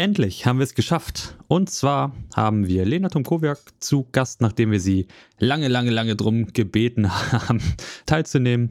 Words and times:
Endlich 0.00 0.46
haben 0.46 0.58
wir 0.58 0.64
es 0.64 0.74
geschafft. 0.74 1.36
Und 1.46 1.68
zwar 1.68 2.16
haben 2.34 2.66
wir 2.66 2.86
Lena 2.86 3.10
Tomkowiak 3.10 3.58
zu 3.80 4.06
Gast, 4.12 4.40
nachdem 4.40 4.70
wir 4.70 4.80
sie 4.80 5.08
lange, 5.38 5.68
lange, 5.68 5.90
lange 5.90 6.16
drum 6.16 6.54
gebeten 6.54 7.10
haben, 7.32 7.60
teilzunehmen. 8.06 8.70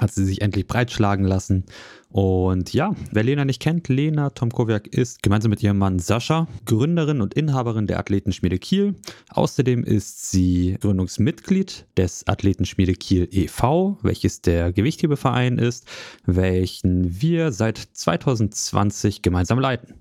Hat 0.00 0.10
sie 0.10 0.24
sich 0.24 0.40
endlich 0.40 0.66
breitschlagen 0.66 1.26
lassen. 1.26 1.66
Und 2.08 2.72
ja, 2.72 2.94
wer 3.12 3.22
Lena 3.24 3.44
nicht 3.44 3.60
kennt, 3.60 3.88
Lena 3.88 4.30
Tomkowiak 4.30 4.86
ist 4.86 5.22
gemeinsam 5.22 5.50
mit 5.50 5.62
ihrem 5.62 5.76
Mann 5.76 5.98
Sascha 5.98 6.48
Gründerin 6.64 7.20
und 7.20 7.34
Inhaberin 7.34 7.86
der 7.86 7.98
Athletenschmiede 7.98 8.58
Kiel. 8.58 8.94
Außerdem 9.28 9.84
ist 9.84 10.30
sie 10.30 10.78
Gründungsmitglied 10.80 11.88
des 11.98 12.26
Athletenschmiede 12.26 12.94
Kiel 12.94 13.28
e.V., 13.30 13.98
welches 14.00 14.40
der 14.40 14.72
Gewichthebeverein 14.72 15.58
ist, 15.58 15.86
welchen 16.24 17.20
wir 17.20 17.52
seit 17.52 17.76
2020 17.76 19.20
gemeinsam 19.20 19.58
leiten. 19.58 20.00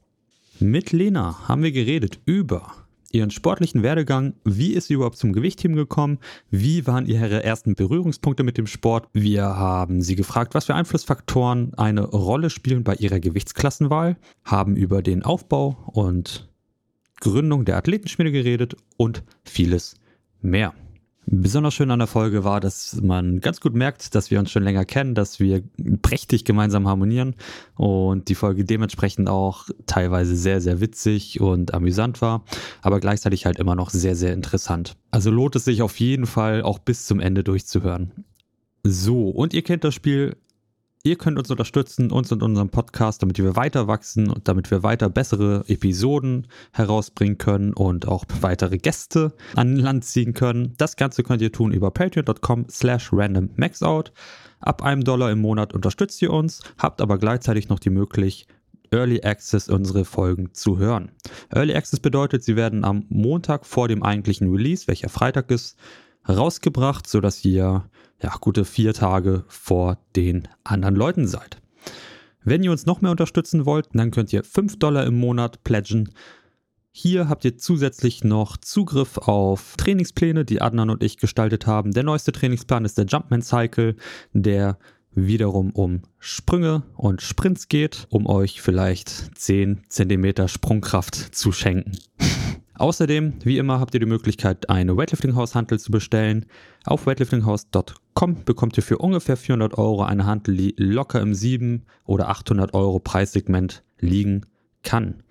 Mit 0.61 0.91
Lena 0.91 1.47
haben 1.47 1.63
wir 1.63 1.71
geredet 1.71 2.19
über 2.25 2.73
ihren 3.11 3.31
sportlichen 3.31 3.81
Werdegang, 3.81 4.33
wie 4.43 4.73
ist 4.73 4.87
sie 4.87 4.95
überhaupt 4.95 5.17
zum 5.17 5.31
Gewichtheben 5.31 5.77
gekommen, 5.77 6.19
wie 6.51 6.85
waren 6.85 7.05
ihre 7.05 7.43
ersten 7.43 7.75
Berührungspunkte 7.75 8.43
mit 8.43 8.57
dem 8.57 8.67
Sport. 8.67 9.07
Wir 9.13 9.43
haben 9.45 10.01
sie 10.01 10.17
gefragt, 10.17 10.53
was 10.53 10.65
für 10.65 10.75
Einflussfaktoren 10.75 11.73
eine 11.75 12.03
Rolle 12.03 12.49
spielen 12.49 12.83
bei 12.83 12.95
ihrer 12.95 13.21
Gewichtsklassenwahl, 13.21 14.17
haben 14.43 14.75
über 14.75 15.01
den 15.01 15.23
Aufbau 15.23 15.77
und 15.93 16.49
Gründung 17.21 17.63
der 17.63 17.77
Athletenschmiede 17.77 18.33
geredet 18.33 18.75
und 18.97 19.23
vieles 19.45 19.95
mehr. 20.41 20.73
Besonders 21.25 21.75
schön 21.75 21.91
an 21.91 21.99
der 21.99 22.07
Folge 22.07 22.43
war, 22.43 22.59
dass 22.59 22.99
man 23.01 23.39
ganz 23.39 23.61
gut 23.61 23.75
merkt, 23.75 24.15
dass 24.15 24.31
wir 24.31 24.39
uns 24.39 24.49
schon 24.49 24.63
länger 24.63 24.83
kennen, 24.85 25.13
dass 25.13 25.39
wir 25.39 25.63
prächtig 26.01 26.43
gemeinsam 26.43 26.87
harmonieren 26.87 27.35
und 27.75 28.29
die 28.29 28.35
Folge 28.35 28.65
dementsprechend 28.65 29.29
auch 29.29 29.69
teilweise 29.85 30.35
sehr, 30.35 30.59
sehr 30.59 30.81
witzig 30.81 31.39
und 31.39 31.73
amüsant 31.73 32.21
war, 32.21 32.45
aber 32.81 32.99
gleichzeitig 32.99 33.45
halt 33.45 33.59
immer 33.59 33.75
noch 33.75 33.91
sehr, 33.91 34.15
sehr 34.15 34.33
interessant. 34.33 34.95
Also 35.11 35.29
lohnt 35.29 35.55
es 35.55 35.65
sich 35.65 35.81
auf 35.83 35.99
jeden 35.99 36.25
Fall 36.25 36.63
auch 36.63 36.79
bis 36.79 37.05
zum 37.05 37.19
Ende 37.19 37.43
durchzuhören. 37.43 38.11
So, 38.83 39.29
und 39.29 39.53
ihr 39.53 39.61
kennt 39.61 39.83
das 39.83 39.93
Spiel 39.93 40.35
Ihr 41.01 41.15
könnt 41.15 41.39
uns 41.39 41.49
unterstützen, 41.49 42.11
uns 42.11 42.29
und 42.33 42.43
unseren 42.43 42.69
Podcast, 42.69 43.21
damit 43.21 43.37
wir 43.37 43.55
weiter 43.55 43.87
wachsen 43.87 44.29
und 44.29 44.49
damit 44.49 44.69
wir 44.69 44.83
weiter 44.83 45.09
bessere 45.09 45.63
Episoden 45.69 46.47
herausbringen 46.73 47.37
können 47.37 47.73
und 47.73 48.05
auch 48.05 48.25
weitere 48.41 48.77
Gäste 48.77 49.33
an 49.55 49.77
Land 49.77 50.03
ziehen 50.03 50.33
können. 50.33 50.73
Das 50.77 50.97
Ganze 50.97 51.23
könnt 51.23 51.41
ihr 51.41 51.53
tun 51.53 51.71
über 51.71 51.89
patreon.com 51.91 52.65
slash 52.69 53.13
randommaxout. 53.13 54.11
Ab 54.59 54.83
einem 54.83 55.05
Dollar 55.05 55.31
im 55.31 55.39
Monat 55.39 55.73
unterstützt 55.73 56.21
ihr 56.21 56.33
uns, 56.33 56.59
habt 56.77 56.99
aber 56.99 57.17
gleichzeitig 57.17 57.69
noch 57.69 57.79
die 57.79 57.91
Möglichkeit, 57.91 58.53
Early 58.91 59.21
Access 59.21 59.69
unsere 59.69 60.03
Folgen 60.03 60.53
zu 60.53 60.77
hören. 60.79 61.11
Early 61.53 61.75
Access 61.75 61.99
bedeutet, 61.99 62.43
sie 62.43 62.55
werden 62.55 62.83
am 62.83 63.05
Montag 63.09 63.65
vor 63.65 63.87
dem 63.87 64.03
eigentlichen 64.03 64.51
Release, 64.51 64.87
welcher 64.87 65.09
Freitag 65.09 65.51
ist, 65.51 65.77
rausgebracht, 66.27 67.07
sodass 67.07 67.43
ihr 67.45 67.89
ja, 68.21 68.35
gute 68.41 68.65
vier 68.65 68.93
Tage 68.93 69.43
vor 69.47 69.97
den 70.15 70.47
anderen 70.63 70.95
Leuten 70.95 71.27
seid. 71.27 71.61
Wenn 72.43 72.63
ihr 72.63 72.71
uns 72.71 72.85
noch 72.85 73.01
mehr 73.01 73.11
unterstützen 73.11 73.65
wollt, 73.65 73.89
dann 73.93 74.11
könnt 74.11 74.33
ihr 74.33 74.43
5 74.43 74.79
Dollar 74.79 75.05
im 75.05 75.19
Monat 75.19 75.63
pledgen. 75.63 76.09
Hier 76.91 77.29
habt 77.29 77.45
ihr 77.45 77.57
zusätzlich 77.57 78.23
noch 78.23 78.57
Zugriff 78.57 79.17
auf 79.17 79.75
Trainingspläne, 79.77 80.45
die 80.45 80.61
Adnan 80.61 80.89
und 80.89 81.03
ich 81.03 81.17
gestaltet 81.17 81.67
haben. 81.67 81.91
Der 81.91 82.03
neueste 82.03 82.31
Trainingsplan 82.31 82.85
ist 82.85 82.97
der 82.97 83.05
Jumpman 83.05 83.41
Cycle, 83.41 83.95
der 84.33 84.77
wiederum 85.11 85.71
um 85.71 86.01
Sprünge 86.17 86.83
und 86.95 87.21
Sprints 87.21 87.67
geht, 87.67 88.07
um 88.09 88.27
euch 88.27 88.61
vielleicht 88.61 89.37
10 89.37 89.83
cm 89.87 90.47
Sprungkraft 90.47 91.15
zu 91.15 91.51
schenken. 91.51 91.97
Außerdem, 92.79 93.33
wie 93.43 93.57
immer, 93.57 93.81
habt 93.81 93.93
ihr 93.93 93.99
die 93.99 94.05
Möglichkeit, 94.05 94.69
eine 94.69 94.95
Weightlifting-Haus-Hantel 94.95 95.79
zu 95.79 95.91
bestellen. 95.91 96.45
Auf 96.85 97.07
weightliftinghouse.com 97.07 98.45
bekommt 98.45 98.77
ihr 98.77 98.83
für 98.83 98.97
ungefähr 98.99 99.35
400 99.35 99.77
Euro 99.77 100.03
eine 100.03 100.25
Hantel, 100.25 100.55
die 100.55 100.75
locker 100.77 101.19
im 101.19 101.33
7 101.33 101.83
oder 102.05 102.29
800 102.29 102.73
Euro 102.73 102.99
Preissegment 102.99 103.83
liegen 103.99 104.45
kann. 104.83 105.23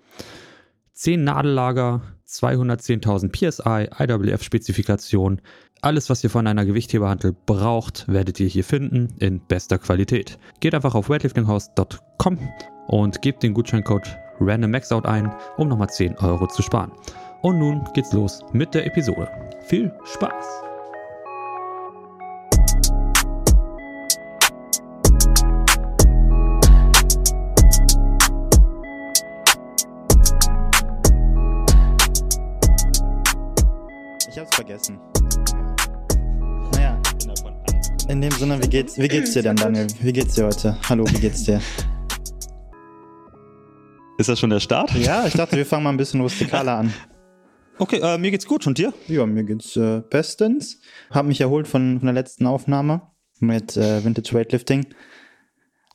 10 0.93 1.23
Nadellager, 1.23 2.03
210.000 2.27 3.31
PSI, 3.31 3.89
IWF-Spezifikation. 3.97 5.41
Alles, 5.81 6.11
was 6.11 6.23
ihr 6.23 6.29
von 6.29 6.45
einer 6.45 6.65
Gewichtheberhantel 6.65 7.35
braucht, 7.47 8.07
werdet 8.07 8.39
ihr 8.39 8.47
hier 8.47 8.63
finden 8.63 9.07
in 9.17 9.39
bester 9.39 9.79
Qualität. 9.79 10.37
Geht 10.59 10.75
einfach 10.75 10.93
auf 10.93 11.09
weightliftinghouse.com 11.09 12.37
und 12.89 13.23
gebt 13.23 13.41
den 13.41 13.55
Gutscheincode 13.55 14.15
RandomMaxOut 14.39 15.05
ein, 15.05 15.33
um 15.57 15.67
nochmal 15.67 15.89
10 15.89 16.17
Euro 16.19 16.45
zu 16.45 16.61
sparen. 16.61 16.91
Und 17.41 17.57
nun 17.57 17.87
geht's 17.93 18.11
los 18.11 18.41
mit 18.51 18.73
der 18.73 18.85
Episode. 18.85 19.29
Viel 19.61 19.93
Spaß! 20.03 20.45
Ich 34.29 34.37
hab's 34.37 34.53
vergessen. 34.53 34.99
Naja. 36.73 36.99
In 38.09 38.21
dem 38.21 38.31
Sinne, 38.31 38.61
wie 38.61 38.67
geht's, 38.67 38.97
wie 38.97 39.07
geht's 39.07 39.31
dir 39.31 39.43
denn, 39.43 39.55
Daniel? 39.55 39.87
Wie 40.01 40.11
geht's 40.11 40.35
dir 40.35 40.47
heute? 40.47 40.77
Hallo, 40.89 41.05
wie 41.09 41.19
geht's 41.19 41.43
dir? 41.43 41.61
Ist 44.17 44.27
das 44.27 44.37
schon 44.37 44.49
der 44.49 44.59
Start? 44.59 44.91
Ja, 44.95 45.25
ich 45.25 45.33
dachte, 45.33 45.55
wir 45.55 45.65
fangen 45.65 45.83
mal 45.83 45.91
ein 45.91 45.97
bisschen 45.97 46.19
rustikaler 46.19 46.79
an. 46.79 46.93
Okay, 47.79 47.99
äh, 48.03 48.17
mir 48.17 48.29
geht's 48.29 48.45
gut. 48.45 48.67
Und 48.67 48.77
dir? 48.77 48.93
Ja, 49.07 49.25
mir 49.25 49.43
geht's 49.43 49.75
äh, 49.75 50.01
bestens. 50.09 50.81
Hab 51.09 51.25
mich 51.25 51.41
erholt 51.41 51.67
von, 51.67 51.99
von 51.99 52.05
der 52.05 52.13
letzten 52.13 52.45
Aufnahme 52.45 53.01
mit 53.39 53.77
äh, 53.77 54.03
Vintage 54.03 54.33
Weightlifting. 54.33 54.85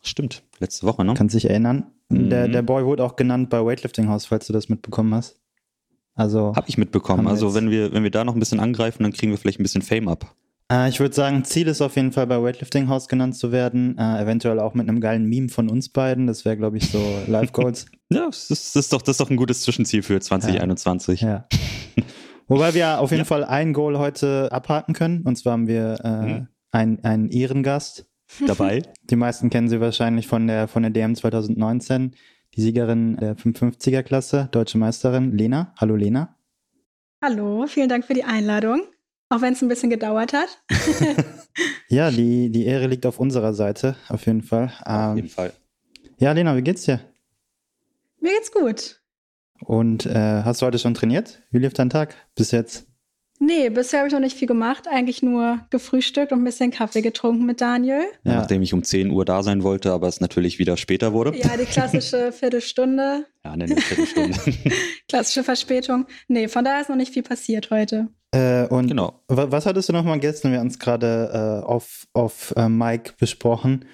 Stimmt, 0.03 0.43
letzte 0.59 0.87
Woche, 0.87 1.05
ne? 1.05 1.15
Kannst 1.15 1.35
dich 1.35 1.49
erinnern. 1.49 1.93
Mhm. 2.09 2.31
Der, 2.31 2.49
der 2.49 2.63
Boy 2.63 2.85
wurde 2.85 3.05
auch 3.05 3.17
genannt 3.17 3.51
bei 3.51 3.65
Weightlifting 3.65 4.09
House, 4.09 4.27
falls 4.27 4.47
du 4.47 4.53
das 4.53 4.69
mitbekommen 4.69 5.15
hast. 5.15 5.41
Also. 6.15 6.55
Hab 6.55 6.69
ich 6.69 6.79
mitbekommen. 6.79 7.27
Also 7.27 7.55
wenn 7.55 7.71
wir, 7.71 7.93
wenn 7.93 8.03
wir 8.03 8.11
da 8.11 8.25
noch 8.25 8.35
ein 8.35 8.41
bisschen 8.41 8.61
angreifen, 8.61 9.03
dann 9.03 9.13
kriegen 9.13 9.33
wir 9.33 9.39
vielleicht 9.39 9.61
ein 9.61 9.65
bisschen 9.65 9.83
Fame 9.83 10.09
ab. 10.09 10.35
Äh, 10.73 10.89
ich 10.89 11.01
würde 11.01 11.15
sagen, 11.15 11.45
Ziel 11.45 11.67
ist 11.69 11.83
auf 11.83 11.97
jeden 11.97 12.13
Fall 12.13 12.27
bei 12.27 12.43
Weightlifting 12.43 12.89
House 12.89 13.09
genannt 13.09 13.37
zu 13.37 13.53
werden. 13.53 13.97
Äh, 13.99 14.23
eventuell 14.23 14.59
auch 14.61 14.75
mit 14.75 14.89
einem 14.89 15.01
geilen 15.01 15.27
Meme 15.27 15.49
von 15.49 15.69
uns 15.69 15.89
beiden. 15.89 16.27
Das 16.27 16.45
wäre, 16.45 16.57
glaube 16.57 16.79
ich, 16.79 16.89
so 16.91 16.99
Live 17.27 17.53
Goals. 17.53 17.87
Ja, 18.11 18.27
das 18.27 18.51
ist, 18.51 18.75
das 18.77 18.85
ist, 18.87 18.93
doch, 18.93 19.03
das 19.03 19.15
ist 19.15 19.21
doch 19.21 19.31
ein 19.31 19.37
gutes 19.37 19.63
Zwischenziel 19.63 20.03
für 20.03 20.21
2021. 20.21 21.21
ja. 21.21 21.47
Wobei 22.47 22.75
wir 22.75 23.01
auf 23.01 23.11
jeden 23.11 23.25
Fall 23.25 23.43
ein 23.43 23.73
Goal 23.73 23.99
heute 23.99 24.53
abhaken 24.53 24.93
können. 24.95 25.23
Und 25.23 25.37
zwar 25.37 25.55
haben 25.55 25.67
wir 25.67 25.99
äh, 26.05 26.09
Mhm. 26.27 26.49
einen, 26.73 27.05
einen 27.05 27.29
Ehrengast. 27.31 28.07
Dabei. 28.47 28.83
Die 29.11 29.17
meisten 29.17 29.49
kennen 29.51 29.69
sie 29.69 29.81
wahrscheinlich 29.81 30.27
von 30.27 30.47
der, 30.47 30.69
von 30.69 30.83
der 30.83 30.91
DM 30.91 31.15
2019. 31.15 32.15
Die 32.55 32.61
Siegerin 32.61 33.17
der 33.17 33.37
55er-Klasse, 33.37 34.49
deutsche 34.53 34.77
Meisterin, 34.79 35.33
Lena. 35.37 35.73
Hallo 35.79 35.97
Lena. 35.97 36.37
Hallo, 37.23 37.67
vielen 37.67 37.89
Dank 37.89 38.05
für 38.05 38.15
die 38.15 38.25
Einladung. 38.25 38.83
Auch 39.31 39.41
wenn 39.41 39.53
es 39.55 39.63
ein 39.63 39.69
bisschen 39.69 39.91
gedauert 39.91 40.33
hat. 40.33 40.59
Ja, 41.89 42.11
die, 42.11 42.51
die 42.51 42.65
Ehre 42.67 42.89
liegt 42.89 43.07
auf 43.07 43.21
unserer 43.21 43.55
Seite, 43.55 43.95
auf 44.09 44.27
jeden 44.27 44.43
Fall. 44.43 44.73
Auf 44.85 45.11
Ähm, 45.13 45.17
jeden 45.17 45.29
Fall. 45.29 45.53
ja, 46.19 46.33
Lena, 46.33 46.57
wie 46.57 46.63
geht's 46.63 46.83
dir? 46.83 46.99
Mir 48.21 48.33
geht's 48.33 48.51
gut. 48.51 49.01
Und 49.61 50.05
äh, 50.07 50.43
hast 50.43 50.61
du 50.61 50.67
heute 50.67 50.79
schon 50.81 50.95
trainiert? 50.95 51.43
Wie 51.53 51.59
lief 51.59 51.73
dein 51.75 51.91
Tag 51.91 52.17
bis 52.35 52.51
jetzt? 52.51 52.87
Nee, 53.39 53.69
bisher 53.69 54.01
habe 54.01 54.09
ich 54.09 54.13
noch 54.15 54.21
nicht 54.21 54.37
viel 54.37 54.49
gemacht. 54.49 54.89
Eigentlich 54.89 55.23
nur 55.23 55.61
gefrühstückt 55.71 56.33
und 56.33 56.41
ein 56.41 56.45
bisschen 56.45 56.71
Kaffee 56.73 57.03
getrunken 57.03 57.45
mit 57.47 57.61
Daniel. 57.61 58.03
Ja. 58.25 58.37
Nachdem 58.37 58.63
ich 58.63 58.73
um 58.75 58.83
10 58.83 59.11
Uhr 59.11 59.25
da 59.25 59.43
sein 59.45 59.63
wollte, 59.63 59.93
aber 59.93 60.09
es 60.09 60.21
natürlich 60.21 60.59
wieder 60.59 60.77
später 60.77 61.13
wurde. 61.13 61.37
Ja, 61.37 61.57
die 61.57 61.65
klassische 61.67 62.33
Viertelstunde, 62.39 63.27
Ja, 63.45 63.57
ne, 63.57 63.65
eine 63.65 63.77
Viertelstunde. 63.77 64.39
klassische 65.09 65.45
Verspätung. 65.45 66.07
Nee, 66.27 66.49
von 66.49 66.65
daher 66.65 66.81
ist 66.81 66.89
noch 66.89 66.97
nicht 66.97 67.13
viel 67.13 67.23
passiert 67.23 67.71
heute. 67.71 68.09
Äh, 68.35 68.67
und 68.69 68.89
genau. 68.89 69.21
wa- 69.29 69.51
was 69.51 69.67
hattest 69.67 69.89
du 69.89 69.93
nochmal 69.93 70.19
gestern? 70.19 70.53
Wir 70.53 70.59
haben 70.61 70.67
es 70.69 70.79
gerade 70.79 71.63
äh, 71.63 71.67
auf, 71.67 72.07
auf 72.13 72.53
äh, 72.57 72.69
Mike 72.69 73.13
besprochen. 73.19 73.85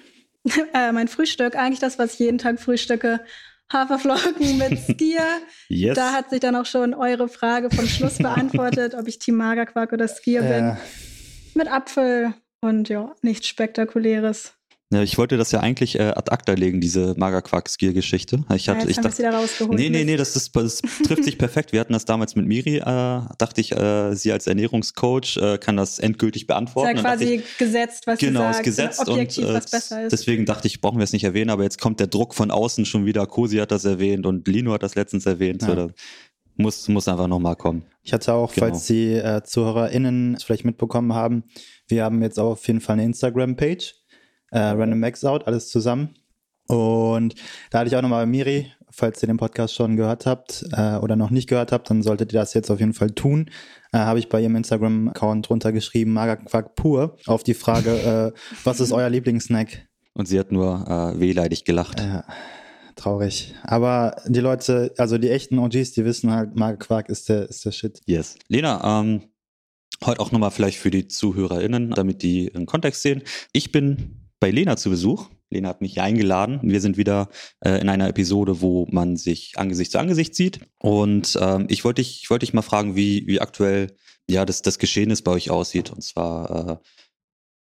äh, 0.73 0.91
mein 0.91 1.07
Frühstück, 1.07 1.55
eigentlich 1.55 1.79
das, 1.79 1.99
was 1.99 2.13
ich 2.13 2.19
jeden 2.19 2.37
Tag 2.37 2.59
frühstücke. 2.59 3.21
Haferflocken 3.71 4.57
mit 4.57 4.79
Skier. 4.79 5.25
Yes. 5.69 5.95
Da 5.95 6.11
hat 6.13 6.29
sich 6.29 6.39
dann 6.39 6.55
auch 6.55 6.65
schon 6.65 6.93
eure 6.93 7.29
Frage 7.29 7.69
vom 7.69 7.87
Schluss 7.87 8.17
beantwortet, 8.17 8.95
ob 8.95 9.07
ich 9.07 9.19
Team 9.19 9.35
Magerquark 9.35 9.93
oder 9.93 10.07
Skier 10.07 10.41
bin. 10.41 10.77
Mit 11.53 11.71
Apfel 11.71 12.33
und 12.61 12.89
ja, 12.89 13.13
nichts 13.21 13.47
Spektakuläres. 13.47 14.53
Ja, 14.91 15.01
ich 15.01 15.17
wollte 15.17 15.37
das 15.37 15.53
ja 15.53 15.61
eigentlich 15.61 15.97
äh, 15.97 16.03
ad 16.03 16.29
acta 16.31 16.51
legen, 16.51 16.81
diese 16.81 17.15
Magerquark-Skill-Geschichte. 17.17 18.43
Ich 18.53 18.67
hatte, 18.67 18.83
ja, 18.83 18.89
ich 18.89 18.97
dachte, 18.97 19.19
wieder 19.19 19.33
rausgeholt. 19.33 19.79
Nee, 19.79 19.89
nee, 19.89 20.03
nee, 20.03 20.17
das, 20.17 20.35
ist, 20.35 20.53
das 20.53 20.81
trifft 21.05 21.23
sich 21.23 21.37
perfekt. 21.37 21.71
Wir 21.71 21.79
hatten 21.79 21.93
das 21.93 22.03
damals 22.03 22.35
mit 22.35 22.45
Miri, 22.45 22.77
äh, 22.77 22.83
dachte 22.83 23.61
ich, 23.61 23.71
äh, 23.71 24.13
sie 24.15 24.33
als 24.33 24.47
Ernährungscoach 24.47 25.37
äh, 25.37 25.57
kann 25.59 25.77
das 25.77 25.97
endgültig 25.99 26.45
beantworten. 26.45 26.97
Ist 26.97 27.03
ja 27.03 27.09
quasi 27.09 27.23
ich, 27.35 27.57
gesetzt, 27.57 28.05
was 28.05 28.19
genau, 28.19 28.41
sie 28.41 28.45
sagt. 28.45 28.63
Genau, 28.63 28.65
gesetzt 28.65 29.07
objektiv, 29.07 29.47
und 29.47 29.53
was 29.53 29.71
besser 29.71 30.03
ist. 30.03 30.11
deswegen 30.11 30.45
dachte 30.45 30.67
ich, 30.67 30.81
brauchen 30.81 30.97
wir 30.97 31.05
es 31.05 31.13
nicht 31.13 31.23
erwähnen, 31.23 31.51
aber 31.51 31.63
jetzt 31.63 31.79
kommt 31.79 32.01
der 32.01 32.07
Druck 32.07 32.35
von 32.35 32.51
außen 32.51 32.85
schon 32.85 33.05
wieder. 33.05 33.25
Kosi 33.27 33.57
hat 33.57 33.71
das 33.71 33.85
erwähnt 33.85 34.25
und 34.25 34.45
Lino 34.45 34.73
hat 34.73 34.83
das 34.83 34.95
letztens 34.95 35.25
erwähnt. 35.25 35.61
Ja. 35.61 35.73
So, 35.73 35.91
muss, 36.57 36.89
muss 36.89 37.07
einfach 37.07 37.27
nochmal 37.27 37.55
kommen. 37.55 37.85
Ich 38.03 38.11
hatte 38.11 38.33
auch, 38.33 38.53
genau. 38.53 38.67
falls 38.67 38.87
die 38.87 39.13
äh, 39.13 39.41
ZuhörerInnen 39.41 40.35
es 40.35 40.43
vielleicht 40.43 40.65
mitbekommen 40.65 41.13
haben, 41.13 41.45
wir 41.87 42.03
haben 42.03 42.21
jetzt 42.21 42.39
auch 42.39 42.51
auf 42.51 42.67
jeden 42.67 42.81
Fall 42.81 42.93
eine 42.93 43.05
Instagram-Page 43.05 44.00
äh, 44.51 44.59
Random 44.59 44.99
Max 44.99 45.25
Out, 45.25 45.47
alles 45.47 45.69
zusammen. 45.69 46.15
Und 46.67 47.35
da 47.69 47.79
hatte 47.79 47.89
ich 47.89 47.95
auch 47.95 48.01
nochmal 48.01 48.25
Miri, 48.25 48.71
falls 48.89 49.21
ihr 49.23 49.27
den 49.27 49.37
Podcast 49.37 49.73
schon 49.73 49.97
gehört 49.97 50.25
habt 50.25 50.65
äh, 50.71 50.95
oder 50.95 51.15
noch 51.15 51.29
nicht 51.29 51.49
gehört 51.49 51.71
habt, 51.71 51.89
dann 51.89 52.01
solltet 52.03 52.33
ihr 52.33 52.39
das 52.39 52.53
jetzt 52.53 52.69
auf 52.69 52.79
jeden 52.79 52.93
Fall 52.93 53.11
tun. 53.11 53.49
Äh, 53.91 53.99
Habe 53.99 54.19
ich 54.19 54.29
bei 54.29 54.41
ihrem 54.41 54.55
Instagram-Account 54.55 55.49
drunter 55.49 55.71
geschrieben, 55.71 56.13
Magerquark 56.13 56.75
pur, 56.75 57.17
auf 57.25 57.43
die 57.43 57.53
Frage, 57.53 58.33
äh, 58.35 58.39
was 58.63 58.79
ist 58.79 58.91
euer 58.91 59.09
Lieblingssnack? 59.09 59.87
Und 60.13 60.27
sie 60.27 60.39
hat 60.39 60.51
nur 60.51 60.85
äh, 60.87 61.19
wehleidig 61.19 61.63
gelacht. 61.63 61.99
Ja, 61.99 62.25
traurig. 62.95 63.55
Aber 63.63 64.17
die 64.27 64.41
Leute, 64.41 64.93
also 64.97 65.17
die 65.17 65.29
echten 65.29 65.57
OGs, 65.57 65.93
die 65.93 66.05
wissen 66.05 66.31
halt, 66.31 66.55
Magerquark 66.55 67.09
ist 67.09 67.29
der, 67.29 67.49
ist 67.49 67.65
der 67.65 67.71
Shit. 67.71 68.01
Yes. 68.05 68.35
Lena, 68.49 69.01
ähm, 69.01 69.23
heute 70.05 70.19
auch 70.19 70.31
nochmal 70.31 70.51
vielleicht 70.51 70.79
für 70.79 70.91
die 70.91 71.07
ZuhörerInnen, 71.07 71.91
damit 71.91 72.23
die 72.23 72.53
einen 72.53 72.65
Kontext 72.65 73.01
sehen. 73.01 73.23
Ich 73.53 73.71
bin 73.71 74.20
bei 74.41 74.51
Lena 74.51 74.75
zu 74.75 74.89
Besuch. 74.89 75.29
Lena 75.49 75.69
hat 75.69 75.81
mich 75.81 76.01
eingeladen. 76.01 76.59
Wir 76.63 76.81
sind 76.81 76.97
wieder 76.97 77.29
äh, 77.63 77.79
in 77.79 77.87
einer 77.87 78.09
Episode, 78.09 78.59
wo 78.59 78.87
man 78.89 79.15
sich 79.15 79.53
Angesicht 79.57 79.91
zu 79.91 79.99
Angesicht 79.99 80.35
sieht. 80.35 80.61
Und 80.79 81.37
ähm, 81.39 81.67
ich 81.69 81.85
wollte 81.85 82.01
dich, 82.01 82.23
ich 82.23 82.29
wollte 82.29 82.45
dich 82.45 82.53
mal 82.53 82.61
fragen, 82.63 82.95
wie, 82.95 83.27
wie 83.27 83.39
aktuell 83.39 83.95
ja 84.27 84.43
das, 84.43 84.63
das 84.63 84.79
Geschehnis 84.79 85.21
bei 85.21 85.31
euch 85.31 85.51
aussieht. 85.51 85.91
Und 85.91 86.01
zwar 86.01 86.69
äh, 86.69 86.87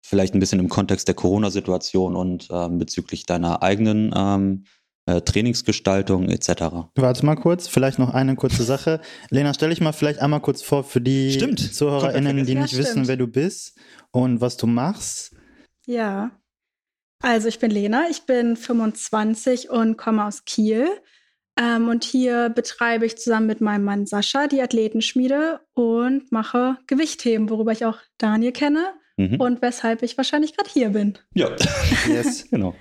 vielleicht 0.05 0.35
ein 0.35 0.39
bisschen 0.39 0.59
im 0.59 0.69
Kontext 0.69 1.07
der 1.07 1.15
Corona-Situation 1.15 2.15
und 2.15 2.47
ähm, 2.51 2.77
bezüglich 2.77 3.25
deiner 3.25 3.63
eigenen 3.63 4.13
ähm, 4.15 4.65
äh, 5.07 5.21
Trainingsgestaltung 5.21 6.29
etc. 6.29 6.91
Warte 6.95 7.25
mal 7.25 7.37
kurz, 7.37 7.67
vielleicht 7.67 7.97
noch 7.97 8.13
eine 8.13 8.35
kurze 8.35 8.63
Sache. 8.63 9.01
Lena, 9.31 9.55
stell 9.55 9.69
dich 9.71 9.81
mal 9.81 9.93
vielleicht 9.93 10.19
einmal 10.19 10.41
kurz 10.41 10.61
vor 10.61 10.83
für 10.83 11.01
die 11.01 11.31
stimmt. 11.31 11.73
ZuhörerInnen, 11.73 12.45
die 12.45 12.53
nicht 12.53 12.73
ja, 12.73 12.79
wissen, 12.79 13.07
wer 13.07 13.17
du 13.17 13.25
bist 13.25 13.79
und 14.11 14.41
was 14.41 14.57
du 14.57 14.67
machst. 14.67 15.35
Ja, 15.87 16.31
also 17.21 17.47
ich 17.47 17.59
bin 17.59 17.71
Lena, 17.71 18.05
ich 18.09 18.23
bin 18.23 18.55
25 18.55 19.69
und 19.69 19.97
komme 19.97 20.25
aus 20.25 20.45
Kiel. 20.45 20.87
Ähm, 21.59 21.89
und 21.89 22.03
hier 22.03 22.49
betreibe 22.49 23.05
ich 23.05 23.17
zusammen 23.17 23.47
mit 23.47 23.61
meinem 23.61 23.83
Mann 23.83 24.05
Sascha 24.05 24.47
die 24.47 24.61
Athletenschmiede 24.61 25.59
und 25.73 26.31
mache 26.31 26.77
Gewichtheben, 26.87 27.49
worüber 27.49 27.73
ich 27.73 27.85
auch 27.85 27.97
Daniel 28.17 28.53
kenne 28.53 28.93
mhm. 29.17 29.35
und 29.39 29.61
weshalb 29.61 30.01
ich 30.01 30.17
wahrscheinlich 30.17 30.55
gerade 30.55 30.69
hier 30.69 30.89
bin. 30.89 31.17
Ja, 31.33 31.49
yes. 32.07 32.47
genau. 32.51 32.73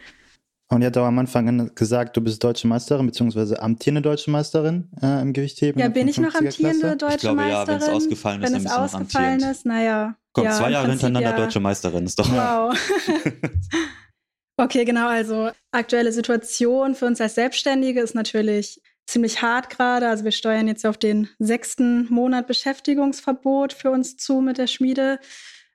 Und 0.68 0.82
ihr 0.82 0.86
habt 0.86 0.98
auch 0.98 1.04
am 1.04 1.18
Anfang 1.18 1.74
gesagt, 1.74 2.16
du 2.16 2.20
bist 2.20 2.44
deutsche 2.44 2.68
Meisterin, 2.68 3.04
beziehungsweise 3.06 3.60
amtierende 3.60 4.02
deutsche 4.02 4.30
Meisterin 4.30 4.88
äh, 5.02 5.20
im 5.20 5.32
Gewichtheben. 5.32 5.80
Ja, 5.80 5.88
bin 5.88 6.06
ich 6.06 6.18
noch 6.18 6.32
amtierende 6.32 6.96
deutsche 6.96 7.16
ich 7.16 7.20
glaube, 7.22 7.36
Meisterin? 7.38 7.66
Ja, 7.66 7.66
wenn 7.66 7.82
es 7.82 7.88
ausgefallen 7.88 8.42
ist, 8.42 8.52
wenn 8.52 8.60
es 8.60 8.70
ausgefallen 8.70 9.40
ist, 9.40 9.66
naja. 9.66 10.14
Komm, 10.32 10.44
ja, 10.44 10.52
zwei 10.52 10.70
Jahre 10.70 10.88
hintereinander 10.88 11.30
ja. 11.30 11.36
deutsche 11.36 11.58
Meisterin, 11.58 12.06
ist 12.06 12.16
doch. 12.20 12.30
Wow. 12.30 12.78
Okay, 14.60 14.84
genau. 14.84 15.08
Also 15.08 15.52
aktuelle 15.70 16.12
Situation 16.12 16.94
für 16.94 17.06
uns 17.06 17.18
als 17.18 17.34
Selbstständige 17.34 18.02
ist 18.02 18.14
natürlich 18.14 18.82
ziemlich 19.06 19.40
hart 19.40 19.70
gerade. 19.70 20.06
Also 20.06 20.24
wir 20.24 20.32
steuern 20.32 20.68
jetzt 20.68 20.84
auf 20.84 20.98
den 20.98 21.30
sechsten 21.38 22.12
Monat 22.12 22.46
Beschäftigungsverbot 22.46 23.72
für 23.72 23.90
uns 23.90 24.18
zu 24.18 24.42
mit 24.42 24.58
der 24.58 24.66
Schmiede. 24.66 25.18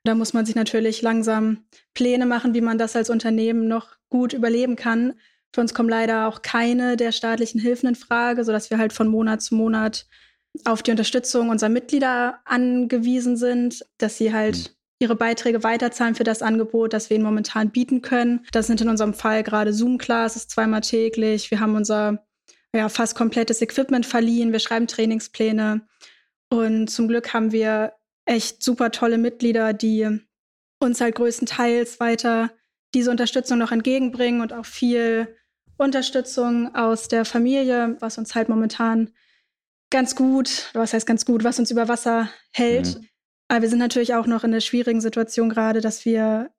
Da 0.04 0.14
muss 0.14 0.34
man 0.34 0.46
sich 0.46 0.54
natürlich 0.54 1.02
langsam 1.02 1.64
Pläne 1.94 2.26
machen, 2.26 2.54
wie 2.54 2.60
man 2.60 2.78
das 2.78 2.94
als 2.94 3.10
Unternehmen 3.10 3.66
noch 3.66 3.88
gut 4.08 4.32
überleben 4.32 4.76
kann. 4.76 5.14
Für 5.52 5.62
uns 5.62 5.74
kommen 5.74 5.88
leider 5.88 6.28
auch 6.28 6.42
keine 6.42 6.96
der 6.96 7.10
staatlichen 7.10 7.60
Hilfen 7.60 7.88
in 7.88 7.96
Frage, 7.96 8.44
sodass 8.44 8.70
wir 8.70 8.78
halt 8.78 8.92
von 8.92 9.08
Monat 9.08 9.42
zu 9.42 9.56
Monat 9.56 10.06
auf 10.64 10.84
die 10.84 10.92
Unterstützung 10.92 11.48
unserer 11.48 11.70
Mitglieder 11.70 12.38
angewiesen 12.44 13.36
sind, 13.36 13.84
dass 13.98 14.16
sie 14.16 14.32
halt 14.32 14.70
mhm 14.70 14.75
ihre 14.98 15.16
Beiträge 15.16 15.62
weiterzahlen 15.62 16.14
für 16.14 16.24
das 16.24 16.42
Angebot, 16.42 16.92
das 16.92 17.10
wir 17.10 17.16
ihnen 17.16 17.24
momentan 17.24 17.70
bieten 17.70 18.02
können. 18.02 18.46
Das 18.52 18.66
sind 18.66 18.80
in 18.80 18.88
unserem 18.88 19.14
Fall 19.14 19.42
gerade 19.42 19.72
Zoom-Classes 19.72 20.48
zweimal 20.48 20.80
täglich. 20.80 21.50
Wir 21.50 21.60
haben 21.60 21.76
unser 21.76 22.26
ja, 22.74 22.88
fast 22.88 23.14
komplettes 23.14 23.60
Equipment 23.60 24.06
verliehen. 24.06 24.52
Wir 24.52 24.58
schreiben 24.58 24.86
Trainingspläne. 24.86 25.86
Und 26.48 26.88
zum 26.88 27.08
Glück 27.08 27.34
haben 27.34 27.52
wir 27.52 27.92
echt 28.24 28.62
super 28.62 28.90
tolle 28.90 29.18
Mitglieder, 29.18 29.72
die 29.72 30.20
uns 30.78 31.00
halt 31.00 31.14
größtenteils 31.14 32.00
weiter 32.00 32.50
diese 32.94 33.10
Unterstützung 33.10 33.58
noch 33.58 33.72
entgegenbringen 33.72 34.40
und 34.40 34.52
auch 34.52 34.66
viel 34.66 35.36
Unterstützung 35.76 36.74
aus 36.74 37.08
der 37.08 37.24
Familie, 37.24 37.96
was 38.00 38.18
uns 38.18 38.34
halt 38.34 38.48
momentan 38.48 39.10
ganz 39.90 40.16
gut, 40.16 40.70
was 40.72 40.92
heißt 40.92 41.06
ganz 41.06 41.24
gut, 41.24 41.44
was 41.44 41.58
uns 41.58 41.70
über 41.70 41.88
Wasser 41.88 42.30
hält. 42.52 42.98
Mhm. 42.98 43.08
Aber 43.48 43.62
wir 43.62 43.68
sind 43.68 43.78
natürlich 43.78 44.14
auch 44.14 44.26
noch 44.26 44.44
in 44.44 44.52
der 44.52 44.60
schwierigen 44.60 45.00
Situation 45.00 45.48
gerade, 45.48 45.80
dass 45.80 46.04
wir 46.04 46.50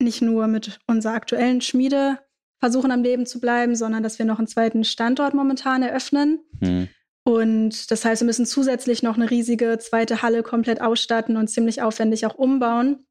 nicht 0.00 0.22
nur 0.22 0.46
mit 0.46 0.78
unserer 0.86 1.14
aktuellen 1.14 1.60
Schmiede 1.60 2.18
versuchen 2.58 2.90
am 2.90 3.02
Leben 3.02 3.26
zu 3.26 3.40
bleiben, 3.40 3.74
sondern 3.74 4.02
dass 4.02 4.18
wir 4.18 4.26
noch 4.26 4.38
einen 4.38 4.48
zweiten 4.48 4.84
Standort 4.84 5.34
momentan 5.34 5.82
eröffnen. 5.82 6.40
Mhm. 6.60 6.88
Und 7.24 7.90
das 7.90 8.04
heißt, 8.04 8.22
wir 8.22 8.26
müssen 8.26 8.46
zusätzlich 8.46 9.02
noch 9.02 9.16
eine 9.16 9.30
riesige 9.30 9.78
zweite 9.78 10.22
Halle 10.22 10.42
komplett 10.42 10.80
ausstatten 10.80 11.36
und 11.36 11.48
ziemlich 11.48 11.82
aufwendig 11.82 12.24
auch 12.24 12.36
umbauen. 12.36 13.06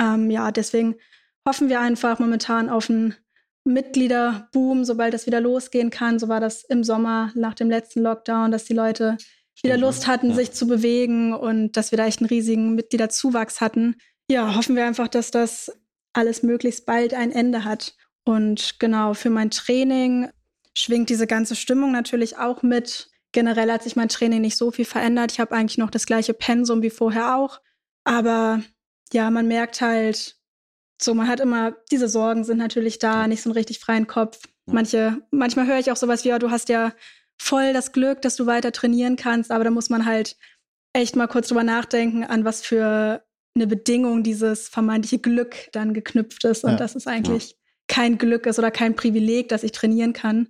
Ähm, 0.00 0.30
ja, 0.30 0.50
deswegen 0.50 0.96
hoffen 1.46 1.68
wir 1.68 1.80
einfach 1.80 2.18
momentan 2.18 2.68
auf 2.68 2.90
einen 2.90 3.14
Mitgliederboom, 3.64 4.84
sobald 4.84 5.14
das 5.14 5.26
wieder 5.26 5.40
losgehen 5.40 5.90
kann. 5.90 6.18
So 6.18 6.28
war 6.28 6.40
das 6.40 6.64
im 6.64 6.82
Sommer 6.82 7.30
nach 7.34 7.54
dem 7.54 7.70
letzten 7.70 8.00
Lockdown, 8.00 8.50
dass 8.50 8.64
die 8.64 8.74
Leute 8.74 9.16
wieder 9.62 9.76
Lust 9.76 10.06
hatten, 10.06 10.30
ja. 10.30 10.36
sich 10.36 10.52
zu 10.52 10.66
bewegen 10.66 11.32
und 11.32 11.76
dass 11.76 11.90
wir 11.90 11.96
da 11.96 12.06
echt 12.06 12.20
einen 12.20 12.28
riesigen 12.28 12.74
Mitgliederzuwachs 12.74 13.60
hatten. 13.60 13.96
Ja, 14.30 14.54
hoffen 14.54 14.76
wir 14.76 14.86
einfach, 14.86 15.08
dass 15.08 15.30
das 15.30 15.72
alles 16.12 16.42
möglichst 16.42 16.86
bald 16.86 17.14
ein 17.14 17.32
Ende 17.32 17.64
hat. 17.64 17.94
Und 18.24 18.78
genau, 18.78 19.14
für 19.14 19.30
mein 19.30 19.50
Training 19.50 20.30
schwingt 20.74 21.10
diese 21.10 21.26
ganze 21.26 21.56
Stimmung 21.56 21.92
natürlich 21.92 22.38
auch 22.38 22.62
mit. 22.62 23.10
Generell 23.32 23.70
hat 23.70 23.82
sich 23.82 23.96
mein 23.96 24.08
Training 24.08 24.40
nicht 24.40 24.56
so 24.56 24.70
viel 24.70 24.84
verändert. 24.84 25.32
Ich 25.32 25.40
habe 25.40 25.54
eigentlich 25.54 25.78
noch 25.78 25.90
das 25.90 26.06
gleiche 26.06 26.34
Pensum 26.34 26.82
wie 26.82 26.90
vorher 26.90 27.36
auch. 27.36 27.60
Aber 28.04 28.62
ja, 29.12 29.30
man 29.30 29.48
merkt 29.48 29.80
halt, 29.80 30.36
so, 31.00 31.14
man 31.14 31.28
hat 31.28 31.40
immer, 31.40 31.76
diese 31.90 32.08
Sorgen 32.08 32.44
sind 32.44 32.58
natürlich 32.58 32.98
da, 32.98 33.26
nicht 33.26 33.42
so 33.42 33.50
einen 33.50 33.56
richtig 33.56 33.78
freien 33.78 34.06
Kopf. 34.06 34.40
Manche, 34.66 35.20
manchmal 35.30 35.66
höre 35.66 35.78
ich 35.78 35.90
auch 35.90 35.96
sowas 35.96 36.24
wie, 36.24 36.28
ja, 36.28 36.38
du 36.38 36.50
hast 36.50 36.68
ja 36.68 36.92
voll 37.40 37.72
das 37.72 37.92
Glück, 37.92 38.20
dass 38.20 38.36
du 38.36 38.44
weiter 38.46 38.70
trainieren 38.70 39.16
kannst, 39.16 39.50
aber 39.50 39.64
da 39.64 39.70
muss 39.70 39.88
man 39.88 40.04
halt 40.04 40.36
echt 40.92 41.16
mal 41.16 41.26
kurz 41.26 41.48
drüber 41.48 41.64
nachdenken, 41.64 42.22
an 42.22 42.44
was 42.44 42.60
für 42.60 43.24
eine 43.54 43.66
Bedingung 43.66 44.22
dieses 44.22 44.68
vermeintliche 44.68 45.18
Glück 45.18 45.56
dann 45.72 45.94
geknüpft 45.94 46.44
ist 46.44 46.64
und 46.64 46.72
ja. 46.72 46.76
dass 46.76 46.94
es 46.94 47.06
eigentlich 47.06 47.50
ja. 47.50 47.56
kein 47.88 48.18
Glück 48.18 48.46
ist 48.46 48.58
oder 48.58 48.70
kein 48.70 48.94
Privileg, 48.94 49.48
dass 49.48 49.62
ich 49.62 49.72
trainieren 49.72 50.12
kann. 50.12 50.48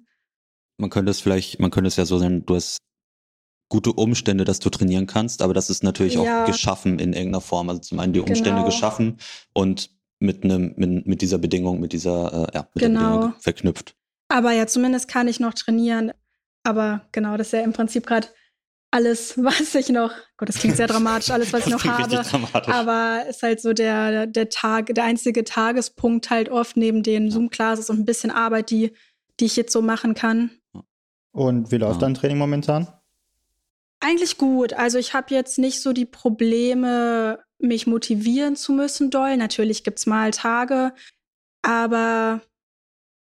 Man 0.78 0.90
könnte 0.90 1.10
es 1.10 1.20
vielleicht, 1.20 1.60
man 1.60 1.70
könnte 1.70 1.88
es 1.88 1.96
ja 1.96 2.04
so 2.04 2.18
sein, 2.18 2.44
du 2.44 2.56
hast 2.56 2.78
gute 3.68 3.92
Umstände, 3.92 4.44
dass 4.44 4.58
du 4.58 4.68
trainieren 4.68 5.06
kannst, 5.06 5.42
aber 5.42 5.54
das 5.54 5.70
ist 5.70 5.84
natürlich 5.84 6.14
ja. 6.14 6.42
auch 6.42 6.46
geschaffen 6.46 6.98
in 6.98 7.12
irgendeiner 7.12 7.40
Form. 7.40 7.68
Also 7.68 7.80
zum 7.82 8.00
einen 8.00 8.12
die 8.12 8.20
Umstände 8.20 8.62
genau. 8.62 8.64
geschaffen 8.64 9.18
und 9.52 9.90
mit 10.18 10.42
einem, 10.42 10.74
mit, 10.76 11.06
mit, 11.06 11.22
dieser 11.22 11.38
Bedingung, 11.38 11.78
mit 11.78 11.92
dieser, 11.92 12.48
äh, 12.48 12.54
ja, 12.56 12.68
mit 12.74 12.82
genau. 12.82 13.00
der 13.00 13.08
Bedingung 13.08 13.34
verknüpft. 13.40 13.94
Aber 14.28 14.52
ja, 14.52 14.66
zumindest 14.66 15.08
kann 15.08 15.28
ich 15.28 15.38
noch 15.38 15.54
trainieren. 15.54 16.12
Aber 16.62 17.06
genau, 17.12 17.36
das 17.36 17.48
ist 17.48 17.52
ja 17.52 17.60
im 17.60 17.72
Prinzip 17.72 18.06
gerade 18.06 18.28
alles, 18.90 19.36
was 19.42 19.74
ich 19.74 19.88
noch, 19.88 20.12
Gott, 20.36 20.48
das 20.48 20.58
klingt 20.58 20.76
sehr 20.76 20.86
dramatisch, 20.86 21.30
alles, 21.30 21.52
was 21.52 21.66
ich 21.66 21.72
noch 21.72 21.84
habe. 21.84 22.24
Aber 22.72 23.24
ist 23.28 23.42
halt 23.42 23.60
so 23.60 23.72
der, 23.72 24.26
der 24.26 24.48
Tag, 24.48 24.86
der 24.94 25.04
einzige 25.04 25.44
Tagespunkt 25.44 26.30
halt 26.30 26.48
oft 26.48 26.76
neben 26.76 27.02
den 27.02 27.30
Zoom-Classes 27.30 27.90
und 27.90 28.00
ein 28.00 28.04
bisschen 28.04 28.30
Arbeit, 28.30 28.70
die, 28.70 28.92
die 29.38 29.46
ich 29.46 29.56
jetzt 29.56 29.72
so 29.72 29.82
machen 29.82 30.14
kann. 30.14 30.50
Und 31.32 31.70
wie 31.70 31.76
läuft 31.76 32.00
ja. 32.00 32.06
dein 32.06 32.14
Training 32.14 32.38
momentan? 32.38 32.88
Eigentlich 34.00 34.38
gut. 34.38 34.72
Also 34.72 34.98
ich 34.98 35.14
habe 35.14 35.34
jetzt 35.34 35.58
nicht 35.58 35.80
so 35.82 35.92
die 35.92 36.06
Probleme, 36.06 37.38
mich 37.58 37.86
motivieren 37.86 38.56
zu 38.56 38.72
müssen 38.72 39.10
doll. 39.10 39.36
Natürlich 39.36 39.84
gibt 39.84 39.98
es 39.98 40.06
mal 40.06 40.30
Tage, 40.30 40.94
aber 41.62 42.40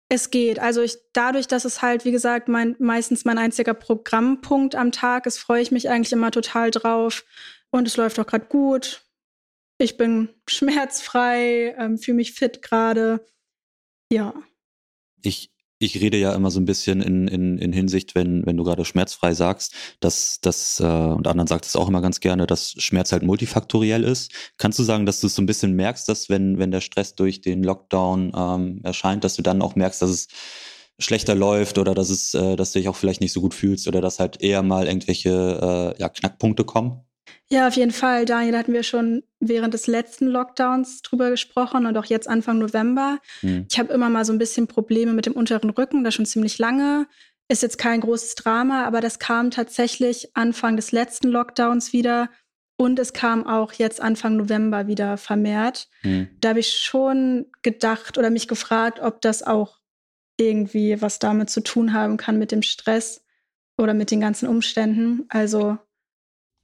es 0.09 0.31
geht. 0.31 0.59
Also 0.59 0.81
ich, 0.81 0.97
dadurch, 1.13 1.47
dass 1.47 1.65
es 1.65 1.81
halt, 1.81 2.05
wie 2.05 2.11
gesagt, 2.11 2.47
mein, 2.47 2.75
meistens 2.79 3.25
mein 3.25 3.37
einziger 3.37 3.73
Programmpunkt 3.73 4.75
am 4.75 4.91
Tag 4.91 5.25
ist, 5.25 5.37
freue 5.37 5.61
ich 5.61 5.71
mich 5.71 5.89
eigentlich 5.89 6.13
immer 6.13 6.31
total 6.31 6.71
drauf. 6.71 7.25
Und 7.69 7.87
es 7.87 7.97
läuft 7.97 8.19
auch 8.19 8.27
gerade 8.27 8.45
gut. 8.45 9.03
Ich 9.77 9.97
bin 9.97 10.29
schmerzfrei, 10.47 11.75
ähm, 11.77 11.97
fühle 11.97 12.15
mich 12.15 12.33
fit 12.33 12.61
gerade. 12.61 13.25
Ja. 14.11 14.33
Ich, 15.23 15.51
ich 15.79 16.01
rede 16.01 16.17
ja 16.17 16.33
immer 16.33 16.51
so 16.51 16.59
ein 16.59 16.65
bisschen 16.65 17.01
in, 17.01 17.27
in, 17.27 17.57
in 17.57 17.71
Hinsicht, 17.71 18.15
wenn, 18.15 18.45
wenn 18.45 18.57
du 18.57 18.63
gerade 18.63 18.85
schmerzfrei 18.85 19.33
sagst, 19.33 19.73
dass 19.99 20.39
das, 20.41 20.79
äh, 20.79 20.83
und 20.83 21.27
anderen 21.27 21.47
sagt 21.47 21.65
es 21.65 21.75
auch 21.75 21.87
immer 21.87 22.01
ganz 22.01 22.19
gerne, 22.19 22.47
dass 22.47 22.71
Schmerz 22.77 23.11
halt 23.11 23.23
multifaktoriell 23.23 24.03
ist. 24.03 24.31
Kannst 24.57 24.79
du 24.79 24.83
sagen, 24.83 25.05
dass 25.05 25.19
du 25.19 25.27
es 25.27 25.35
so 25.35 25.41
ein 25.41 25.45
bisschen 25.45 25.73
merkst, 25.73 26.09
dass 26.09 26.29
wenn, 26.29 26.57
wenn 26.57 26.71
der 26.71 26.81
Stress 26.81 27.15
durch 27.15 27.41
den 27.41 27.63
Lockdown 27.63 28.31
ähm, 28.35 28.81
erscheint, 28.83 29.23
dass 29.23 29.35
du 29.35 29.41
dann 29.41 29.61
auch 29.61 29.75
merkst, 29.75 30.01
dass 30.01 30.09
es 30.09 30.27
schlechter 30.99 31.35
läuft 31.35 31.77
oder 31.77 31.93
dass 31.93 32.09
es, 32.09 32.33
äh, 32.33 32.55
dass 32.55 32.71
du 32.71 32.79
dich 32.79 32.89
auch 32.89 32.95
vielleicht 32.95 33.21
nicht 33.21 33.33
so 33.33 33.41
gut 33.41 33.53
fühlst 33.53 33.87
oder 33.87 34.01
dass 34.01 34.19
halt 34.19 34.41
eher 34.41 34.63
mal 34.63 34.87
irgendwelche 34.87 35.95
äh, 35.97 36.01
ja, 36.01 36.09
Knackpunkte 36.09 36.63
kommen? 36.63 37.06
Ja, 37.49 37.67
auf 37.67 37.75
jeden 37.75 37.91
Fall. 37.91 38.25
Daniel, 38.25 38.51
da 38.51 38.59
hatten 38.59 38.73
wir 38.73 38.83
schon 38.83 39.23
während 39.39 39.73
des 39.73 39.87
letzten 39.87 40.27
Lockdowns 40.27 41.01
drüber 41.01 41.29
gesprochen 41.29 41.85
und 41.85 41.97
auch 41.97 42.05
jetzt 42.05 42.27
Anfang 42.27 42.57
November. 42.57 43.19
Hm. 43.41 43.65
Ich 43.69 43.79
habe 43.79 43.93
immer 43.93 44.09
mal 44.09 44.25
so 44.25 44.33
ein 44.33 44.39
bisschen 44.39 44.67
Probleme 44.67 45.13
mit 45.13 45.25
dem 45.25 45.33
unteren 45.33 45.69
Rücken, 45.69 46.03
das 46.03 46.13
schon 46.13 46.25
ziemlich 46.25 46.57
lange. 46.57 47.07
Ist 47.49 47.63
jetzt 47.63 47.77
kein 47.77 48.01
großes 48.01 48.35
Drama, 48.35 48.83
aber 48.83 48.99
das 48.99 49.19
kam 49.19 49.51
tatsächlich 49.51 50.35
Anfang 50.35 50.75
des 50.75 50.91
letzten 50.91 51.29
Lockdowns 51.29 51.93
wieder. 51.93 52.29
Und 52.79 52.99
es 52.99 53.13
kam 53.13 53.47
auch 53.47 53.73
jetzt 53.73 54.01
Anfang 54.01 54.35
November 54.35 54.87
wieder 54.87 55.17
vermehrt. 55.17 55.89
Hm. 56.01 56.27
Da 56.41 56.49
habe 56.49 56.59
ich 56.59 56.77
schon 56.77 57.47
gedacht 57.63 58.17
oder 58.17 58.29
mich 58.29 58.47
gefragt, 58.47 58.99
ob 58.99 59.21
das 59.21 59.41
auch 59.41 59.79
irgendwie 60.39 61.01
was 61.01 61.19
damit 61.19 61.49
zu 61.49 61.61
tun 61.61 61.93
haben 61.93 62.17
kann 62.17 62.37
mit 62.37 62.51
dem 62.51 62.61
Stress 62.61 63.23
oder 63.77 63.93
mit 63.93 64.11
den 64.11 64.21
ganzen 64.21 64.47
Umständen. 64.47 65.25
Also 65.29 65.77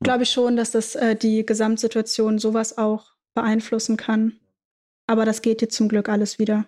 glaube 0.03 0.23
ich 0.23 0.29
schon, 0.29 0.55
dass 0.55 0.71
das 0.71 0.95
äh, 0.95 1.15
die 1.15 1.45
Gesamtsituation 1.45 2.39
sowas 2.39 2.77
auch 2.77 3.13
beeinflussen 3.33 3.97
kann. 3.97 4.33
Aber 5.07 5.25
das 5.25 5.41
geht 5.41 5.61
jetzt 5.61 5.75
zum 5.75 5.89
Glück 5.89 6.09
alles 6.09 6.39
wieder. 6.39 6.65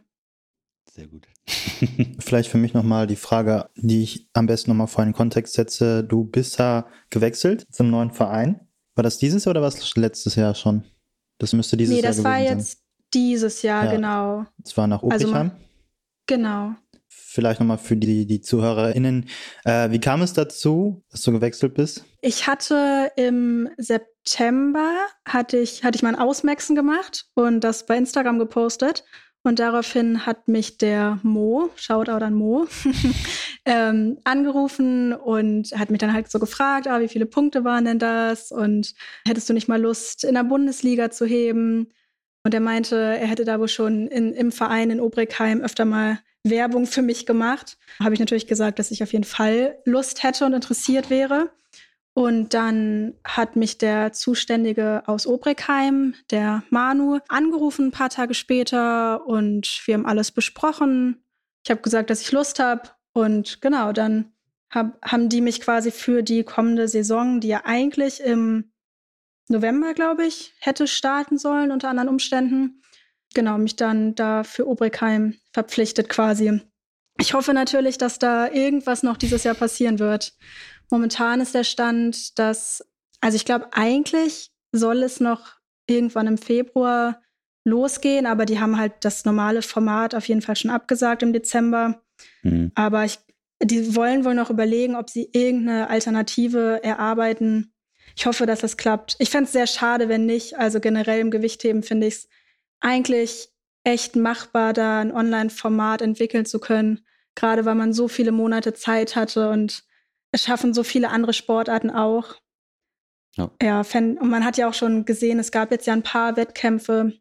Sehr 0.91 1.07
gut. 1.07 1.27
Vielleicht 2.19 2.49
für 2.49 2.57
mich 2.57 2.73
nochmal 2.73 3.07
die 3.07 3.15
Frage, 3.15 3.69
die 3.75 4.03
ich 4.03 4.29
am 4.33 4.47
besten 4.47 4.71
nochmal 4.71 4.87
vor 4.87 5.03
einen 5.03 5.13
Kontext 5.13 5.53
setze. 5.53 6.03
Du 6.03 6.23
bist 6.23 6.57
ja 6.59 6.87
gewechselt 7.09 7.65
zum 7.71 7.89
neuen 7.89 8.11
Verein. 8.11 8.61
War 8.95 9.03
das 9.03 9.17
dieses 9.17 9.45
Jahr 9.45 9.51
oder 9.51 9.61
war 9.61 9.67
es 9.67 9.95
letztes 9.95 10.35
Jahr 10.35 10.55
schon? 10.55 10.83
Das 11.37 11.53
müsste 11.53 11.77
dieses 11.77 11.95
nee, 11.95 12.01
Jahr 12.01 12.11
Nee, 12.11 12.17
das 12.17 12.23
war 12.23 12.39
jetzt 12.39 12.81
dieses 13.13 13.61
Jahr, 13.61 13.85
ja. 13.85 13.91
genau. 13.91 14.45
Es 14.63 14.75
war 14.75 14.87
nach 14.87 15.03
Obrichheim? 15.03 15.51
Also, 15.51 15.65
genau 16.27 16.75
vielleicht 17.35 17.59
nochmal 17.59 17.77
für 17.77 17.97
die, 17.97 18.25
die 18.25 18.41
ZuhörerInnen. 18.41 19.27
Äh, 19.63 19.91
wie 19.91 19.99
kam 19.99 20.21
es 20.21 20.33
dazu, 20.33 21.03
dass 21.09 21.21
du 21.21 21.31
gewechselt 21.31 21.73
bist? 21.73 22.05
Ich 22.21 22.47
hatte 22.47 23.11
im 23.15 23.69
September 23.77 24.91
hatte 25.27 25.57
ich, 25.57 25.83
hatte 25.83 25.97
ich 25.97 26.03
mal 26.03 26.15
ein 26.15 26.19
Ausmaxen 26.19 26.75
gemacht 26.75 27.25
und 27.35 27.61
das 27.61 27.85
bei 27.85 27.97
Instagram 27.97 28.39
gepostet. 28.39 29.03
Und 29.43 29.59
daraufhin 29.59 30.25
hat 30.25 30.47
mich 30.47 30.79
der 30.79 31.19
Mo, 31.21 31.69
Shoutout 31.75 32.25
an 32.25 32.33
Mo, 32.33 32.65
ähm, 33.65 34.17
angerufen 34.23 35.13
und 35.13 35.71
hat 35.77 35.91
mich 35.91 35.99
dann 35.99 36.13
halt 36.13 36.31
so 36.31 36.39
gefragt, 36.39 36.87
ah, 36.87 36.99
wie 36.99 37.07
viele 37.07 37.27
Punkte 37.27 37.63
waren 37.63 37.85
denn 37.85 37.99
das? 37.99 38.51
Und 38.51 38.95
hättest 39.27 39.47
du 39.47 39.53
nicht 39.53 39.67
mal 39.67 39.79
Lust, 39.79 40.23
in 40.23 40.33
der 40.33 40.45
Bundesliga 40.45 41.11
zu 41.11 41.27
heben? 41.27 41.91
Und 42.43 42.55
er 42.55 42.59
meinte, 42.59 42.95
er 42.95 43.27
hätte 43.27 43.45
da 43.45 43.59
wohl 43.59 43.67
schon 43.67 44.07
in, 44.07 44.33
im 44.33 44.51
Verein 44.51 44.89
in 44.89 44.99
Obrigheim 44.99 45.61
öfter 45.61 45.85
mal 45.85 46.19
Werbung 46.49 46.85
für 46.85 47.01
mich 47.01 47.25
gemacht. 47.25 47.77
Habe 47.99 48.13
ich 48.13 48.19
natürlich 48.19 48.47
gesagt, 48.47 48.79
dass 48.79 48.91
ich 48.91 49.03
auf 49.03 49.11
jeden 49.11 49.25
Fall 49.25 49.77
Lust 49.83 50.23
hätte 50.23 50.45
und 50.45 50.53
interessiert 50.53 51.09
wäre. 51.09 51.49
Und 52.13 52.53
dann 52.53 53.15
hat 53.25 53.57
mich 53.57 53.77
der 53.77 54.13
Zuständige 54.13 55.03
aus 55.05 55.27
Obregheim, 55.27 56.15
der 56.31 56.63
Manu, 56.69 57.19
angerufen 57.27 57.87
ein 57.87 57.91
paar 57.91 58.09
Tage 58.09 58.33
später 58.33 59.27
und 59.27 59.81
wir 59.85 59.95
haben 59.95 60.05
alles 60.05 60.31
besprochen. 60.31 61.21
Ich 61.65 61.71
habe 61.71 61.81
gesagt, 61.81 62.09
dass 62.09 62.21
ich 62.21 62.31
Lust 62.31 62.59
habe. 62.59 62.83
Und 63.11 63.61
genau, 63.61 63.91
dann 63.91 64.31
hab, 64.69 64.97
haben 65.03 65.27
die 65.27 65.41
mich 65.41 65.59
quasi 65.59 65.91
für 65.91 66.23
die 66.23 66.43
kommende 66.43 66.87
Saison, 66.87 67.41
die 67.41 67.49
ja 67.49 67.63
eigentlich 67.65 68.21
im 68.21 68.71
November, 69.49 69.93
glaube 69.93 70.25
ich, 70.25 70.53
hätte 70.59 70.87
starten 70.87 71.37
sollen 71.37 71.71
unter 71.71 71.89
anderen 71.89 72.09
Umständen, 72.09 72.81
genau, 73.35 73.59
mich 73.59 73.75
dann 73.75 74.15
da 74.15 74.43
für 74.43 74.67
Obregheim 74.67 75.35
verpflichtet 75.53 76.09
quasi. 76.09 76.61
Ich 77.19 77.33
hoffe 77.33 77.53
natürlich, 77.53 77.97
dass 77.97 78.19
da 78.19 78.49
irgendwas 78.49 79.03
noch 79.03 79.17
dieses 79.17 79.43
Jahr 79.43 79.55
passieren 79.55 79.99
wird. 79.99 80.33
Momentan 80.89 81.39
ist 81.39 81.53
der 81.53 81.63
Stand, 81.63 82.37
dass, 82.39 82.83
also 83.21 83.35
ich 83.35 83.45
glaube, 83.45 83.67
eigentlich 83.71 84.51
soll 84.71 85.03
es 85.03 85.19
noch 85.19 85.55
irgendwann 85.87 86.27
im 86.27 86.37
Februar 86.37 87.21
losgehen, 87.63 88.25
aber 88.25 88.45
die 88.45 88.59
haben 88.59 88.77
halt 88.77 88.93
das 89.01 89.25
normale 89.25 89.61
Format 89.61 90.13
auf 90.13 90.27
jeden 90.27 90.41
Fall 90.41 90.55
schon 90.55 90.71
abgesagt 90.71 91.23
im 91.23 91.33
Dezember. 91.33 92.01
Mhm. 92.43 92.71
Aber 92.75 93.05
ich, 93.05 93.19
die 93.61 93.95
wollen 93.95 94.25
wohl 94.25 94.35
noch 94.35 94.49
überlegen, 94.49 94.95
ob 94.95 95.09
sie 95.09 95.29
irgendeine 95.31 95.89
Alternative 95.89 96.83
erarbeiten. 96.83 97.73
Ich 98.15 98.25
hoffe, 98.25 98.45
dass 98.45 98.59
das 98.59 98.77
klappt. 98.77 99.15
Ich 99.19 99.29
fände 99.29 99.45
es 99.45 99.53
sehr 99.53 99.67
schade, 99.67 100.09
wenn 100.09 100.25
nicht. 100.25 100.57
Also 100.57 100.79
generell 100.79 101.19
im 101.21 101.31
Gewichtheben 101.31 101.81
finde 101.81 102.07
ich 102.07 102.15
es 102.15 102.27
eigentlich 102.85 103.49
echt 103.83 104.15
machbar, 104.15 104.73
da 104.73 104.99
ein 104.99 105.11
Online-Format 105.11 106.01
entwickeln 106.01 106.45
zu 106.45 106.59
können, 106.59 107.01
gerade 107.33 107.65
weil 107.65 107.75
man 107.75 107.93
so 107.93 108.07
viele 108.07 108.31
Monate 108.31 108.73
Zeit 108.73 109.15
hatte 109.15 109.49
und 109.49 109.83
es 110.31 110.43
schaffen 110.43 110.73
so 110.73 110.83
viele 110.83 111.09
andere 111.09 111.33
Sportarten 111.33 111.89
auch. 111.89 112.35
Ja, 113.35 113.51
ja 113.61 113.81
und 113.81 114.29
man 114.29 114.45
hat 114.45 114.57
ja 114.57 114.69
auch 114.69 114.73
schon 114.73 115.05
gesehen, 115.05 115.39
es 115.39 115.51
gab 115.51 115.71
jetzt 115.71 115.87
ja 115.87 115.93
ein 115.93 116.03
paar 116.03 116.37
Wettkämpfe. 116.37 117.13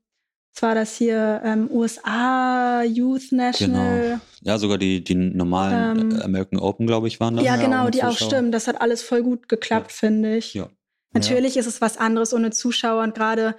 Zwar 0.52 0.76
das 0.76 0.96
hier 0.96 1.42
ähm, 1.44 1.68
USA 1.68 2.82
Youth 2.84 3.32
National. 3.32 4.02
Genau. 4.02 4.20
Ja, 4.42 4.56
sogar 4.56 4.78
die, 4.78 5.02
die 5.02 5.16
normalen 5.16 6.12
ähm, 6.12 6.22
American 6.22 6.60
Open, 6.60 6.86
glaube 6.86 7.08
ich, 7.08 7.18
waren 7.18 7.36
da. 7.36 7.42
Ja, 7.42 7.56
genau, 7.56 7.90
die 7.90 8.04
auch 8.04 8.16
stimmen. 8.16 8.52
Das 8.52 8.68
hat 8.68 8.80
alles 8.80 9.02
voll 9.02 9.24
gut 9.24 9.48
geklappt, 9.48 9.90
ja. 9.90 9.96
finde 9.96 10.36
ich. 10.36 10.54
Ja. 10.54 10.68
Natürlich 11.12 11.56
ist 11.56 11.66
es 11.66 11.80
was 11.80 11.96
anderes 11.96 12.32
ohne 12.32 12.52
Zuschauer 12.52 13.02
und 13.02 13.16
gerade 13.16 13.56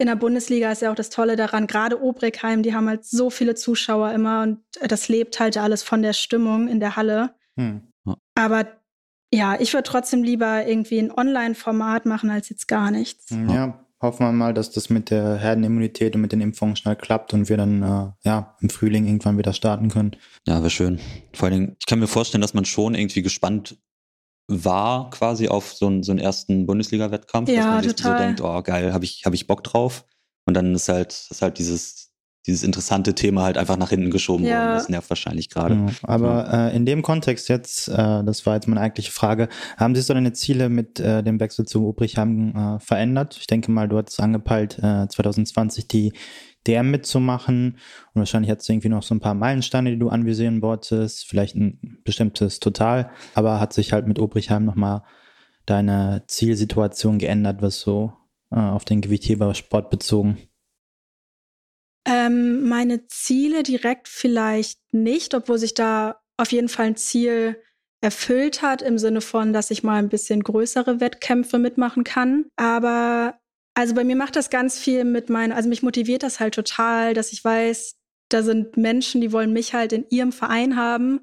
in 0.00 0.06
der 0.06 0.16
Bundesliga 0.16 0.72
ist 0.72 0.80
ja 0.80 0.90
auch 0.90 0.96
das 0.96 1.10
Tolle 1.10 1.36
daran, 1.36 1.66
gerade 1.66 2.02
Obregheim, 2.02 2.62
die 2.62 2.74
haben 2.74 2.88
halt 2.88 3.04
so 3.04 3.28
viele 3.28 3.54
Zuschauer 3.54 4.12
immer 4.12 4.42
und 4.42 4.60
das 4.80 5.08
lebt 5.08 5.38
halt 5.38 5.58
alles 5.58 5.82
von 5.82 6.00
der 6.00 6.14
Stimmung 6.14 6.68
in 6.68 6.80
der 6.80 6.96
Halle. 6.96 7.34
Hm. 7.56 7.82
Aber 8.34 8.66
ja, 9.32 9.60
ich 9.60 9.74
würde 9.74 9.82
trotzdem 9.82 10.22
lieber 10.22 10.66
irgendwie 10.66 10.98
ein 10.98 11.12
Online-Format 11.12 12.06
machen 12.06 12.30
als 12.30 12.48
jetzt 12.48 12.66
gar 12.66 12.90
nichts. 12.90 13.30
Hm, 13.30 13.50
ja, 13.50 13.84
hoffen 14.00 14.24
wir 14.24 14.32
mal, 14.32 14.54
dass 14.54 14.70
das 14.70 14.88
mit 14.88 15.10
der 15.10 15.36
Herdenimmunität 15.36 16.14
und 16.14 16.22
mit 16.22 16.32
den 16.32 16.40
Impfungen 16.40 16.76
schnell 16.76 16.96
klappt 16.96 17.34
und 17.34 17.50
wir 17.50 17.58
dann 17.58 17.82
äh, 17.82 18.12
ja 18.24 18.56
im 18.60 18.70
Frühling 18.70 19.04
irgendwann 19.04 19.36
wieder 19.36 19.52
starten 19.52 19.90
können. 19.90 20.16
Ja, 20.46 20.60
wäre 20.60 20.70
schön. 20.70 20.98
Vor 21.34 21.48
allen 21.48 21.60
Dingen, 21.60 21.76
ich 21.78 21.84
kann 21.84 22.00
mir 22.00 22.06
vorstellen, 22.06 22.40
dass 22.40 22.54
man 22.54 22.64
schon 22.64 22.94
irgendwie 22.94 23.20
gespannt 23.20 23.76
war 24.50 25.10
quasi 25.10 25.48
auf 25.48 25.72
so 25.72 25.86
einen, 25.86 26.02
so 26.02 26.12
einen 26.12 26.18
ersten 26.18 26.66
Bundesliga-Wettkampf, 26.66 27.48
ja, 27.48 27.56
dass 27.56 27.66
man 27.66 27.82
sich 27.84 27.94
total. 27.94 28.18
so 28.18 28.24
denkt, 28.24 28.40
oh 28.42 28.62
geil, 28.62 28.92
habe 28.92 29.04
ich, 29.04 29.22
hab 29.24 29.32
ich 29.32 29.46
Bock 29.46 29.64
drauf. 29.64 30.04
Und 30.44 30.54
dann 30.54 30.74
ist 30.74 30.88
halt, 30.88 31.12
ist 31.30 31.42
halt 31.42 31.58
dieses, 31.58 32.10
dieses 32.46 32.62
interessante 32.62 33.14
Thema 33.14 33.42
halt 33.42 33.58
einfach 33.58 33.76
nach 33.76 33.90
hinten 33.90 34.10
geschoben 34.10 34.44
ja. 34.44 34.58
worden. 34.58 34.74
Das 34.74 34.88
nervt 34.88 35.10
wahrscheinlich 35.10 35.50
gerade. 35.50 35.74
Ja, 35.74 35.86
aber 36.02 36.46
ja. 36.50 36.68
Äh, 36.68 36.76
in 36.76 36.86
dem 36.86 37.02
Kontext 37.02 37.48
jetzt, 37.48 37.88
äh, 37.88 38.24
das 38.24 38.46
war 38.46 38.54
jetzt 38.54 38.66
meine 38.66 38.80
eigentliche 38.80 39.12
Frage, 39.12 39.48
haben 39.76 39.94
sich 39.94 40.06
so 40.06 40.14
deine 40.14 40.32
Ziele 40.32 40.68
mit 40.68 40.98
äh, 40.98 41.22
dem 41.22 41.38
Wechsel 41.38 41.66
zu 41.66 41.86
Obrichheim 41.86 42.56
äh, 42.56 42.80
verändert? 42.80 43.36
Ich 43.38 43.46
denke 43.46 43.70
mal, 43.70 43.88
du 43.88 43.98
hattest 43.98 44.20
angepeilt, 44.20 44.78
äh, 44.78 45.06
2020 45.06 45.86
die 45.86 46.12
DM 46.66 46.90
mitzumachen. 46.90 47.78
Und 48.14 48.20
wahrscheinlich 48.20 48.50
hat 48.50 48.60
es 48.60 48.68
irgendwie 48.68 48.88
noch 48.88 49.02
so 49.02 49.14
ein 49.14 49.20
paar 49.20 49.34
Meilensteine, 49.34 49.90
die 49.90 49.98
du 49.98 50.08
anvisieren 50.08 50.62
wolltest, 50.62 51.26
vielleicht 51.26 51.56
ein 51.56 52.00
bestimmtes 52.04 52.60
Total, 52.60 53.10
aber 53.34 53.60
hat 53.60 53.72
sich 53.72 53.92
halt 53.92 54.06
mit 54.06 54.18
Obrichheim 54.18 54.64
nochmal 54.64 55.02
deine 55.66 56.24
Zielsituation 56.26 57.18
geändert, 57.18 57.62
was 57.62 57.80
so 57.80 58.12
äh, 58.50 58.58
auf 58.58 58.84
den 58.84 59.00
Gewichtheber-Sport 59.00 59.90
bezogen? 59.90 60.38
Ähm, 62.06 62.68
meine 62.68 63.06
Ziele 63.06 63.62
direkt 63.62 64.08
vielleicht 64.08 64.80
nicht, 64.92 65.34
obwohl 65.34 65.58
sich 65.58 65.74
da 65.74 66.20
auf 66.36 66.52
jeden 66.52 66.68
Fall 66.68 66.86
ein 66.86 66.96
Ziel 66.96 67.62
erfüllt 68.00 68.62
hat, 68.62 68.80
im 68.80 68.98
Sinne 68.98 69.20
von, 69.20 69.52
dass 69.52 69.70
ich 69.70 69.82
mal 69.82 69.98
ein 69.98 70.08
bisschen 70.08 70.42
größere 70.42 71.00
Wettkämpfe 71.00 71.58
mitmachen 71.58 72.02
kann. 72.02 72.46
Aber 72.56 73.38
also 73.80 73.94
bei 73.94 74.04
mir 74.04 74.14
macht 74.14 74.36
das 74.36 74.50
ganz 74.50 74.78
viel 74.78 75.04
mit 75.04 75.30
meinen, 75.30 75.52
also 75.52 75.70
mich 75.70 75.82
motiviert 75.82 76.22
das 76.22 76.38
halt 76.38 76.54
total, 76.54 77.14
dass 77.14 77.32
ich 77.32 77.42
weiß, 77.42 77.96
da 78.28 78.42
sind 78.42 78.76
Menschen, 78.76 79.22
die 79.22 79.32
wollen 79.32 79.54
mich 79.54 79.72
halt 79.72 79.94
in 79.94 80.04
ihrem 80.10 80.32
Verein 80.32 80.76
haben, 80.76 81.20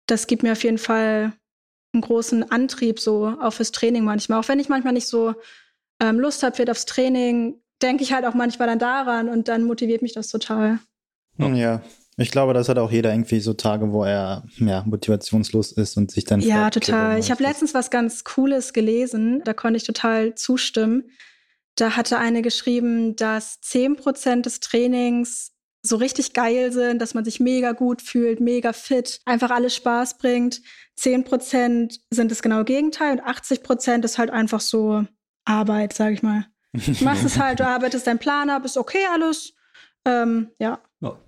das 0.07 0.27
gibt 0.27 0.43
mir 0.43 0.53
auf 0.53 0.65
jeden 0.65 0.79
Fall 0.79 1.33
einen 1.93 2.03
großen 2.03 2.51
Antrieb 2.51 2.99
so 2.99 3.37
auch 3.41 3.53
fürs 3.53 3.71
Training 3.73 4.05
manchmal. 4.05 4.41
Auch 4.41 4.49
wenn 4.49 4.59
ich 4.59 4.69
manchmal 4.69 4.95
nicht 4.95 5.07
so 5.07 5.35
ähm, 6.01 6.19
Lust 6.19 6.43
habe 6.43 6.71
aufs 6.71 6.87
Training, 6.87 7.61
denke 7.83 8.03
ich 8.03 8.13
halt 8.13 8.25
auch 8.25 8.35
manchmal 8.35 8.69
dann 8.69 8.79
daran 8.79 9.29
und 9.29 9.49
dann 9.49 9.65
motiviert 9.65 10.03
mich 10.03 10.13
das 10.13 10.29
total. 10.29 10.79
Ja, 11.39 11.83
ich 12.17 12.31
glaube, 12.31 12.53
das 12.53 12.69
hat 12.69 12.79
auch 12.79 12.91
jeder 12.91 13.11
irgendwie 13.11 13.41
so 13.41 13.55
Tage, 13.55 13.91
wo 13.91 14.05
er 14.05 14.45
ja, 14.59 14.83
motivationslos 14.85 15.73
ist 15.73 15.97
und 15.97 16.11
sich 16.11 16.25
dann. 16.25 16.41
Ja, 16.41 16.69
total. 16.71 17.19
Ich 17.19 17.31
habe 17.31 17.43
letztens 17.43 17.73
was 17.73 17.91
ganz 17.91 18.25
Cooles 18.25 18.73
gelesen, 18.73 19.43
da 19.45 19.55
konnte 19.55 19.79
ich 19.79 19.85
total 19.85 20.35
zustimmen. 20.35 21.05
Da 21.77 21.97
hatte 21.97 22.19
eine 22.19 22.43
geschrieben, 22.43 23.17
dass 23.17 23.61
10% 23.63 24.43
des 24.43 24.61
Trainings 24.61 25.53
so 25.83 25.97
richtig 25.97 26.33
geil 26.33 26.73
sind, 26.73 27.01
dass 27.01 27.15
man 27.15 27.25
sich 27.25 27.41
mega 27.41 27.73
gut 27.73 28.03
fühlt, 28.03 28.41
mega 28.41 28.73
fit, 28.73 29.21
einfach 29.25 29.51
alles 29.51 29.75
Spaß 29.75 30.19
bringt. 30.19 30.61
10% 30.99 31.99
sind 32.11 32.31
das 32.31 32.43
genaue 32.43 32.65
Gegenteil 32.65 33.19
und 33.19 33.27
80% 33.27 34.05
ist 34.05 34.19
halt 34.19 34.31
einfach 34.31 34.61
so 34.61 35.05
Arbeit, 35.45 35.93
sag 35.93 36.13
ich 36.13 36.23
mal. 36.23 36.47
Du 36.73 37.05
machst 37.05 37.25
es 37.25 37.39
halt, 37.39 37.61
du 37.61 37.67
arbeitest 37.67 38.07
deinen 38.07 38.19
Plan 38.19 38.49
ab, 38.49 38.65
ist 38.65 38.77
okay 38.77 39.07
alles. 39.13 39.55
Ähm, 40.05 40.51
ja. 40.59 40.81
ja. 41.01 41.19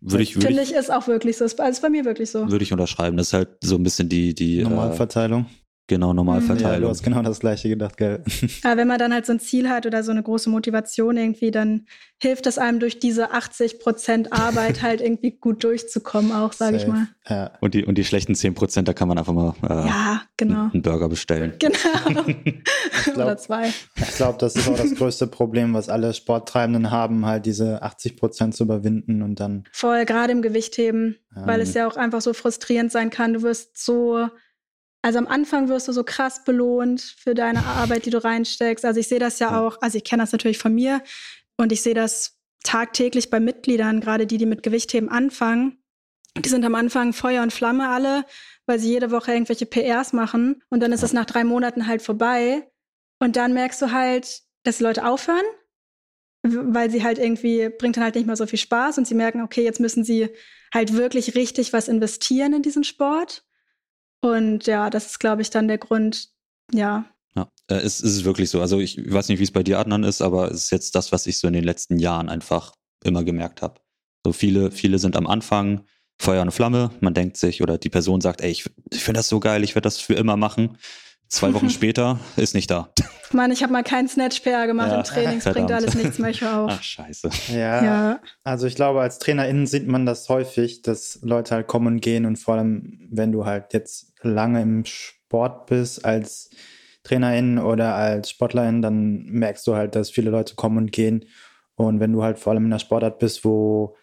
Würde 0.00 0.22
ich, 0.22 0.36
würde 0.36 0.46
Finde 0.48 0.62
ich, 0.62 0.72
ist 0.72 0.92
auch 0.92 1.08
wirklich 1.08 1.36
so. 1.36 1.44
Ist, 1.44 1.58
ist 1.58 1.82
bei 1.82 1.90
mir 1.90 2.04
wirklich 2.04 2.30
so. 2.30 2.48
Würde 2.48 2.62
ich 2.62 2.72
unterschreiben. 2.72 3.16
Das 3.16 3.28
ist 3.28 3.32
halt 3.32 3.48
so 3.62 3.76
ein 3.76 3.82
bisschen 3.82 4.08
die, 4.08 4.34
die 4.34 4.62
Normalverteilung. 4.62 5.46
Genau, 5.88 6.12
Normalverteilung. 6.12 6.72
Ja, 6.72 6.80
du 6.80 6.88
hast 6.88 7.04
genau 7.04 7.22
das 7.22 7.38
Gleiche 7.38 7.68
gedacht, 7.68 7.96
gell? 7.96 8.24
Aber 8.64 8.76
wenn 8.76 8.88
man 8.88 8.98
dann 8.98 9.12
halt 9.12 9.24
so 9.24 9.32
ein 9.32 9.38
Ziel 9.38 9.68
hat 9.68 9.86
oder 9.86 10.02
so 10.02 10.10
eine 10.10 10.22
große 10.22 10.50
Motivation 10.50 11.16
irgendwie, 11.16 11.52
dann 11.52 11.86
hilft 12.18 12.46
das 12.46 12.58
einem 12.58 12.80
durch 12.80 12.98
diese 12.98 13.30
80 13.30 13.78
Prozent 13.78 14.32
Arbeit 14.32 14.82
halt 14.82 15.00
irgendwie 15.00 15.32
gut 15.32 15.62
durchzukommen, 15.62 16.32
auch, 16.32 16.52
sage 16.52 16.78
ich 16.78 16.88
mal. 16.88 17.06
Ja. 17.28 17.52
Und, 17.60 17.74
die, 17.74 17.84
und 17.84 17.96
die 17.98 18.04
schlechten 18.04 18.34
10 18.34 18.54
Prozent, 18.54 18.88
da 18.88 18.94
kann 18.94 19.06
man 19.06 19.18
einfach 19.18 19.32
mal 19.32 19.54
äh, 19.62 19.86
ja, 19.86 20.22
genau. 20.36 20.70
einen 20.72 20.82
Burger 20.82 21.08
bestellen. 21.08 21.54
Genau. 21.60 22.24
glaub, 23.04 23.16
oder 23.16 23.36
zwei. 23.36 23.68
Ich 23.68 24.16
glaube, 24.16 24.38
das 24.38 24.56
ist 24.56 24.68
auch 24.68 24.76
das 24.76 24.94
größte 24.94 25.28
Problem, 25.28 25.72
was 25.72 25.88
alle 25.88 26.14
Sporttreibenden 26.14 26.90
haben, 26.90 27.26
halt 27.26 27.46
diese 27.46 27.82
80 27.82 28.16
Prozent 28.16 28.56
zu 28.56 28.64
überwinden 28.64 29.22
und 29.22 29.38
dann. 29.38 29.64
Voll, 29.70 30.04
gerade 30.04 30.32
im 30.32 30.42
Gewichtheben, 30.42 31.16
ähm, 31.36 31.42
weil 31.46 31.60
es 31.60 31.74
ja 31.74 31.86
auch 31.86 31.96
einfach 31.96 32.22
so 32.22 32.32
frustrierend 32.32 32.90
sein 32.90 33.10
kann. 33.10 33.34
Du 33.34 33.42
wirst 33.42 33.78
so 33.78 34.28
also 35.06 35.20
am 35.20 35.28
Anfang 35.28 35.68
wirst 35.68 35.86
du 35.86 35.92
so 35.92 36.02
krass 36.02 36.42
belohnt 36.42 37.00
für 37.00 37.36
deine 37.36 37.64
Arbeit, 37.64 38.06
die 38.06 38.10
du 38.10 38.24
reinsteckst. 38.24 38.84
Also 38.84 38.98
ich 38.98 39.06
sehe 39.06 39.20
das 39.20 39.38
ja, 39.38 39.60
auch, 39.60 39.80
also 39.80 39.96
ich 39.96 40.02
kenne 40.02 40.24
das 40.24 40.32
natürlich 40.32 40.58
von 40.58 40.74
mir 40.74 41.00
und 41.56 41.70
ich 41.70 41.80
sehe 41.80 41.94
das 41.94 42.40
tagtäglich 42.64 43.30
bei 43.30 43.38
Mitgliedern, 43.38 44.00
gerade 44.00 44.26
die, 44.26 44.36
die 44.36 44.46
mit 44.46 44.64
Gewichtheben 44.64 45.08
anfangen. 45.08 45.78
Die 46.36 46.48
sind 46.48 46.64
am 46.64 46.74
Anfang 46.74 47.12
Feuer 47.12 47.44
und 47.44 47.52
Flamme 47.52 47.88
alle, 47.88 48.24
weil 48.66 48.80
sie 48.80 48.88
jede 48.88 49.12
Woche 49.12 49.32
irgendwelche 49.32 49.64
PRs 49.64 50.12
machen 50.12 50.64
und 50.70 50.80
dann 50.80 50.90
ist 50.90 51.04
es 51.04 51.12
nach 51.12 51.24
drei 51.24 51.44
Monaten 51.44 51.86
halt 51.86 52.02
vorbei. 52.02 52.68
Und 53.20 53.36
dann 53.36 53.54
merkst 53.54 53.80
du 53.82 53.92
halt, 53.92 54.42
dass 54.64 54.78
die 54.78 54.82
Leute 54.82 55.06
aufhören, 55.06 55.46
weil 56.42 56.90
sie 56.90 57.04
halt 57.04 57.18
irgendwie, 57.18 57.68
bringt 57.68 57.96
dann 57.96 58.02
halt 58.02 58.16
nicht 58.16 58.26
mehr 58.26 58.34
so 58.34 58.46
viel 58.46 58.58
Spaß 58.58 58.98
und 58.98 59.06
sie 59.06 59.14
merken, 59.14 59.42
okay, 59.42 59.62
jetzt 59.62 59.78
müssen 59.78 60.02
sie 60.02 60.30
halt 60.74 60.94
wirklich 60.94 61.36
richtig 61.36 61.72
was 61.72 61.86
investieren 61.86 62.54
in 62.54 62.62
diesen 62.62 62.82
Sport. 62.82 63.45
Und 64.26 64.66
ja, 64.66 64.90
das 64.90 65.06
ist, 65.06 65.20
glaube 65.20 65.42
ich, 65.42 65.50
dann 65.50 65.68
der 65.68 65.78
Grund, 65.78 66.30
ja. 66.72 67.04
Ja, 67.36 67.48
äh, 67.68 67.76
es 67.76 68.00
ist 68.00 68.24
wirklich 68.24 68.50
so. 68.50 68.60
Also 68.60 68.80
ich 68.80 68.98
weiß 69.12 69.28
nicht, 69.28 69.38
wie 69.38 69.44
es 69.44 69.52
bei 69.52 69.62
dir, 69.62 69.78
Adnan, 69.78 70.04
ist, 70.04 70.22
aber 70.22 70.50
es 70.50 70.64
ist 70.64 70.70
jetzt 70.72 70.94
das, 70.94 71.12
was 71.12 71.26
ich 71.26 71.38
so 71.38 71.46
in 71.46 71.52
den 71.52 71.64
letzten 71.64 71.98
Jahren 71.98 72.28
einfach 72.28 72.74
immer 73.04 73.22
gemerkt 73.24 73.62
habe. 73.62 73.80
So 74.24 74.32
viele, 74.32 74.70
viele 74.70 74.98
sind 74.98 75.16
am 75.16 75.26
Anfang 75.26 75.84
Feuer 76.18 76.42
und 76.42 76.50
Flamme. 76.50 76.90
Man 77.00 77.14
denkt 77.14 77.36
sich, 77.36 77.62
oder 77.62 77.78
die 77.78 77.90
Person 77.90 78.20
sagt, 78.20 78.40
ey, 78.40 78.50
ich, 78.50 78.68
ich 78.90 79.04
finde 79.04 79.18
das 79.18 79.28
so 79.28 79.38
geil, 79.38 79.62
ich 79.62 79.74
werde 79.74 79.86
das 79.86 79.98
für 79.98 80.14
immer 80.14 80.36
machen. 80.36 80.78
Zwei 81.28 81.52
Wochen 81.54 81.70
später 81.70 82.18
ist 82.36 82.54
nicht 82.54 82.70
da. 82.70 82.90
Mann, 83.32 83.50
ich 83.50 83.62
habe 83.62 83.72
mal 83.72 83.82
keinen 83.82 84.08
Snatch-PR 84.08 84.66
gemacht 84.66 84.90
ja, 84.90 84.98
im 84.98 85.04
Training, 85.04 85.38
es 85.38 85.44
bringt 85.44 85.72
alles 85.72 85.94
nichts 85.94 86.18
mehr 86.18 86.30
auf. 86.58 86.70
Ach, 86.72 86.82
scheiße. 86.82 87.30
Ja, 87.52 87.84
ja, 87.84 88.20
also 88.44 88.66
ich 88.66 88.76
glaube, 88.76 89.00
als 89.00 89.18
TrainerInnen 89.18 89.66
sieht 89.66 89.88
man 89.88 90.06
das 90.06 90.28
häufig, 90.28 90.82
dass 90.82 91.18
Leute 91.22 91.56
halt 91.56 91.66
kommen 91.66 91.86
und 91.88 92.00
gehen 92.00 92.24
und 92.24 92.36
vor 92.36 92.54
allem, 92.54 93.08
wenn 93.10 93.32
du 93.32 93.44
halt 93.44 93.72
jetzt 93.72 94.12
lange 94.22 94.62
im 94.62 94.84
Sport 94.84 95.66
bist 95.66 96.04
als 96.04 96.50
Trainerin 97.02 97.58
oder 97.58 97.94
als 97.94 98.30
Sportlerin, 98.30 98.82
dann 98.82 99.24
merkst 99.26 99.66
du 99.66 99.74
halt, 99.74 99.94
dass 99.94 100.10
viele 100.10 100.30
Leute 100.30 100.54
kommen 100.54 100.78
und 100.78 100.92
gehen. 100.92 101.24
Und 101.74 102.00
wenn 102.00 102.12
du 102.12 102.22
halt 102.22 102.38
vor 102.38 102.52
allem 102.52 102.64
in 102.64 102.70
der 102.70 102.78
Sportart 102.78 103.18
bist, 103.18 103.44
wo 103.44 103.96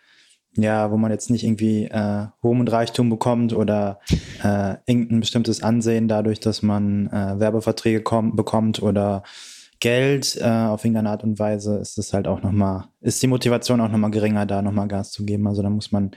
ja, 0.56 0.92
wo 0.92 0.98
man 0.98 1.12
jetzt 1.12 1.30
nicht 1.30 1.44
irgendwie 1.44 1.86
äh, 1.86 2.28
Ruhm 2.44 2.60
und 2.60 2.72
Reichtum 2.72 3.10
bekommt 3.10 3.54
oder 3.54 4.00
äh, 4.44 4.76
irgendein 4.86 5.22
bestimmtes 5.22 5.64
Ansehen 5.64 6.08
dadurch, 6.08 6.40
dass 6.40 6.62
man 6.62 7.08
äh, 7.08 7.40
Werbeverträge 7.40 8.02
komm, 8.02 8.36
bekommt 8.36 8.82
oder 8.82 9.24
Geld 9.80 10.38
äh, 10.40 10.46
auf 10.46 10.86
irgendeine 10.86 11.10
Art 11.10 11.24
und 11.24 11.40
Weise, 11.40 11.78
ist 11.78 11.98
es 11.98 12.14
halt 12.14 12.28
auch 12.28 12.42
nochmal, 12.42 12.86
ist 13.02 13.22
die 13.22 13.28
Motivation 13.28 13.82
auch 13.82 13.90
nochmal 13.90 14.12
geringer, 14.12 14.46
da 14.46 14.62
nochmal 14.62 14.88
Gas 14.88 15.12
zu 15.12 15.26
geben. 15.26 15.48
Also 15.48 15.62
da 15.62 15.70
muss 15.70 15.92
man 15.92 16.12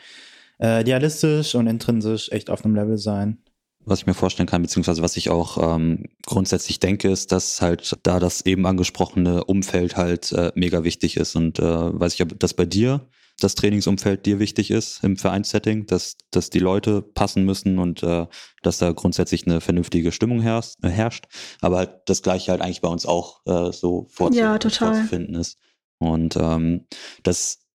äh, 0.60 0.82
idealistisch 0.82 1.54
und 1.54 1.66
intrinsisch 1.66 2.30
echt 2.30 2.50
auf 2.50 2.64
einem 2.64 2.76
Level 2.76 2.98
sein 2.98 3.38
was 3.86 4.00
ich 4.00 4.06
mir 4.06 4.14
vorstellen 4.14 4.48
kann, 4.48 4.62
beziehungsweise 4.62 5.00
was 5.00 5.16
ich 5.16 5.30
auch 5.30 5.76
ähm, 5.76 6.06
grundsätzlich 6.26 6.80
denke, 6.80 7.08
ist, 7.08 7.30
dass 7.30 7.62
halt 7.62 7.96
da 8.02 8.18
das 8.18 8.44
eben 8.44 8.66
angesprochene 8.66 9.44
Umfeld 9.44 9.96
halt 9.96 10.32
äh, 10.32 10.50
mega 10.56 10.82
wichtig 10.82 11.16
ist. 11.16 11.36
Und 11.36 11.60
äh, 11.60 11.62
weiß 11.62 12.14
ich, 12.14 12.22
ob 12.22 12.38
das 12.38 12.52
bei 12.52 12.66
dir 12.66 13.00
das 13.40 13.54
Trainingsumfeld 13.54 14.24
dir 14.24 14.38
wichtig 14.38 14.70
ist 14.70 15.04
im 15.04 15.16
Vereinssetting, 15.16 15.86
dass, 15.86 16.16
dass 16.30 16.50
die 16.50 16.58
Leute 16.58 17.02
passen 17.02 17.44
müssen 17.44 17.78
und 17.78 18.02
äh, 18.02 18.26
dass 18.62 18.78
da 18.78 18.92
grundsätzlich 18.92 19.46
eine 19.46 19.60
vernünftige 19.60 20.12
Stimmung 20.12 20.40
herrscht, 20.40 20.76
äh, 20.82 20.88
herrscht. 20.88 21.26
Aber 21.60 21.78
halt 21.78 21.90
das 22.06 22.22
gleiche 22.22 22.52
halt 22.52 22.62
eigentlich 22.62 22.80
bei 22.80 22.88
uns 22.88 23.04
auch 23.04 23.40
äh, 23.46 23.72
so 23.72 24.06
vorzu 24.10 24.38
ja, 24.38 24.58
vorzufinden 24.58 25.34
ist. 25.34 25.58
Und 25.98 26.36
ähm, 26.36 26.86
das 27.22 27.66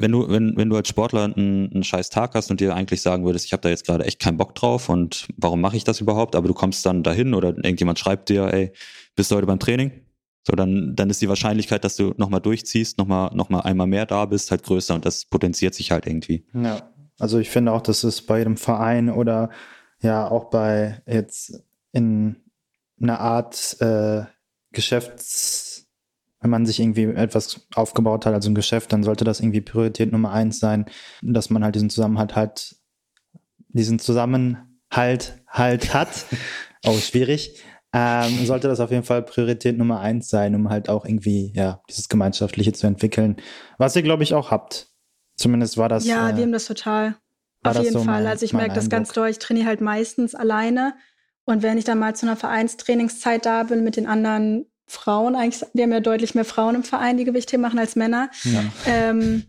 wenn 0.00 0.12
du, 0.12 0.28
wenn, 0.28 0.56
wenn 0.56 0.70
du 0.70 0.76
als 0.76 0.88
Sportler 0.88 1.24
einen, 1.24 1.70
einen 1.72 1.84
scheiß 1.84 2.08
Tag 2.08 2.34
hast 2.34 2.50
und 2.50 2.60
dir 2.60 2.74
eigentlich 2.74 3.02
sagen 3.02 3.26
würdest, 3.26 3.44
ich 3.44 3.52
habe 3.52 3.60
da 3.60 3.68
jetzt 3.68 3.84
gerade 3.84 4.04
echt 4.06 4.18
keinen 4.18 4.38
Bock 4.38 4.54
drauf 4.54 4.88
und 4.88 5.28
warum 5.36 5.60
mache 5.60 5.76
ich 5.76 5.84
das 5.84 6.00
überhaupt, 6.00 6.34
aber 6.36 6.48
du 6.48 6.54
kommst 6.54 6.86
dann 6.86 7.02
dahin 7.02 7.34
oder 7.34 7.50
irgendjemand 7.50 7.98
schreibt 7.98 8.30
dir, 8.30 8.52
ey, 8.52 8.72
bist 9.14 9.30
du 9.30 9.36
heute 9.36 9.46
beim 9.46 9.58
Training? 9.58 9.92
So, 10.46 10.54
dann, 10.54 10.94
dann 10.96 11.10
ist 11.10 11.20
die 11.20 11.28
Wahrscheinlichkeit, 11.28 11.84
dass 11.84 11.96
du 11.96 12.14
nochmal 12.16 12.40
durchziehst, 12.40 12.96
nochmal 12.98 13.30
noch 13.34 13.50
mal 13.50 13.60
einmal 13.60 13.86
mehr 13.86 14.06
da 14.06 14.24
bist, 14.24 14.50
halt 14.50 14.62
größer 14.62 14.94
und 14.94 15.04
das 15.04 15.26
potenziert 15.26 15.74
sich 15.74 15.90
halt 15.90 16.06
irgendwie. 16.06 16.46
Ja, 16.54 16.90
also 17.18 17.38
ich 17.38 17.50
finde 17.50 17.72
auch, 17.72 17.82
dass 17.82 18.04
es 18.04 18.22
bei 18.22 18.38
jedem 18.38 18.56
Verein 18.56 19.10
oder 19.10 19.50
ja 20.00 20.30
auch 20.30 20.48
bei 20.48 21.02
jetzt 21.06 21.62
in 21.92 22.36
einer 23.00 23.20
Art 23.20 23.76
äh, 23.80 24.24
Geschäfts, 24.72 25.88
wenn 26.40 26.50
man 26.50 26.64
sich 26.64 26.80
irgendwie 26.80 27.04
etwas 27.04 27.66
aufgebaut 27.74 28.24
hat, 28.24 28.32
also 28.32 28.50
ein 28.50 28.54
Geschäft, 28.54 28.94
dann 28.94 29.02
sollte 29.02 29.24
das 29.24 29.40
irgendwie 29.40 29.60
Priorität 29.60 30.10
Nummer 30.10 30.32
eins 30.32 30.58
sein, 30.58 30.86
dass 31.20 31.50
man 31.50 31.62
halt 31.62 31.74
diesen 31.74 31.90
Zusammenhalt 31.90 32.34
halt, 32.34 32.76
diesen 33.68 33.98
Zusammenhalt 33.98 35.42
halt 35.48 35.92
hat. 35.92 36.24
oh, 36.86 36.96
schwierig 36.96 37.62
ähm, 37.92 38.46
sollte 38.46 38.68
das 38.68 38.80
auf 38.80 38.90
jeden 38.90 39.02
Fall 39.02 39.22
Priorität 39.22 39.76
Nummer 39.76 40.00
eins 40.00 40.28
sein, 40.28 40.54
um 40.54 40.68
halt 40.68 40.88
auch 40.88 41.04
irgendwie, 41.04 41.52
ja, 41.56 41.82
dieses 41.88 42.08
Gemeinschaftliche 42.08 42.72
zu 42.72 42.86
entwickeln. 42.86 43.36
Was 43.78 43.96
ihr, 43.96 44.02
glaube 44.02 44.22
ich, 44.22 44.34
auch 44.34 44.50
habt. 44.50 44.88
Zumindest 45.36 45.76
war 45.76 45.88
das. 45.88 46.06
Ja, 46.06 46.30
äh, 46.30 46.36
wir 46.36 46.42
haben 46.42 46.52
das 46.52 46.66
total. 46.66 47.16
Auf 47.62 47.78
jeden 47.78 47.92
so 47.92 47.98
Fall. 48.00 48.22
Mein, 48.22 48.26
also 48.26 48.44
ich 48.44 48.52
merke 48.52 48.74
das 48.74 48.88
ganz 48.88 49.12
doll. 49.12 49.28
Ich 49.28 49.38
trainiere 49.38 49.66
halt 49.66 49.80
meistens 49.80 50.34
alleine. 50.34 50.94
Und 51.44 51.62
wenn 51.62 51.78
ich 51.78 51.84
dann 51.84 51.98
mal 51.98 52.14
zu 52.14 52.26
einer 52.26 52.36
Vereinstrainingszeit 52.36 53.44
da 53.44 53.64
bin 53.64 53.82
mit 53.82 53.96
den 53.96 54.06
anderen 54.06 54.66
Frauen, 54.86 55.34
eigentlich, 55.34 55.68
wir 55.74 55.84
haben 55.84 55.92
ja 55.92 56.00
deutlich 56.00 56.34
mehr 56.34 56.44
Frauen 56.44 56.76
im 56.76 56.84
Verein, 56.84 57.16
die 57.16 57.24
Gewichtheben 57.24 57.62
machen 57.62 57.78
als 57.78 57.96
Männer. 57.96 58.30
Ja. 58.44 58.62
Ähm, 58.86 59.44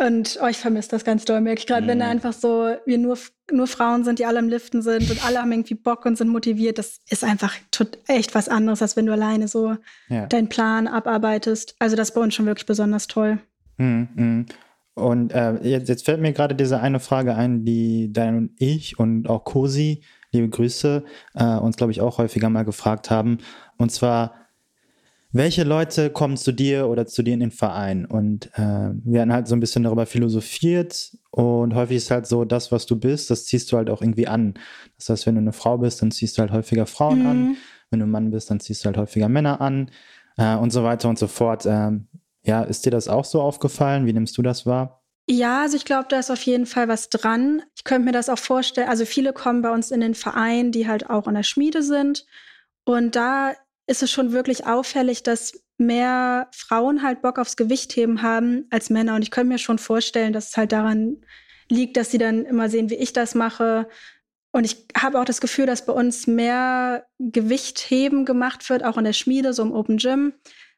und 0.00 0.38
oh, 0.42 0.46
ich 0.46 0.56
vermisse 0.56 0.88
das 0.90 1.04
ganz 1.04 1.26
doll, 1.26 1.40
merke 1.42 1.60
ich 1.60 1.66
gerade, 1.66 1.82
mhm. 1.82 1.88
wenn 1.88 1.98
da 1.98 2.06
mhm. 2.06 2.10
einfach 2.12 2.32
so, 2.32 2.74
wir 2.86 2.98
nur, 2.98 3.18
nur 3.52 3.66
Frauen 3.66 4.02
sind, 4.02 4.18
die 4.18 4.24
alle 4.24 4.38
im 4.38 4.48
Liften 4.48 4.80
sind 4.80 5.10
und 5.10 5.24
alle 5.26 5.40
haben 5.40 5.52
irgendwie 5.52 5.74
Bock 5.74 6.06
und 6.06 6.16
sind 6.16 6.28
motiviert. 6.28 6.78
Das 6.78 7.00
ist 7.10 7.22
einfach 7.22 7.54
echt 8.06 8.34
was 8.34 8.48
anderes, 8.48 8.80
als 8.80 8.96
wenn 8.96 9.06
du 9.06 9.12
alleine 9.12 9.46
so 9.46 9.76
ja. 10.08 10.26
deinen 10.26 10.48
Plan 10.48 10.88
abarbeitest. 10.88 11.76
Also 11.78 11.96
das 11.96 12.08
ist 12.08 12.14
bei 12.14 12.22
uns 12.22 12.34
schon 12.34 12.46
wirklich 12.46 12.66
besonders 12.66 13.08
toll. 13.08 13.38
Mhm. 13.76 14.08
mhm. 14.14 14.46
Und 14.94 15.32
äh, 15.32 15.54
jetzt, 15.62 15.88
jetzt, 15.88 16.04
fällt 16.04 16.20
mir 16.20 16.32
gerade 16.32 16.54
diese 16.54 16.80
eine 16.80 17.00
Frage 17.00 17.34
ein, 17.34 17.64
die 17.64 18.12
Dein 18.12 18.36
und 18.36 18.50
ich 18.58 18.98
und 18.98 19.30
auch 19.30 19.44
Cosi, 19.44 20.02
liebe 20.32 20.48
Grüße, 20.48 21.04
äh, 21.34 21.44
uns, 21.44 21.76
glaube 21.76 21.92
ich, 21.92 22.00
auch 22.00 22.18
häufiger 22.18 22.50
mal 22.50 22.64
gefragt 22.64 23.10
haben. 23.10 23.38
Und 23.78 23.92
zwar, 23.92 24.34
welche 25.32 25.62
Leute 25.62 26.10
kommen 26.10 26.36
zu 26.36 26.52
dir 26.52 26.88
oder 26.88 27.06
zu 27.06 27.22
dir 27.22 27.34
in 27.34 27.40
den 27.40 27.50
Verein? 27.50 28.04
Und 28.04 28.46
äh, 28.54 28.90
wir 29.04 29.20
haben 29.20 29.32
halt 29.32 29.46
so 29.46 29.54
ein 29.54 29.60
bisschen 29.60 29.84
darüber 29.84 30.06
philosophiert 30.06 31.16
und 31.30 31.74
häufig 31.74 31.98
ist 31.98 32.10
halt 32.10 32.26
so, 32.26 32.44
das, 32.44 32.72
was 32.72 32.86
du 32.86 32.96
bist, 32.96 33.30
das 33.30 33.44
ziehst 33.44 33.70
du 33.70 33.76
halt 33.76 33.90
auch 33.90 34.02
irgendwie 34.02 34.26
an. 34.26 34.54
Das 34.96 35.08
heißt, 35.08 35.26
wenn 35.26 35.36
du 35.36 35.40
eine 35.40 35.52
Frau 35.52 35.78
bist, 35.78 36.02
dann 36.02 36.10
ziehst 36.10 36.36
du 36.36 36.42
halt 36.42 36.50
häufiger 36.50 36.86
Frauen 36.86 37.20
mhm. 37.20 37.26
an. 37.26 37.56
Wenn 37.90 38.00
du 38.00 38.06
ein 38.06 38.10
Mann 38.10 38.30
bist, 38.30 38.50
dann 38.50 38.60
ziehst 38.60 38.84
du 38.84 38.86
halt 38.86 38.96
häufiger 38.96 39.28
Männer 39.28 39.60
an 39.60 39.90
äh, 40.36 40.56
und 40.56 40.72
so 40.72 40.82
weiter 40.82 41.08
und 41.08 41.18
so 41.18 41.28
fort. 41.28 41.64
Ähm, 41.66 42.08
ja, 42.42 42.62
ist 42.62 42.84
dir 42.86 42.90
das 42.90 43.08
auch 43.08 43.24
so 43.24 43.40
aufgefallen? 43.40 44.06
Wie 44.06 44.12
nimmst 44.12 44.36
du 44.36 44.42
das 44.42 44.66
wahr? 44.66 45.02
Ja, 45.28 45.62
also 45.62 45.76
ich 45.76 45.84
glaube, 45.84 46.06
da 46.08 46.18
ist 46.18 46.30
auf 46.30 46.42
jeden 46.42 46.66
Fall 46.66 46.88
was 46.88 47.08
dran. 47.08 47.62
Ich 47.76 47.84
könnte 47.84 48.06
mir 48.06 48.12
das 48.12 48.28
auch 48.28 48.38
vorstellen. 48.38 48.88
Also 48.88 49.04
viele 49.04 49.32
kommen 49.32 49.62
bei 49.62 49.70
uns 49.70 49.92
in 49.92 50.00
den 50.00 50.14
Verein, 50.14 50.72
die 50.72 50.88
halt 50.88 51.08
auch 51.08 51.28
in 51.28 51.34
der 51.34 51.44
Schmiede 51.44 51.84
sind. 51.84 52.26
Und 52.84 53.14
da 53.14 53.52
ist 53.90 54.02
es 54.02 54.10
schon 54.12 54.32
wirklich 54.32 54.66
auffällig, 54.66 55.24
dass 55.24 55.60
mehr 55.76 56.48
Frauen 56.52 57.02
halt 57.02 57.22
Bock 57.22 57.38
aufs 57.38 57.56
Gewichtheben 57.56 58.22
haben 58.22 58.66
als 58.70 58.88
Männer. 58.88 59.16
Und 59.16 59.22
ich 59.22 59.32
könnte 59.32 59.48
mir 59.48 59.58
schon 59.58 59.78
vorstellen, 59.78 60.32
dass 60.32 60.50
es 60.50 60.56
halt 60.56 60.70
daran 60.70 61.24
liegt, 61.68 61.96
dass 61.96 62.12
sie 62.12 62.18
dann 62.18 62.44
immer 62.44 62.68
sehen, 62.68 62.88
wie 62.88 62.94
ich 62.94 63.12
das 63.12 63.34
mache. 63.34 63.88
Und 64.52 64.64
ich 64.64 64.86
habe 64.96 65.18
auch 65.20 65.24
das 65.24 65.40
Gefühl, 65.40 65.66
dass 65.66 65.86
bei 65.86 65.92
uns 65.92 66.28
mehr 66.28 67.06
Gewichtheben 67.18 68.24
gemacht 68.24 68.70
wird, 68.70 68.84
auch 68.84 68.96
in 68.96 69.04
der 69.04 69.12
Schmiede, 69.12 69.52
so 69.52 69.62
im 69.62 69.72
Open 69.72 69.96
Gym, 69.96 70.34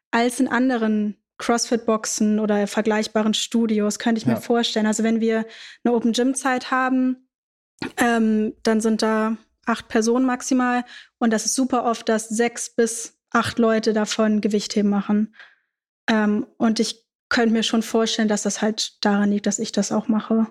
als 0.09 0.39
in 0.39 0.47
anderen 0.47 1.17
CrossFit-Boxen 1.37 2.39
oder 2.39 2.65
vergleichbaren 2.65 3.35
Studios, 3.35 3.99
könnte 3.99 4.19
ich 4.19 4.25
ja. 4.25 4.35
mir 4.35 4.41
vorstellen. 4.41 4.87
Also 4.87 5.03
wenn 5.03 5.21
wir 5.21 5.45
eine 5.83 5.93
Open 5.93 6.13
Gym-Zeit 6.13 6.71
haben, 6.71 7.27
ähm, 7.97 8.53
dann 8.63 8.81
sind 8.81 9.03
da 9.03 9.37
acht 9.65 9.87
Personen 9.87 10.25
maximal. 10.25 10.83
Und 11.19 11.31
das 11.31 11.45
ist 11.45 11.55
super 11.55 11.85
oft, 11.85 12.09
dass 12.09 12.29
sechs 12.29 12.69
bis 12.69 13.17
acht 13.31 13.59
Leute 13.59 13.93
davon 13.93 14.41
Gewichtheben 14.41 14.89
machen. 14.89 15.35
Ähm, 16.07 16.45
und 16.57 16.79
ich 16.79 17.05
könnte 17.29 17.53
mir 17.53 17.63
schon 17.63 17.81
vorstellen, 17.81 18.27
dass 18.27 18.43
das 18.43 18.61
halt 18.61 19.03
daran 19.03 19.31
liegt, 19.31 19.47
dass 19.47 19.59
ich 19.59 19.71
das 19.71 19.91
auch 19.91 20.07
mache. 20.07 20.47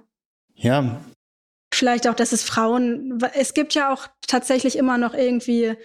Ja. 0.54 1.00
Vielleicht 1.72 2.08
auch, 2.08 2.14
dass 2.14 2.32
es 2.32 2.42
Frauen, 2.42 3.20
es 3.34 3.54
gibt 3.54 3.74
ja 3.74 3.92
auch 3.92 4.08
tatsächlich 4.26 4.76
immer 4.76 4.98
noch 4.98 5.14
irgendwie 5.14 5.76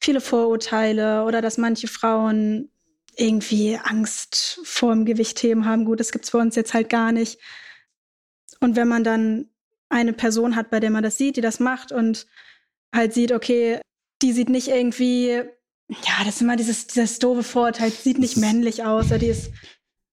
viele 0.00 0.20
Vorurteile 0.20 1.24
oder 1.24 1.40
dass 1.40 1.58
manche 1.58 1.88
Frauen 1.88 2.70
irgendwie 3.16 3.78
Angst 3.82 4.60
vor 4.64 4.92
dem 4.92 5.04
Gewichtheben 5.04 5.64
haben. 5.64 5.84
Gut, 5.84 6.00
das 6.00 6.12
gibt 6.12 6.24
es 6.24 6.30
bei 6.30 6.38
uns 6.38 6.56
jetzt 6.56 6.74
halt 6.74 6.88
gar 6.88 7.12
nicht. 7.12 7.38
Und 8.60 8.76
wenn 8.76 8.88
man 8.88 9.04
dann 9.04 9.50
eine 9.88 10.12
Person 10.12 10.56
hat, 10.56 10.70
bei 10.70 10.80
der 10.80 10.90
man 10.90 11.02
das 11.02 11.18
sieht, 11.18 11.36
die 11.36 11.40
das 11.40 11.60
macht 11.60 11.92
und 11.92 12.26
halt 12.94 13.14
sieht, 13.14 13.32
okay, 13.32 13.80
die 14.22 14.32
sieht 14.32 14.48
nicht 14.48 14.68
irgendwie, 14.68 15.28
ja, 15.88 16.24
das 16.24 16.36
ist 16.36 16.42
immer 16.42 16.56
dieses, 16.56 16.86
dieses 16.86 17.18
doofe 17.18 17.42
Vorurteil, 17.42 17.90
sieht 17.90 18.18
nicht 18.18 18.36
männlich 18.36 18.84
aus 18.84 19.06
oder 19.06 19.18
die 19.18 19.26
ist. 19.26 19.50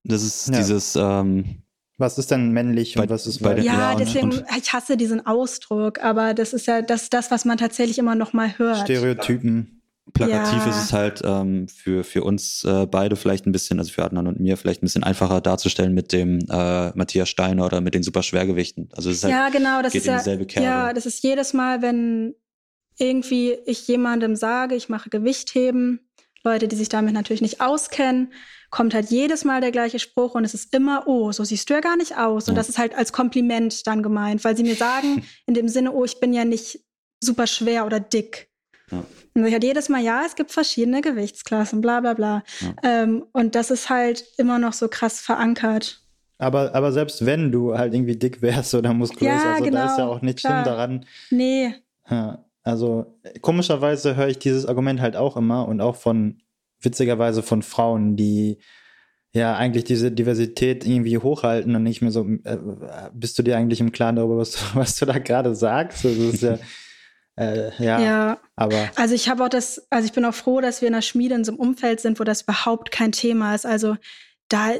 Das 0.03 0.23
ist 0.23 0.49
ja. 0.49 0.57
dieses, 0.57 0.95
ähm, 0.95 1.63
was 1.97 2.17
ist 2.17 2.31
denn 2.31 2.51
männlich 2.51 2.95
bei, 2.95 3.03
und 3.03 3.09
was 3.09 3.27
ist 3.27 3.43
weiblich? 3.43 3.65
Ja, 3.65 3.93
deswegen, 3.95 4.31
ich 4.57 4.73
hasse 4.73 4.95
diesen 4.95 5.25
Ausdruck, 5.25 6.01
aber 6.01 6.33
das 6.33 6.53
ist 6.53 6.65
ja 6.65 6.81
das, 6.81 7.09
das 7.09 7.29
was 7.29 7.43
man 7.45 7.57
tatsächlich 7.57 7.99
immer 7.99 8.15
noch 8.15 8.33
mal 8.33 8.57
hört. 8.57 8.79
Stereotypen. 8.79 9.75
Plakativ 10.13 10.65
ja. 10.65 10.69
ist 10.69 10.83
es 10.85 10.93
halt 10.93 11.21
ähm, 11.23 11.67
für, 11.67 12.03
für 12.03 12.23
uns 12.23 12.63
äh, 12.63 12.87
beide 12.87 13.15
vielleicht 13.15 13.45
ein 13.45 13.51
bisschen, 13.51 13.77
also 13.77 13.91
für 13.91 14.03
Adnan 14.03 14.25
und 14.25 14.39
mir 14.39 14.57
vielleicht 14.57 14.81
ein 14.81 14.85
bisschen 14.87 15.03
einfacher 15.03 15.39
darzustellen 15.39 15.93
mit 15.93 16.11
dem 16.13 16.39
äh, 16.49 16.89
Matthias 16.97 17.29
Steiner 17.29 17.65
oder 17.65 17.79
mit 17.79 17.93
den 17.93 18.01
Superschwergewichten. 18.01 18.89
Also 18.93 19.11
es 19.11 19.17
ist 19.17 19.23
halt, 19.25 19.33
ja, 19.33 19.49
genau, 19.49 19.83
das 19.83 19.93
ist 19.93 20.07
ja, 20.07 20.19
ja, 20.61 20.93
das 20.93 21.05
ist 21.05 21.23
jedes 21.23 21.53
Mal, 21.53 21.83
wenn 21.83 22.33
irgendwie 22.99 23.57
ich 23.65 23.87
jemandem 23.87 24.35
sage, 24.35 24.75
ich 24.75 24.89
mache 24.89 25.09
Gewichtheben, 25.09 25.99
Leute, 26.43 26.67
die 26.67 26.75
sich 26.75 26.89
damit 26.89 27.13
natürlich 27.13 27.41
nicht 27.41 27.61
auskennen, 27.61 28.31
kommt 28.69 28.93
halt 28.93 29.09
jedes 29.09 29.45
Mal 29.45 29.61
der 29.61 29.71
gleiche 29.71 29.99
Spruch 29.99 30.35
und 30.35 30.45
es 30.45 30.53
ist 30.53 30.73
immer, 30.73 31.07
oh, 31.07 31.31
so 31.31 31.43
siehst 31.43 31.69
du 31.69 31.73
ja 31.73 31.79
gar 31.79 31.97
nicht 31.97 32.17
aus. 32.17 32.47
Und 32.47 32.55
das 32.55 32.69
ist 32.69 32.77
halt 32.77 32.95
als 32.95 33.11
Kompliment 33.11 33.87
dann 33.87 34.03
gemeint, 34.03 34.43
weil 34.43 34.55
sie 34.55 34.63
mir 34.63 34.75
sagen, 34.75 35.23
in 35.47 35.53
dem 35.53 35.67
Sinne, 35.67 35.91
oh, 35.91 36.05
ich 36.05 36.19
bin 36.19 36.33
ja 36.33 36.45
nicht 36.45 36.79
super 37.21 37.47
schwer 37.47 37.85
oder 37.85 37.99
dick. 37.99 38.49
Ja. 38.91 39.03
Und 39.33 39.45
ich 39.45 39.53
halt 39.53 39.63
jedes 39.63 39.89
Mal, 39.89 40.01
ja, 40.01 40.23
es 40.25 40.35
gibt 40.35 40.51
verschiedene 40.51 41.01
Gewichtsklassen, 41.01 41.81
bla 41.81 41.99
bla 41.99 42.13
bla. 42.13 42.43
Ja. 42.61 42.73
Ähm, 42.83 43.25
und 43.33 43.55
das 43.55 43.71
ist 43.71 43.89
halt 43.89 44.23
immer 44.37 44.59
noch 44.59 44.73
so 44.73 44.87
krass 44.87 45.19
verankert. 45.19 46.01
Aber, 46.37 46.73
aber 46.73 46.91
selbst 46.91 47.25
wenn 47.25 47.51
du 47.51 47.77
halt 47.77 47.93
irgendwie 47.93 48.15
dick 48.15 48.41
wärst 48.41 48.73
oder 48.73 48.93
muskulös, 48.93 49.33
ja, 49.33 49.53
also 49.53 49.63
genau, 49.65 49.77
da 49.77 49.91
ist 49.91 49.97
ja 49.97 50.07
auch 50.07 50.21
nicht 50.21 50.39
schlimm 50.39 50.63
daran. 50.63 51.05
Nee. 51.31 51.75
Ja, 52.09 52.45
also 52.63 53.19
komischerweise 53.41 54.15
höre 54.15 54.27
ich 54.27 54.39
dieses 54.39 54.65
Argument 54.65 55.01
halt 55.01 55.15
auch 55.15 55.37
immer 55.37 55.67
und 55.67 55.81
auch 55.81 55.95
von, 55.95 56.41
witzigerweise 56.81 57.43
von 57.43 57.61
Frauen, 57.61 58.15
die 58.15 58.59
ja 59.31 59.55
eigentlich 59.55 59.83
diese 59.83 60.11
Diversität 60.11 60.85
irgendwie 60.85 61.17
hochhalten 61.17 61.75
und 61.75 61.83
nicht 61.83 62.01
mehr 62.01 62.11
so, 62.11 62.25
äh, 62.43 62.57
bist 63.13 63.37
du 63.37 63.43
dir 63.43 63.57
eigentlich 63.57 63.79
im 63.79 63.91
Klaren 63.91 64.15
darüber, 64.15 64.37
was, 64.37 64.57
was 64.75 64.95
du 64.95 65.05
da 65.05 65.17
gerade 65.19 65.55
sagst? 65.55 66.05
Das 66.05 66.13
ist 66.13 66.43
ja 66.43 66.57
äh, 67.39 67.71
ja, 67.81 67.99
ja, 68.01 68.39
aber. 68.57 68.89
Also 68.97 69.15
ich 69.15 69.29
habe 69.29 69.45
auch 69.45 69.49
das, 69.49 69.87
also 69.89 70.05
ich 70.05 70.11
bin 70.11 70.25
auch 70.25 70.33
froh, 70.33 70.59
dass 70.59 70.81
wir 70.81 70.89
in 70.89 70.93
der 70.93 71.01
Schmiede 71.01 71.35
in 71.35 71.45
so 71.45 71.53
einem 71.53 71.61
Umfeld 71.61 72.01
sind, 72.01 72.19
wo 72.19 72.25
das 72.25 72.41
überhaupt 72.41 72.91
kein 72.91 73.13
Thema 73.13 73.55
ist. 73.55 73.65
Also 73.65 73.95
da 74.49 74.71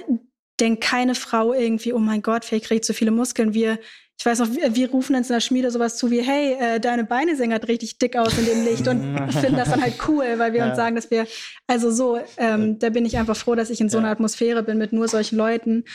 denkt 0.59 0.83
keine 0.83 1.15
Frau 1.15 1.53
irgendwie, 1.53 1.93
oh 1.93 1.99
mein 1.99 2.21
Gott, 2.21 2.43
vielleicht 2.43 2.65
kriegt 2.65 2.83
so 2.83 2.91
viele 2.91 3.11
Muskeln. 3.11 3.53
Wir, 3.53 3.79
ich 4.19 4.25
weiß 4.25 4.39
noch, 4.39 4.53
wir, 4.53 4.75
wir 4.75 4.91
rufen 4.91 5.15
uns 5.15 5.29
in 5.29 5.33
der 5.33 5.39
Schmiede 5.39 5.71
sowas 5.71 5.95
zu 5.95 6.11
wie, 6.11 6.21
hey, 6.21 6.57
äh, 6.59 6.79
deine 6.81 7.05
Beine 7.05 7.37
sehen 7.37 7.53
halt 7.53 7.69
richtig 7.69 7.99
dick 7.99 8.17
aus 8.17 8.37
in 8.37 8.45
dem 8.45 8.65
Licht 8.65 8.85
und 8.89 9.01
finden 9.31 9.55
das 9.55 9.69
dann 9.69 9.81
halt 9.81 9.95
cool, 10.09 10.25
weil 10.35 10.51
wir 10.51 10.59
ja. 10.59 10.67
uns 10.67 10.75
sagen, 10.75 10.97
dass 10.97 11.09
wir, 11.09 11.25
also 11.67 11.89
so, 11.89 12.19
ähm, 12.35 12.77
da 12.79 12.89
bin 12.89 13.05
ich 13.05 13.17
einfach 13.17 13.37
froh, 13.37 13.55
dass 13.55 13.69
ich 13.69 13.79
in 13.79 13.87
so 13.87 13.97
einer 13.97 14.09
Atmosphäre 14.09 14.61
bin 14.61 14.77
mit 14.77 14.91
nur 14.91 15.07
solchen 15.07 15.37
Leuten, 15.37 15.85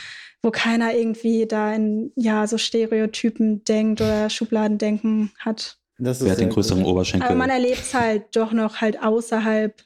wo 0.42 0.50
keiner 0.50 0.94
irgendwie 0.94 1.44
da 1.44 1.74
in, 1.74 2.12
ja, 2.16 2.46
so 2.46 2.56
Stereotypen 2.56 3.62
denkt 3.64 4.00
oder 4.00 4.30
Schubladendenken 4.30 5.30
hat. 5.38 5.76
Das 5.98 6.20
ist 6.20 6.24
Wer 6.24 6.32
hat 6.32 6.40
den 6.40 6.48
größeren 6.48 6.82
gut. 6.82 6.92
Oberschenkel? 6.92 7.28
Aber 7.28 7.37
man 7.37 7.50
erlebt 7.50 7.82
es 7.82 7.92
halt 7.92 8.34
doch 8.34 8.52
noch 8.52 8.80
halt 8.80 9.02
außerhalb 9.02 9.82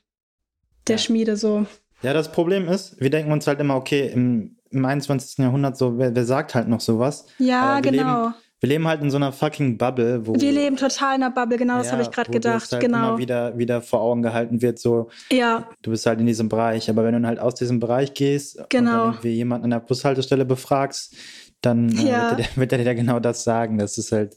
der 0.86 0.96
ja. 0.96 0.98
Schmiede 1.02 1.36
so. 1.36 1.66
Ja, 2.02 2.12
das 2.12 2.30
Problem 2.30 2.68
ist, 2.68 3.00
wir 3.00 3.10
denken 3.10 3.32
uns 3.32 3.48
halt 3.48 3.58
immer, 3.58 3.74
okay, 3.74 4.12
im, 4.14 4.57
im 4.70 4.84
21. 4.84 5.38
Jahrhundert 5.38 5.76
so, 5.76 5.98
wer, 5.98 6.14
wer 6.14 6.24
sagt 6.24 6.54
halt 6.54 6.68
noch 6.68 6.80
sowas? 6.80 7.26
Ja, 7.38 7.76
wir 7.76 7.90
genau. 7.90 8.22
Leben, 8.24 8.34
wir 8.60 8.68
leben 8.68 8.88
halt 8.88 9.02
in 9.02 9.10
so 9.10 9.16
einer 9.16 9.32
fucking 9.32 9.78
Bubble, 9.78 10.26
wo. 10.26 10.34
Wir 10.34 10.50
leben 10.50 10.76
total 10.76 11.16
in 11.16 11.22
einer 11.22 11.30
Bubble, 11.30 11.58
genau, 11.58 11.78
das 11.78 11.92
habe 11.92 12.02
ich 12.02 12.10
gerade 12.10 12.30
gedacht. 12.30 12.72
Halt 12.72 12.82
genau. 12.82 13.10
Immer 13.10 13.18
wieder, 13.18 13.56
wieder 13.56 13.82
vor 13.82 14.00
Augen 14.00 14.22
gehalten 14.22 14.62
wird, 14.62 14.80
so. 14.80 15.10
Ja. 15.30 15.68
Du 15.82 15.92
bist 15.92 16.06
halt 16.06 16.18
in 16.18 16.26
diesem 16.26 16.48
Bereich. 16.48 16.90
Aber 16.90 17.04
wenn 17.04 17.20
du 17.20 17.28
halt 17.28 17.38
aus 17.38 17.54
diesem 17.54 17.78
Bereich 17.78 18.14
gehst 18.14 18.58
genau. 18.68 18.90
und 18.90 19.08
irgendwie 19.10 19.34
jemanden 19.34 19.64
an 19.64 19.70
der 19.70 19.80
Bushaltestelle 19.80 20.44
befragst, 20.44 21.14
dann 21.60 21.96
äh, 21.98 22.10
ja. 22.10 22.30
wird, 22.30 22.40
er, 22.40 22.56
wird 22.56 22.72
er 22.72 22.78
dir 22.78 22.94
genau 22.94 23.20
das 23.20 23.44
sagen. 23.44 23.78
Das 23.78 23.96
ist 23.96 24.10
halt, 24.10 24.36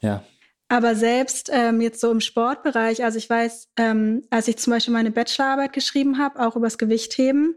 ja. 0.00 0.22
Aber 0.68 0.94
selbst 0.94 1.50
ähm, 1.52 1.80
jetzt 1.80 2.00
so 2.00 2.10
im 2.12 2.20
Sportbereich, 2.20 3.02
also 3.04 3.18
ich 3.18 3.28
weiß, 3.28 3.70
ähm, 3.76 4.22
als 4.30 4.46
ich 4.46 4.56
zum 4.56 4.72
Beispiel 4.72 4.94
meine 4.94 5.10
Bachelorarbeit 5.10 5.72
geschrieben 5.72 6.18
habe, 6.18 6.38
auch 6.38 6.54
übers 6.54 6.78
Gewichtheben, 6.78 7.56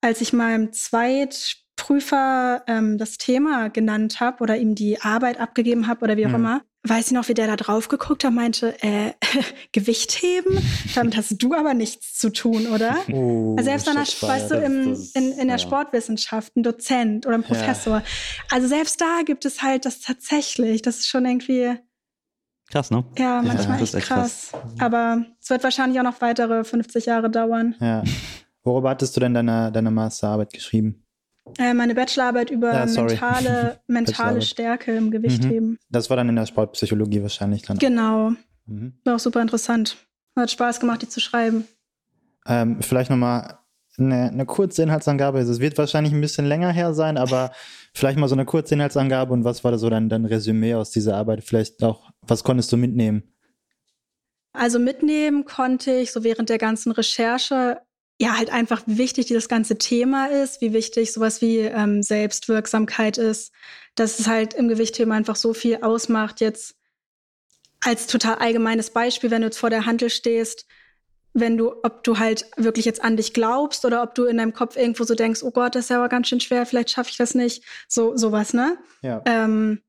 als 0.00 0.20
ich 0.20 0.32
meinem 0.32 0.72
Zweitprüfer 0.72 2.62
ähm, 2.66 2.98
das 2.98 3.18
Thema 3.18 3.68
genannt 3.68 4.20
habe 4.20 4.42
oder 4.42 4.56
ihm 4.56 4.74
die 4.74 5.00
Arbeit 5.00 5.40
abgegeben 5.40 5.86
habe 5.86 6.04
oder 6.04 6.16
wie 6.16 6.26
auch 6.26 6.30
mhm. 6.30 6.36
immer, 6.36 6.62
weiß 6.84 7.08
ich 7.08 7.12
noch, 7.12 7.28
wie 7.28 7.34
der 7.34 7.46
da 7.46 7.56
drauf 7.56 7.88
geguckt 7.88 8.24
hat, 8.24 8.32
meinte, 8.32 8.82
äh, 8.82 9.12
Gewichtheben? 9.72 10.58
Damit 10.94 11.16
hast 11.16 11.34
du 11.42 11.54
aber 11.54 11.74
nichts 11.74 12.18
zu 12.18 12.30
tun, 12.30 12.66
oder? 12.68 12.96
Oh, 13.12 13.56
also 13.56 13.68
selbst 13.68 13.86
dann, 13.86 13.96
weißt 13.96 14.50
du, 14.50 14.54
im, 14.54 14.96
in, 15.14 15.32
in 15.32 15.48
der 15.48 15.58
Sportwissenschaft 15.58 16.56
ein 16.56 16.62
Dozent 16.62 17.26
oder 17.26 17.34
ein 17.34 17.42
Professor. 17.42 17.98
Ja. 17.98 18.04
Also 18.50 18.68
selbst 18.68 19.00
da 19.00 19.22
gibt 19.24 19.44
es 19.44 19.62
halt 19.62 19.84
das 19.84 20.00
tatsächlich. 20.00 20.82
Das 20.82 20.98
ist 20.98 21.08
schon 21.08 21.26
irgendwie 21.26 21.76
Krass, 22.70 22.90
ne? 22.92 23.04
Ja, 23.18 23.42
manchmal 23.42 23.78
ja, 23.78 23.82
echt 23.82 23.92
krass. 23.94 24.50
krass. 24.52 24.62
Aber 24.78 25.24
es 25.40 25.50
wird 25.50 25.64
wahrscheinlich 25.64 25.98
auch 25.98 26.04
noch 26.04 26.20
weitere 26.20 26.62
50 26.62 27.06
Jahre 27.06 27.28
dauern. 27.28 27.74
Ja. 27.80 28.04
Worüber 28.62 28.90
hattest 28.90 29.16
du 29.16 29.20
denn 29.20 29.34
deine, 29.34 29.72
deine 29.72 29.90
Masterarbeit 29.90 30.52
geschrieben? 30.52 31.04
Äh, 31.58 31.74
meine 31.74 31.94
Bachelorarbeit 31.94 32.50
über 32.50 32.72
ja, 32.72 32.86
mentale, 32.86 33.80
mentale 33.86 34.42
Stärke 34.42 34.94
im 34.94 35.10
Gewichtheben. 35.10 35.70
Mhm. 35.70 35.78
Das 35.88 36.10
war 36.10 36.16
dann 36.16 36.28
in 36.28 36.36
der 36.36 36.46
Sportpsychologie 36.46 37.22
wahrscheinlich 37.22 37.62
dann. 37.62 37.78
Genau. 37.78 38.32
Mhm. 38.66 38.94
War 39.04 39.16
auch 39.16 39.20
super 39.20 39.40
interessant. 39.40 39.96
Hat 40.36 40.50
Spaß 40.50 40.80
gemacht, 40.80 41.02
die 41.02 41.08
zu 41.08 41.20
schreiben. 41.20 41.66
Ähm, 42.46 42.82
vielleicht 42.82 43.10
nochmal 43.10 43.58
eine, 43.98 44.30
eine 44.30 44.46
kurze 44.46 44.82
Inhaltsangabe. 44.82 45.38
Also 45.38 45.52
es 45.52 45.60
wird 45.60 45.76
wahrscheinlich 45.78 46.12
ein 46.12 46.20
bisschen 46.20 46.46
länger 46.46 46.70
her 46.72 46.94
sein, 46.94 47.16
aber 47.16 47.52
vielleicht 47.94 48.18
mal 48.18 48.28
so 48.28 48.34
eine 48.34 48.44
kurze 48.44 48.74
Inhaltsangabe 48.74 49.32
und 49.32 49.44
was 49.44 49.64
war 49.64 49.70
da 49.70 49.78
so 49.78 49.90
dein, 49.90 50.08
dein 50.08 50.24
Resümee 50.24 50.74
aus 50.74 50.90
dieser 50.90 51.16
Arbeit? 51.16 51.42
Vielleicht 51.42 51.82
auch, 51.82 52.10
was 52.22 52.44
konntest 52.44 52.70
du 52.72 52.76
mitnehmen? 52.76 53.22
Also 54.52 54.78
mitnehmen 54.78 55.44
konnte 55.44 55.92
ich 55.92 56.12
so 56.12 56.24
während 56.24 56.48
der 56.48 56.58
ganzen 56.58 56.92
Recherche 56.92 57.80
ja 58.20 58.36
halt 58.36 58.50
einfach, 58.50 58.82
wie 58.86 58.98
wichtig 58.98 59.26
dieses 59.26 59.48
ganze 59.48 59.78
Thema 59.78 60.26
ist, 60.26 60.60
wie 60.60 60.74
wichtig 60.74 61.12
sowas 61.12 61.40
wie 61.40 61.60
ähm, 61.60 62.02
Selbstwirksamkeit 62.02 63.16
ist, 63.16 63.50
dass 63.94 64.18
es 64.18 64.26
halt 64.26 64.52
im 64.52 64.68
Gewichtthema 64.68 65.14
einfach 65.14 65.36
so 65.36 65.54
viel 65.54 65.78
ausmacht. 65.80 66.40
Jetzt 66.40 66.76
als 67.80 68.06
total 68.06 68.34
allgemeines 68.34 68.90
Beispiel, 68.90 69.30
wenn 69.30 69.40
du 69.40 69.46
jetzt 69.46 69.58
vor 69.58 69.70
der 69.70 69.86
Handel 69.86 70.10
stehst, 70.10 70.66
wenn 71.32 71.56
du, 71.56 71.72
ob 71.82 72.04
du 72.04 72.18
halt 72.18 72.44
wirklich 72.58 72.84
jetzt 72.84 73.02
an 73.02 73.16
dich 73.16 73.32
glaubst 73.32 73.86
oder 73.86 74.02
ob 74.02 74.14
du 74.14 74.24
in 74.24 74.36
deinem 74.36 74.52
Kopf 74.52 74.76
irgendwo 74.76 75.04
so 75.04 75.14
denkst, 75.14 75.42
oh 75.42 75.50
Gott, 75.50 75.74
das 75.74 75.84
ist 75.84 75.90
ja 75.90 75.96
aber 75.96 76.10
ganz 76.10 76.28
schön 76.28 76.40
schwer, 76.40 76.66
vielleicht 76.66 76.90
schaffe 76.90 77.08
ich 77.10 77.16
das 77.16 77.34
nicht. 77.34 77.64
So, 77.88 78.18
sowas, 78.18 78.52
ne? 78.52 78.76
Ja. 79.00 79.22
Ähm, 79.24 79.80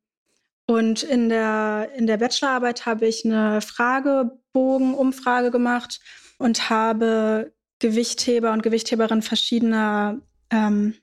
und 0.67 1.03
in 1.03 1.27
der, 1.27 1.89
in 1.97 2.07
der 2.07 2.15
Bachelorarbeit 2.15 2.85
habe 2.85 3.07
ich 3.07 3.25
eine 3.25 3.59
Fragebogen-Umfrage 3.59 5.51
gemacht 5.51 5.99
und 6.37 6.69
habe 6.69 7.51
Gewichtheber 7.81 8.53
und 8.53 8.63
Gewichtheberinnen 8.63 9.21
verschiedener 9.21 10.19
ähm, 10.49 10.95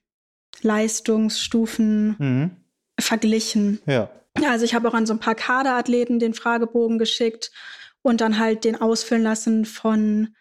Leistungsstufen 0.63 2.17
mhm. 2.19 2.51
verglichen. 2.99 3.81
Ja. 3.87 4.11
Also 4.47 4.65
ich 4.65 4.75
habe 4.75 4.89
auch 4.89 4.95
an 4.95 5.05
so 5.05 5.13
ein 5.13 5.21
paar 5.21 5.35
Kaderathleten 5.35 6.19
den 6.19 6.33
Fragebogen 6.33 6.99
geschickt 6.99 7.51
und 8.03 8.21
dann 8.21 8.39
halt 8.39 8.65
den 8.65 8.81
ausfüllen 8.81 9.23
lassen 9.23 9.65
von 9.65 10.35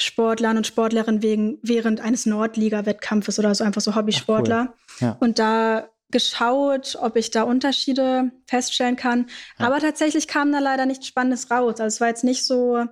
Sportlern 0.00 0.56
und 0.56 0.66
Sportlerinnen 0.66 1.22
wegen, 1.22 1.58
während 1.62 2.00
eines 2.00 2.26
Nordliga-Wettkampfes 2.26 3.38
oder 3.38 3.54
so, 3.54 3.62
einfach 3.62 3.82
so 3.82 3.94
Hobbysportler. 3.94 4.74
Cool. 5.00 5.08
ja. 5.08 5.16
Und 5.20 5.38
da 5.38 5.88
geschaut, 6.10 6.96
ob 7.00 7.16
ich 7.16 7.30
da 7.30 7.42
Unterschiede 7.42 8.30
feststellen 8.46 8.96
kann. 8.96 9.26
Ja. 9.58 9.66
Aber 9.66 9.78
tatsächlich 9.80 10.28
kam 10.28 10.52
da 10.52 10.58
leider 10.58 10.86
nichts 10.86 11.06
Spannendes 11.06 11.50
raus. 11.50 11.80
Also 11.80 11.84
es 11.84 12.00
war 12.00 12.08
jetzt 12.08 12.24
nicht 12.24 12.44
so, 12.44 12.84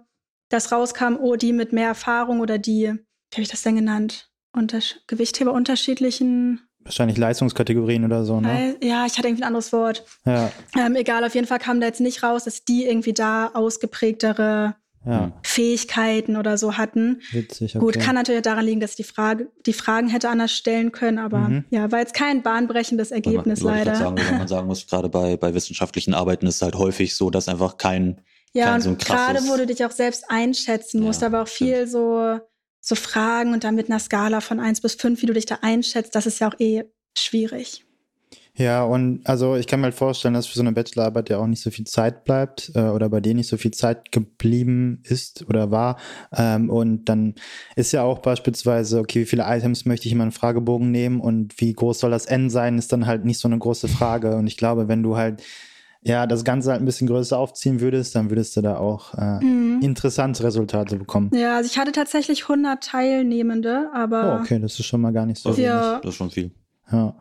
dass 0.51 0.71
rauskam, 0.71 1.17
oh, 1.19 1.37
die 1.37 1.53
mit 1.55 1.73
mehr 1.73 1.89
Erfahrung 1.89 2.41
oder 2.41 2.59
die, 2.59 2.83
wie 2.83 3.35
habe 3.35 3.43
ich 3.43 3.49
das 3.49 3.63
denn 3.63 3.77
genannt? 3.77 4.29
Unter 4.53 4.81
Gewichtheber 5.07 5.53
unterschiedlichen. 5.53 6.61
Wahrscheinlich 6.83 7.19
Leistungskategorien 7.19 8.05
oder 8.05 8.25
so, 8.25 8.41
ne? 8.41 8.77
Ja, 8.83 9.05
ich 9.07 9.17
hatte 9.17 9.29
irgendwie 9.29 9.43
ein 9.45 9.49
anderes 9.49 9.73
Wort. 9.73 10.05
Ja. 10.25 10.51
Ähm, 10.77 10.97
egal, 10.97 11.25
auf 11.25 11.35
jeden 11.35 11.47
Fall 11.47 11.59
kam 11.59 11.81
da 11.81 11.87
jetzt 11.87 12.01
nicht 12.01 12.23
raus, 12.23 12.45
dass 12.45 12.65
die 12.65 12.85
irgendwie 12.85 13.13
da 13.13 13.49
ausgeprägtere 13.55 14.75
Ja. 15.07 15.33
Fähigkeiten 15.43 16.37
oder 16.37 16.59
so 16.59 16.77
hatten. 16.77 17.21
Witzig. 17.33 17.75
Okay. 17.77 17.85
Gut, 17.85 17.99
kann 18.01 18.15
natürlich 18.15 18.43
daran 18.43 18.65
liegen, 18.67 18.81
dass 18.81 18.91
ich 18.91 18.97
die 18.97 19.05
Frage, 19.05 19.49
die 19.67 19.73
Fragen 19.73 20.09
hätte 20.09 20.29
anders 20.29 20.53
stellen 20.53 20.93
können, 20.93 21.19
aber 21.19 21.39
Mhm. 21.39 21.65
ja, 21.71 21.91
war 21.93 22.01
jetzt 22.01 22.13
kein 22.15 22.43
bahnbrechendes 22.43 23.11
Ergebnis 23.11 23.61
ich 23.61 23.65
leider. 23.65 23.95
Sagen, 23.95 24.17
wenn 24.19 24.39
man 24.39 24.49
sagen 24.49 24.67
muss, 24.67 24.87
gerade 24.87 25.09
bei, 25.09 25.37
bei 25.37 25.55
wissenschaftlichen 25.55 26.13
Arbeiten 26.13 26.47
ist 26.47 26.57
es 26.57 26.63
halt 26.63 26.75
häufig 26.75 27.15
so, 27.17 27.31
dass 27.31 27.49
einfach 27.49 27.77
kein, 27.79 28.21
Ja, 28.53 28.75
und 28.75 28.81
so 28.81 28.95
gerade 28.97 29.41
wo 29.47 29.57
du 29.57 29.67
dich 29.67 29.85
auch 29.85 29.93
selbst 29.93 30.25
einschätzen 30.29 31.03
musst, 31.03 31.21
Ja, 31.23 31.29
aber 31.29 31.43
auch 31.43 31.49
viel 31.49 31.87
so, 31.87 32.39
so 32.81 32.95
Fragen 32.95 33.53
und 33.53 33.65
dann 33.65 33.77
mit 33.77 33.89
einer 33.89 34.01
Skala 34.01 34.41
von 34.41 34.59
1 34.59 34.81
bis 34.81 34.95
5, 34.95 35.23
wie 35.23 35.27
du 35.27 35.33
dich 35.33 35.47
da 35.47 35.59
einschätzt, 35.63 36.15
das 36.15 36.27
ist 36.27 36.41
ja 36.41 36.49
auch 36.49 36.59
eh 36.59 36.85
schwierig. 37.17 37.85
Ja, 38.57 38.83
und 38.85 39.27
also 39.27 39.57
ich 39.57 39.67
kann 39.67 39.81
mir 39.81 39.85
halt 39.85 39.95
vorstellen, 39.95 40.35
dass 40.35 40.47
für 40.47 40.55
so 40.57 40.61
eine 40.61 40.73
Bachelorarbeit 40.73 41.31
ja 41.31 41.39
auch 41.39 41.47
nicht 41.47 41.63
so 41.63 41.71
viel 41.71 41.87
Zeit 41.87 42.25
bleibt 42.25 42.73
äh, 42.75 42.81
oder 42.81 43.09
bei 43.09 43.21
dir 43.21 43.35
nicht 43.35 43.49
so 43.49 43.57
viel 43.57 43.71
Zeit 43.71 44.13
geblieben 44.13 45.03
ist 45.05 45.49
oder 45.49 45.71
war. 45.71 45.97
Ähm, 46.37 46.69
und 46.69 47.05
dann 47.07 47.37
ist 47.77 47.93
ja 47.93 48.03
auch 48.03 48.19
beispielsweise, 48.19 48.99
okay, 48.99 49.21
wie 49.21 49.27
viele 49.27 49.45
Items 49.47 49.87
möchte 49.87 50.07
ich 50.07 50.13
in 50.13 50.19
meinen 50.19 50.33
Fragebogen 50.33 50.91
nehmen 50.91 51.21
und 51.21 51.59
wie 51.61 51.73
groß 51.73 52.01
soll 52.01 52.11
das 52.11 52.27
N 52.27 52.51
sein, 52.51 52.77
ist 52.77 52.93
dann 52.93 53.07
halt 53.07 53.25
nicht 53.25 53.39
so 53.39 53.49
eine 53.49 53.59
große 53.59 53.89
Frage. 53.89 54.37
Und 54.37 54.47
ich 54.47 54.57
glaube, 54.57 54.89
wenn 54.89 55.03
du 55.03 55.17
halt 55.17 55.43
ja 56.03 56.27
das 56.27 56.45
Ganze 56.45 56.71
halt 56.71 56.81
ein 56.83 56.85
bisschen 56.87 57.07
größer 57.07 57.37
aufziehen 57.39 57.81
würdest, 57.81 58.15
dann 58.15 58.31
würdest 58.31 58.57
du 58.57 58.61
da 58.63 58.77
auch 58.79 59.15
äh, 59.15 59.45
Mhm. 59.45 59.81
interessante 59.83 60.43
Resultate 60.45 60.97
bekommen. 60.97 61.31
Ja, 61.35 61.57
also 61.57 61.69
ich 61.71 61.79
hatte 61.79 61.93
tatsächlich 61.93 62.43
100 62.49 62.83
Teilnehmende, 62.83 63.91
aber 63.93 64.37
Oh, 64.39 64.41
okay, 64.43 64.59
das 64.59 64.79
ist 64.79 64.87
schon 64.87 65.01
mal 65.01 65.13
gar 65.13 65.27
nicht 65.27 65.41
so 65.43 65.51
wenig. 65.51 65.65
Ja. 65.65 66.01
das 66.01 66.11
ist 66.11 66.15
schon 66.17 66.31
viel. 66.31 66.51
Ja. 66.91 67.15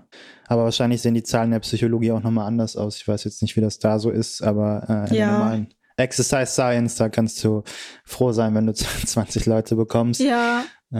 Aber 0.47 0.63
wahrscheinlich 0.63 1.01
sehen 1.01 1.13
die 1.13 1.23
Zahlen 1.23 1.51
der 1.51 1.59
Psychologie 1.59 2.11
auch 2.11 2.23
nochmal 2.23 2.47
anders 2.47 2.75
aus. 2.75 2.95
Ich 2.97 3.07
weiß 3.07 3.23
jetzt 3.25 3.41
nicht, 3.41 3.55
wie 3.55 3.61
das 3.61 3.77
da 3.79 3.99
so 3.99 4.09
ist, 4.09 4.41
aber 4.41 4.83
äh, 4.89 5.09
in 5.11 5.15
Ja. 5.15 5.25
der 5.25 5.31
normalen 5.37 5.67
Exercise 5.97 6.47
Science, 6.47 6.95
da 6.95 7.09
kannst 7.09 7.43
du 7.43 7.61
froh 8.05 8.31
sein, 8.31 8.55
wenn 8.55 8.65
du 8.65 8.73
20 9.05 9.45
Leute 9.45 9.75
bekommst. 9.75 10.21
ja, 10.21 10.63
Äh, 10.91 10.95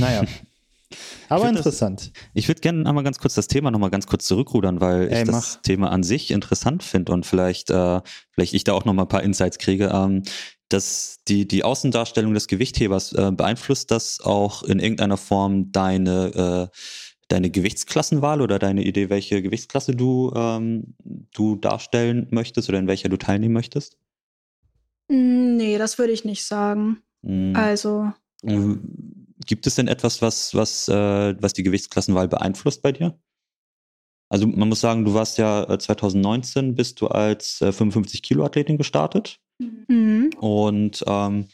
naja. 0.00 0.22
Aber 1.28 1.44
das- 1.48 1.56
interessant. 1.56 2.12
Ich 2.34 2.48
würde 2.48 2.60
gerne 2.60 2.86
einmal 2.88 3.04
ganz 3.04 3.18
kurz 3.18 3.34
das 3.34 3.46
Thema 3.48 3.70
nochmal 3.70 3.90
ganz 3.90 4.06
kurz 4.06 4.26
zurückrudern, 4.26 4.80
weil 4.80 5.08
Ey, 5.12 5.22
ich 5.22 5.26
mach. 5.26 5.34
das 5.34 5.60
Thema 5.62 5.90
an 5.90 6.02
sich 6.02 6.30
interessant 6.30 6.82
finde 6.82 7.12
und 7.12 7.26
vielleicht, 7.26 7.70
äh, 7.70 8.00
vielleicht 8.32 8.54
ich 8.54 8.64
da 8.64 8.72
auch 8.72 8.84
nochmal 8.84 9.04
ein 9.06 9.08
paar 9.08 9.22
Insights 9.22 9.58
kriege. 9.58 9.90
Ähm, 9.94 10.22
dass 10.70 11.18
die, 11.28 11.46
die 11.46 11.62
Außendarstellung 11.62 12.32
des 12.34 12.48
Gewichthebers 12.48 13.12
äh, 13.12 13.30
beeinflusst 13.32 13.90
das 13.90 14.20
auch 14.22 14.62
in 14.62 14.80
irgendeiner 14.80 15.18
Form 15.18 15.70
deine, 15.72 16.70
äh, 16.72 16.76
deine 17.28 17.50
Gewichtsklassenwahl 17.50 18.40
oder 18.40 18.58
deine 18.58 18.82
Idee, 18.82 19.08
welche 19.10 19.40
Gewichtsklasse 19.42 19.94
du, 19.94 20.32
ähm, 20.34 20.94
du 21.32 21.56
darstellen 21.56 22.26
möchtest 22.30 22.68
oder 22.70 22.78
in 22.78 22.86
welcher 22.88 23.08
du 23.10 23.18
teilnehmen 23.18 23.52
möchtest? 23.54 23.98
Mm, 25.08 25.56
nee, 25.56 25.78
das 25.78 25.98
würde 25.98 26.12
ich 26.12 26.24
nicht 26.24 26.44
sagen. 26.44 26.98
Mhm. 27.22 27.54
Also, 27.56 28.12
Ähm, 28.42 29.23
Gibt 29.46 29.66
es 29.66 29.74
denn 29.74 29.88
etwas, 29.88 30.22
was, 30.22 30.54
was, 30.54 30.88
äh, 30.88 31.34
was 31.40 31.52
die 31.52 31.62
Gewichtsklassenwahl 31.62 32.28
beeinflusst 32.28 32.82
bei 32.82 32.92
dir? 32.92 33.18
Also 34.28 34.46
man 34.46 34.68
muss 34.68 34.80
sagen, 34.80 35.04
du 35.04 35.14
warst 35.14 35.38
ja 35.38 35.64
äh, 35.68 35.78
2019 35.78 36.74
bist 36.74 37.00
du 37.00 37.08
als 37.08 37.60
äh, 37.60 37.72
55 37.72 38.22
Kilo 38.22 38.44
Athletin 38.44 38.78
gestartet 38.78 39.38
mhm. 39.58 40.30
und 40.40 41.04
ähm, 41.06 41.48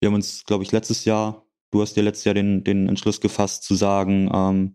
wir 0.00 0.08
haben 0.08 0.14
uns, 0.14 0.44
glaube 0.44 0.64
ich, 0.64 0.72
letztes 0.72 1.04
Jahr, 1.04 1.46
du 1.70 1.80
hast 1.80 1.94
dir 1.94 2.02
letztes 2.02 2.24
Jahr 2.24 2.34
den, 2.34 2.64
den 2.64 2.88
Entschluss 2.88 3.20
gefasst 3.20 3.64
zu 3.64 3.74
sagen, 3.74 4.30
ähm, 4.32 4.74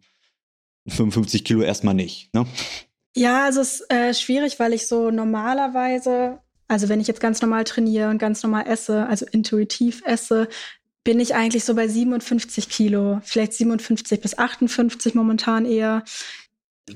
55 0.87 1.43
Kilo 1.43 1.61
erstmal 1.61 1.93
nicht. 1.93 2.33
Ne? 2.33 2.45
Ja, 3.15 3.45
also 3.45 3.61
es 3.61 3.81
ist 3.81 3.91
äh, 3.91 4.13
schwierig, 4.13 4.59
weil 4.59 4.73
ich 4.73 4.87
so 4.87 5.11
normalerweise, 5.11 6.39
also 6.67 6.87
wenn 6.87 7.01
ich 7.01 7.07
jetzt 7.07 7.19
ganz 7.19 7.41
normal 7.41 7.63
trainiere 7.63 8.09
und 8.09 8.19
ganz 8.19 8.43
normal 8.43 8.67
esse, 8.67 9.05
also 9.07 9.25
intuitiv 9.31 10.01
esse, 10.05 10.47
bin 11.07 11.21
ich 11.21 11.35
eigentlich 11.35 11.63
so 11.63 11.73
bei 11.73 11.87
57 11.87 12.67
Kilo, 12.67 13.21
vielleicht 13.23 13.53
57 13.53 14.19
bis 14.19 14.37
58 14.37 15.15
momentan 15.15 15.63
eher. 15.63 16.03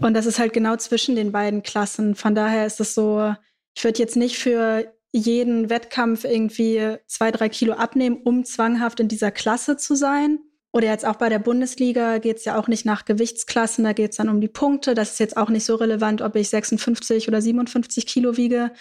Und 0.01 0.15
das 0.15 0.25
ist 0.25 0.37
halt 0.37 0.51
genau 0.51 0.75
zwischen 0.75 1.15
den 1.15 1.31
beiden 1.31 1.63
Klassen. 1.63 2.15
Von 2.15 2.35
daher 2.35 2.65
ist 2.65 2.81
es 2.81 2.93
so, 2.93 3.33
ich 3.73 3.85
würde 3.85 3.99
jetzt 3.99 4.17
nicht 4.17 4.37
für 4.37 4.93
jeden 5.13 5.69
Wettkampf 5.69 6.25
irgendwie 6.25 6.97
zwei, 7.07 7.31
drei 7.31 7.47
Kilo 7.47 7.71
abnehmen, 7.71 8.19
um 8.25 8.43
zwanghaft 8.43 8.99
in 8.99 9.07
dieser 9.07 9.31
Klasse 9.31 9.77
zu 9.77 9.95
sein. 9.95 10.39
Oder 10.73 10.87
jetzt 10.87 11.05
auch 11.05 11.15
bei 11.15 11.29
der 11.29 11.39
Bundesliga 11.39 12.17
geht 12.17 12.35
es 12.35 12.43
ja 12.43 12.59
auch 12.59 12.67
nicht 12.67 12.83
nach 12.83 13.05
Gewichtsklassen, 13.05 13.85
da 13.85 13.93
geht 13.93 14.11
es 14.11 14.17
dann 14.17 14.27
um 14.27 14.41
die 14.41 14.49
Punkte. 14.49 14.93
Das 14.93 15.13
ist 15.13 15.19
jetzt 15.21 15.37
auch 15.37 15.49
nicht 15.49 15.63
so 15.63 15.75
relevant, 15.75 16.21
ob 16.21 16.35
ich 16.35 16.49
56 16.49 17.29
oder 17.29 17.41
57 17.41 18.05
Kilo 18.05 18.35
wiege. 18.35 18.73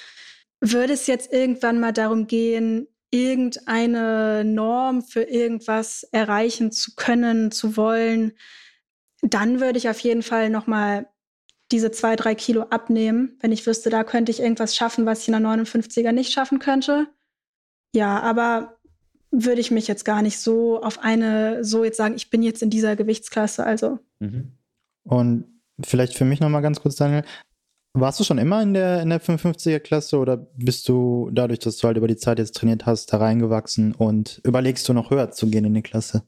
Würde 0.61 0.95
es 0.95 1.07
jetzt 1.07 1.33
irgendwann 1.33 1.79
mal 1.79 1.93
darum 1.93 2.27
gehen, 2.27 2.89
irgendeine 3.11 4.45
Norm 4.45 5.03
für 5.03 5.23
irgendwas 5.23 6.05
erreichen 6.05 6.71
zu 6.71 6.95
können, 6.95 7.51
zu 7.51 7.77
wollen, 7.77 8.33
dann 9.23 9.61
würde 9.61 9.79
ich 9.79 9.89
auf 9.89 9.99
jeden 10.01 10.23
Fall 10.23 10.51
noch 10.51 10.67
mal 10.67 11.09
diese 11.73 11.91
zwei, 11.91 12.17
drei 12.17 12.35
Kilo 12.35 12.63
abnehmen, 12.63 13.37
wenn 13.41 13.53
ich 13.53 13.67
wüsste, 13.67 13.91
da 13.91 14.05
könnte 14.05 14.33
ich 14.33 14.41
irgendwas 14.41 14.75
schaffen, 14.75 15.07
was 15.07 15.23
ich 15.23 15.29
in 15.29 15.33
der 15.33 15.43
59er 15.43 16.13
nicht 16.13 16.33
schaffen 16.33 16.59
könnte. 16.59 17.07
Ja, 17.95 18.21
aber 18.21 18.79
würde 19.31 19.61
ich 19.61 19.71
mich 19.71 19.87
jetzt 19.87 20.05
gar 20.05 20.23
nicht 20.23 20.39
so 20.39 20.83
auf 20.83 20.99
eine, 21.01 21.65
so 21.65 21.85
jetzt 21.85 21.97
sagen, 21.97 22.17
ich 22.17 22.31
bin 22.31 22.43
jetzt 22.43 22.63
in 22.63 22.71
dieser 22.71 22.97
Gewichtsklasse. 22.97 23.65
Also, 23.65 24.01
Mhm. 24.21 24.53
Und 25.03 25.45
vielleicht 25.83 26.17
für 26.17 26.25
mich 26.25 26.41
nochmal 26.41 26.63
ganz 26.63 26.81
kurz, 26.81 26.97
Daniel. 26.97 27.25
Warst 27.93 28.21
du 28.21 28.25
schon 28.25 28.39
immer 28.39 28.63
in 28.63 28.73
der, 28.73 29.03
in 29.03 29.11
der 29.11 29.21
55er 29.21 29.81
Klasse 29.81 30.19
oder 30.19 30.37
bist 30.37 30.89
du 30.89 31.29
dadurch, 31.33 31.59
dass 31.59 31.77
du 31.79 31.89
halt 31.89 31.97
über 31.97 32.07
die 32.07 32.17
Zeit 32.17 32.39
jetzt 32.39 32.55
trainiert 32.55 32.87
hast, 32.87 33.13
da 33.13 33.17
reingewachsen 33.19 33.95
und 33.95 34.41
überlegst 34.45 34.89
du 34.89 34.93
noch 34.93 35.11
höher 35.11 35.33
zu 35.33 35.51
gehen 35.51 35.65
in 35.65 35.75
die 35.75 35.83
Klasse? 35.83 36.23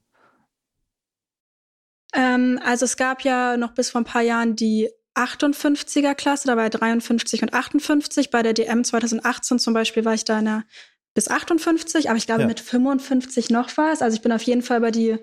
ähm, 2.15 2.61
also 2.65 2.85
es 2.85 2.97
gab 2.97 3.23
ja 3.23 3.57
noch 3.57 3.73
bis 3.75 3.91
vor 3.91 4.01
ein 4.01 4.05
paar 4.05 4.23
Jahren 4.23 4.57
die 4.57 4.91
58er 5.15 6.15
Klasse, 6.15 6.47
da 6.49 6.57
war 6.57 6.65
ja 6.65 6.71
53 6.71 7.43
und 7.43 7.55
58. 7.55 8.31
Bei 8.31 8.43
der 8.43 8.55
DM 8.55 8.83
2018 8.83 9.59
zum 9.59 9.75
Beispiel 9.75 10.05
war 10.05 10.15
ich 10.15 10.25
da 10.25 10.39
in 10.39 10.47
der 10.47 10.65
bis 11.15 11.29
58, 11.29 12.09
aber 12.09 12.17
ich 12.17 12.27
glaube 12.27 12.43
Ja. 12.43 12.49
mit 12.49 12.61
55 12.61 13.51
noch 13.51 13.77
was. 13.77 14.01
Also 14.01 14.17
ich 14.17 14.23
bin 14.23 14.33
auf 14.33 14.43
jeden 14.43 14.63
Fall 14.63 14.79
über 14.79 14.91
die 14.91 15.19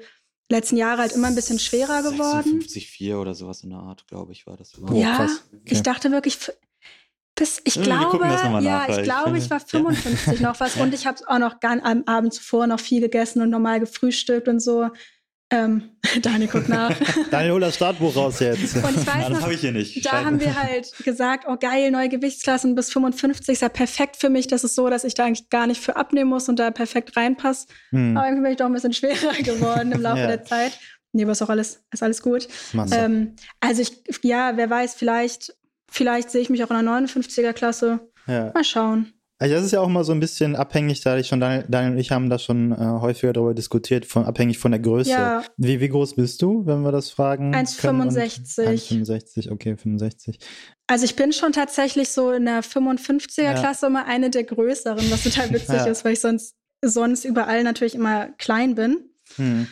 letzten 0.49 0.77
Jahre 0.77 1.01
halt 1.01 1.11
immer 1.13 1.27
ein 1.27 1.35
bisschen 1.35 1.59
schwerer 1.59 2.01
geworden. 2.03 2.59
56,4 2.61 3.15
oder 3.15 3.33
sowas 3.33 3.63
in 3.63 3.69
der 3.69 3.79
Art, 3.79 4.07
glaube 4.07 4.31
ich, 4.31 4.47
war 4.47 4.57
das. 4.57 4.73
Oh, 4.81 4.93
ja, 4.93 5.15
krass. 5.15 5.43
Okay. 5.53 5.61
ich 5.73 5.81
dachte 5.83 6.11
wirklich, 6.11 6.37
bis, 7.35 7.61
ich 7.63 7.75
Wir 7.75 7.83
glaube, 7.83 8.25
ja, 8.25 8.49
nach, 8.59 8.89
ich 8.89 8.97
ich 8.97 9.03
glaube, 9.03 9.23
finde- 9.25 9.39
ich 9.39 9.49
war 9.49 9.59
55 9.59 10.39
noch 10.41 10.59
was 10.59 10.75
und 10.77 10.93
ich 10.93 11.05
habe 11.07 11.19
auch 11.27 11.39
noch 11.39 11.59
gar, 11.59 11.83
am 11.85 12.03
Abend 12.05 12.33
zuvor 12.33 12.67
noch 12.67 12.79
viel 12.79 12.99
gegessen 13.01 13.41
und 13.41 13.49
normal 13.49 13.79
gefrühstückt 13.79 14.47
und 14.47 14.59
so. 14.59 14.89
Ähm, 15.51 15.89
Daniel 16.21 16.47
guckt 16.49 16.69
nach. 16.69 16.95
Daniel, 17.31 17.53
hol 17.53 17.59
das 17.61 17.75
Startbuch 17.75 18.15
raus 18.15 18.39
jetzt. 18.39 18.75
Und 18.75 18.97
ich 18.97 19.07
weiß 19.07 19.29
noch, 19.29 19.41
habe 19.41 19.53
ich 19.53 19.61
hier 19.61 19.71
nicht. 19.71 20.05
da 20.05 20.23
haben 20.23 20.39
wir 20.39 20.55
halt 20.61 20.91
gesagt, 21.03 21.45
oh 21.47 21.57
geil, 21.59 21.89
neue 21.91 22.07
Gewichtsklassen 22.09 22.75
bis 22.75 22.91
55 22.93 23.53
ist 23.53 23.61
ja 23.61 23.69
perfekt 23.69 24.17
für 24.17 24.29
mich. 24.29 24.47
Das 24.47 24.63
ist 24.63 24.75
so, 24.75 24.89
dass 24.89 25.03
ich 25.03 25.15
da 25.15 25.25
eigentlich 25.25 25.49
gar 25.49 25.65
nicht 25.65 25.81
für 25.81 25.95
abnehmen 25.95 26.29
muss 26.29 26.49
und 26.49 26.59
da 26.59 26.69
perfekt 26.71 27.17
reinpasse. 27.17 27.67
Hm, 27.89 28.15
Aber 28.15 28.27
irgendwie 28.27 28.43
bin 28.43 28.51
ich 28.51 28.57
doch 28.57 28.67
ein 28.67 28.73
bisschen 28.73 28.93
schwerer 28.93 29.33
geworden 29.43 29.91
im 29.91 30.01
Laufe 30.01 30.19
Ja. 30.21 30.27
der 30.27 30.43
Zeit. 30.43 30.77
Nee, 31.13 31.23
aber 31.23 31.31
ist 31.31 31.41
auch 31.41 31.49
alles, 31.49 31.81
ist 31.91 32.03
alles 32.03 32.21
gut. 32.21 32.47
Ähm, 32.91 33.35
also 33.59 33.81
ich, 33.81 34.03
ja, 34.21 34.55
wer 34.55 34.69
weiß, 34.69 34.93
vielleicht, 34.93 35.55
vielleicht 35.89 36.29
sehe 36.29 36.41
ich 36.41 36.51
mich 36.51 36.63
auch 36.63 36.69
in 36.69 36.85
der 36.85 36.93
59er 36.93 37.53
Klasse. 37.53 37.99
ja. 38.27 38.51
Mal 38.53 38.63
schauen. 38.63 39.13
Also 39.41 39.55
das 39.55 39.63
ist 39.63 39.71
ja 39.71 39.79
auch 39.79 39.87
immer 39.87 40.03
so 40.03 40.11
ein 40.11 40.19
bisschen 40.19 40.57
abhängig, 40.57 40.99
da 40.99 41.17
ich 41.17 41.27
schon 41.27 41.39
Daniel, 41.39 41.65
Daniel 41.69 41.93
und 41.93 41.97
ich 41.97 42.11
haben 42.11 42.29
da 42.29 42.37
schon 42.37 42.73
äh, 42.73 42.75
häufiger 42.75 43.31
darüber 43.31 43.53
diskutiert, 43.53 44.05
von, 44.05 44.25
abhängig 44.25 44.57
von 44.59 44.71
der 44.71 44.81
Größe. 44.81 45.11
Ja. 45.11 45.43
Wie, 45.55 45.79
wie 45.79 45.87
groß 45.87 46.15
bist 46.15 46.41
du, 46.41 46.65
wenn 46.65 46.81
wir 46.81 46.91
das 46.91 47.09
fragen? 47.09 47.53
können? 47.53 48.01
Und- 48.01 48.11
1,65. 48.11 48.65
1,65, 48.67 49.49
okay, 49.49 49.77
65. 49.77 50.39
Also 50.87 51.05
ich 51.05 51.15
bin 51.15 51.31
schon 51.31 51.53
tatsächlich 51.53 52.09
so 52.09 52.31
in 52.31 52.43
der 52.45 52.63
55er 52.63 53.41
Ja. 53.43 53.53
Klasse 53.53 53.87
immer 53.87 54.05
eine 54.07 54.29
der 54.29 54.43
größeren, 54.43 55.09
was 55.09 55.23
total 55.23 55.49
witzig 55.53 55.69
Ja. 55.69 55.85
ist, 55.85 56.03
weil 56.03 56.13
ich 56.13 56.19
sonst, 56.19 56.55
sonst 56.83 57.23
überall 57.23 57.63
natürlich 57.63 57.95
immer 57.95 58.27
klein 58.39 58.75
bin. 58.75 58.97
Hm. 59.37 59.67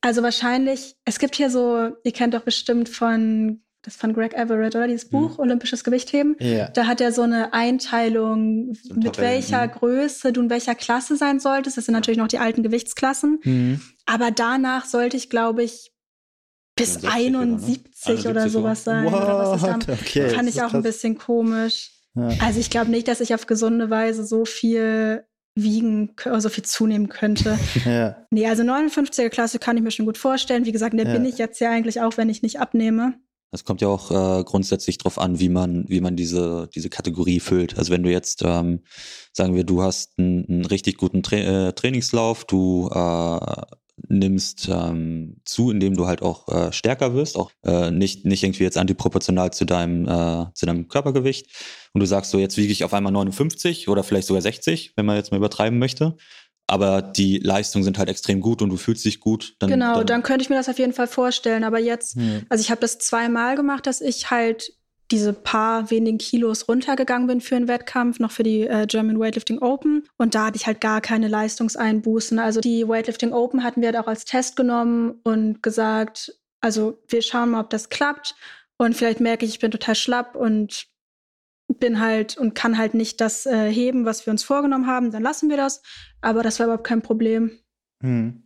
Also 0.00 0.22
wahrscheinlich, 0.22 0.96
es 1.04 1.18
gibt 1.18 1.36
hier 1.36 1.50
so, 1.50 1.90
ihr 2.02 2.12
kennt 2.12 2.32
doch 2.34 2.42
bestimmt 2.42 2.88
von 2.88 3.60
das 3.82 3.96
von 3.96 4.14
Greg 4.14 4.32
Everett, 4.34 4.76
oder? 4.76 4.86
Dieses 4.86 5.08
Buch, 5.08 5.32
mhm. 5.32 5.40
Olympisches 5.40 5.82
Gewichtheben. 5.82 6.36
Ja. 6.38 6.68
Da 6.68 6.86
hat 6.86 7.00
er 7.00 7.12
so 7.12 7.22
eine 7.22 7.52
Einteilung, 7.52 8.74
so 8.74 8.94
mit 8.94 9.14
Tabellen, 9.14 9.34
welcher 9.34 9.66
mhm. 9.66 9.70
Größe 9.72 10.32
du 10.32 10.42
in 10.42 10.50
welcher 10.50 10.74
Klasse 10.74 11.16
sein 11.16 11.40
solltest. 11.40 11.76
Das 11.76 11.86
sind 11.86 11.94
natürlich 11.94 12.18
noch 12.18 12.28
die 12.28 12.38
alten 12.38 12.62
Gewichtsklassen. 12.62 13.40
Mhm. 13.42 13.80
Aber 14.06 14.30
danach 14.30 14.86
sollte 14.86 15.16
ich, 15.16 15.30
glaube 15.30 15.64
ich, 15.64 15.92
bis 16.76 17.04
71 17.04 18.20
oder, 18.20 18.22
ne? 18.22 18.30
oder 18.30 18.48
sowas 18.48 18.84
sein. 18.84 19.04
What? 19.04 19.14
Oder 19.14 19.50
was 19.50 19.62
dann, 19.62 19.82
okay, 19.88 20.30
fand 20.30 20.48
ich 20.48 20.62
auch 20.62 20.70
krass. 20.70 20.74
ein 20.74 20.82
bisschen 20.82 21.18
komisch. 21.18 21.90
Ja. 22.14 22.30
Also 22.40 22.60
ich 22.60 22.70
glaube 22.70 22.90
nicht, 22.90 23.08
dass 23.08 23.20
ich 23.20 23.34
auf 23.34 23.46
gesunde 23.46 23.90
Weise 23.90 24.24
so 24.24 24.44
viel 24.44 25.24
wiegen, 25.54 26.14
also 26.24 26.48
viel 26.48 26.64
zunehmen 26.64 27.08
könnte. 27.08 27.58
ja. 27.84 28.26
Nee, 28.30 28.46
also 28.46 28.62
59er 28.62 29.28
Klasse 29.28 29.58
kann 29.58 29.76
ich 29.76 29.82
mir 29.82 29.90
schon 29.90 30.06
gut 30.06 30.18
vorstellen. 30.18 30.64
Wie 30.64 30.72
gesagt, 30.72 30.94
der 30.94 31.06
ja. 31.06 31.12
bin 31.12 31.24
ich 31.24 31.38
jetzt 31.38 31.60
ja 31.60 31.70
eigentlich 31.70 32.00
auch, 32.00 32.16
wenn 32.16 32.28
ich 32.30 32.42
nicht 32.42 32.60
abnehme. 32.60 33.14
Es 33.52 33.64
kommt 33.64 33.82
ja 33.82 33.88
auch 33.88 34.10
äh, 34.10 34.44
grundsätzlich 34.44 34.96
drauf 34.96 35.18
an, 35.18 35.38
wie 35.38 35.50
man, 35.50 35.84
wie 35.88 36.00
man 36.00 36.16
diese, 36.16 36.68
diese 36.74 36.88
Kategorie 36.88 37.38
füllt. 37.38 37.76
Also 37.78 37.92
wenn 37.92 38.02
du 38.02 38.10
jetzt, 38.10 38.42
ähm, 38.44 38.80
sagen 39.32 39.54
wir, 39.54 39.64
du 39.64 39.82
hast 39.82 40.18
einen, 40.18 40.48
einen 40.48 40.64
richtig 40.64 40.96
guten 40.96 41.22
Tra 41.22 41.36
äh, 41.36 41.72
Trainingslauf, 41.74 42.46
du 42.46 42.88
äh, 42.88 43.62
nimmst 44.08 44.68
ähm, 44.72 45.36
zu, 45.44 45.70
indem 45.70 45.96
du 45.96 46.06
halt 46.06 46.22
auch 46.22 46.48
äh, 46.48 46.72
stärker 46.72 47.14
wirst, 47.14 47.36
auch 47.36 47.50
äh, 47.64 47.90
nicht, 47.90 48.24
nicht 48.24 48.42
irgendwie 48.42 48.64
jetzt 48.64 48.78
antiproportional 48.78 49.52
zu 49.52 49.64
deinem, 49.64 50.08
äh, 50.08 50.46
zu 50.54 50.66
deinem 50.66 50.88
Körpergewicht. 50.88 51.48
Und 51.92 52.00
du 52.00 52.06
sagst 52.06 52.30
so, 52.30 52.38
jetzt 52.38 52.56
wiege 52.56 52.72
ich 52.72 52.84
auf 52.84 52.94
einmal 52.94 53.12
59 53.12 53.88
oder 53.88 54.02
vielleicht 54.02 54.28
sogar 54.28 54.42
60, 54.42 54.94
wenn 54.96 55.06
man 55.06 55.16
jetzt 55.16 55.30
mal 55.30 55.36
übertreiben 55.36 55.78
möchte. 55.78 56.16
Aber 56.72 57.02
die 57.02 57.36
Leistungen 57.36 57.84
sind 57.84 57.98
halt 57.98 58.08
extrem 58.08 58.40
gut 58.40 58.62
und 58.62 58.70
du 58.70 58.78
fühlst 58.78 59.04
dich 59.04 59.20
gut. 59.20 59.56
Dann, 59.58 59.68
genau, 59.68 59.96
dann, 59.96 60.06
dann 60.06 60.22
könnte 60.22 60.42
ich 60.42 60.48
mir 60.48 60.56
das 60.56 60.70
auf 60.70 60.78
jeden 60.78 60.94
Fall 60.94 61.06
vorstellen. 61.06 61.64
Aber 61.64 61.78
jetzt, 61.78 62.16
hm. 62.16 62.46
also 62.48 62.62
ich 62.62 62.70
habe 62.70 62.80
das 62.80 62.96
zweimal 62.96 63.56
gemacht, 63.56 63.86
dass 63.86 64.00
ich 64.00 64.30
halt 64.30 64.72
diese 65.10 65.34
paar 65.34 65.90
wenigen 65.90 66.16
Kilos 66.16 66.68
runtergegangen 66.68 67.26
bin 67.26 67.42
für 67.42 67.56
einen 67.56 67.68
Wettkampf, 67.68 68.20
noch 68.20 68.30
für 68.30 68.42
die 68.42 68.62
äh, 68.62 68.86
German 68.86 69.20
Weightlifting 69.20 69.58
Open. 69.58 70.08
Und 70.16 70.34
da 70.34 70.46
hatte 70.46 70.56
ich 70.56 70.66
halt 70.66 70.80
gar 70.80 71.02
keine 71.02 71.28
Leistungseinbußen. 71.28 72.38
Also 72.38 72.62
die 72.62 72.88
Weightlifting 72.88 73.34
Open 73.34 73.62
hatten 73.62 73.82
wir 73.82 73.88
halt 73.88 73.98
auch 73.98 74.08
als 74.08 74.24
Test 74.24 74.56
genommen 74.56 75.20
und 75.24 75.62
gesagt, 75.62 76.34
also 76.62 77.02
wir 77.06 77.20
schauen 77.20 77.50
mal, 77.50 77.60
ob 77.60 77.68
das 77.68 77.90
klappt. 77.90 78.34
Und 78.78 78.96
vielleicht 78.96 79.20
merke 79.20 79.44
ich, 79.44 79.52
ich 79.52 79.58
bin 79.58 79.70
total 79.70 79.94
schlapp 79.94 80.36
und 80.36 80.86
bin 81.78 82.00
halt 82.00 82.36
und 82.36 82.54
kann 82.54 82.78
halt 82.78 82.94
nicht 82.94 83.20
das 83.20 83.46
äh, 83.46 83.70
heben, 83.70 84.04
was 84.04 84.26
wir 84.26 84.30
uns 84.30 84.42
vorgenommen 84.42 84.86
haben. 84.86 85.10
Dann 85.10 85.22
lassen 85.22 85.48
wir 85.48 85.56
das. 85.56 85.82
Aber 86.20 86.42
das 86.42 86.58
war 86.58 86.66
überhaupt 86.66 86.86
kein 86.86 87.02
Problem. 87.02 87.50
Hm. 88.02 88.42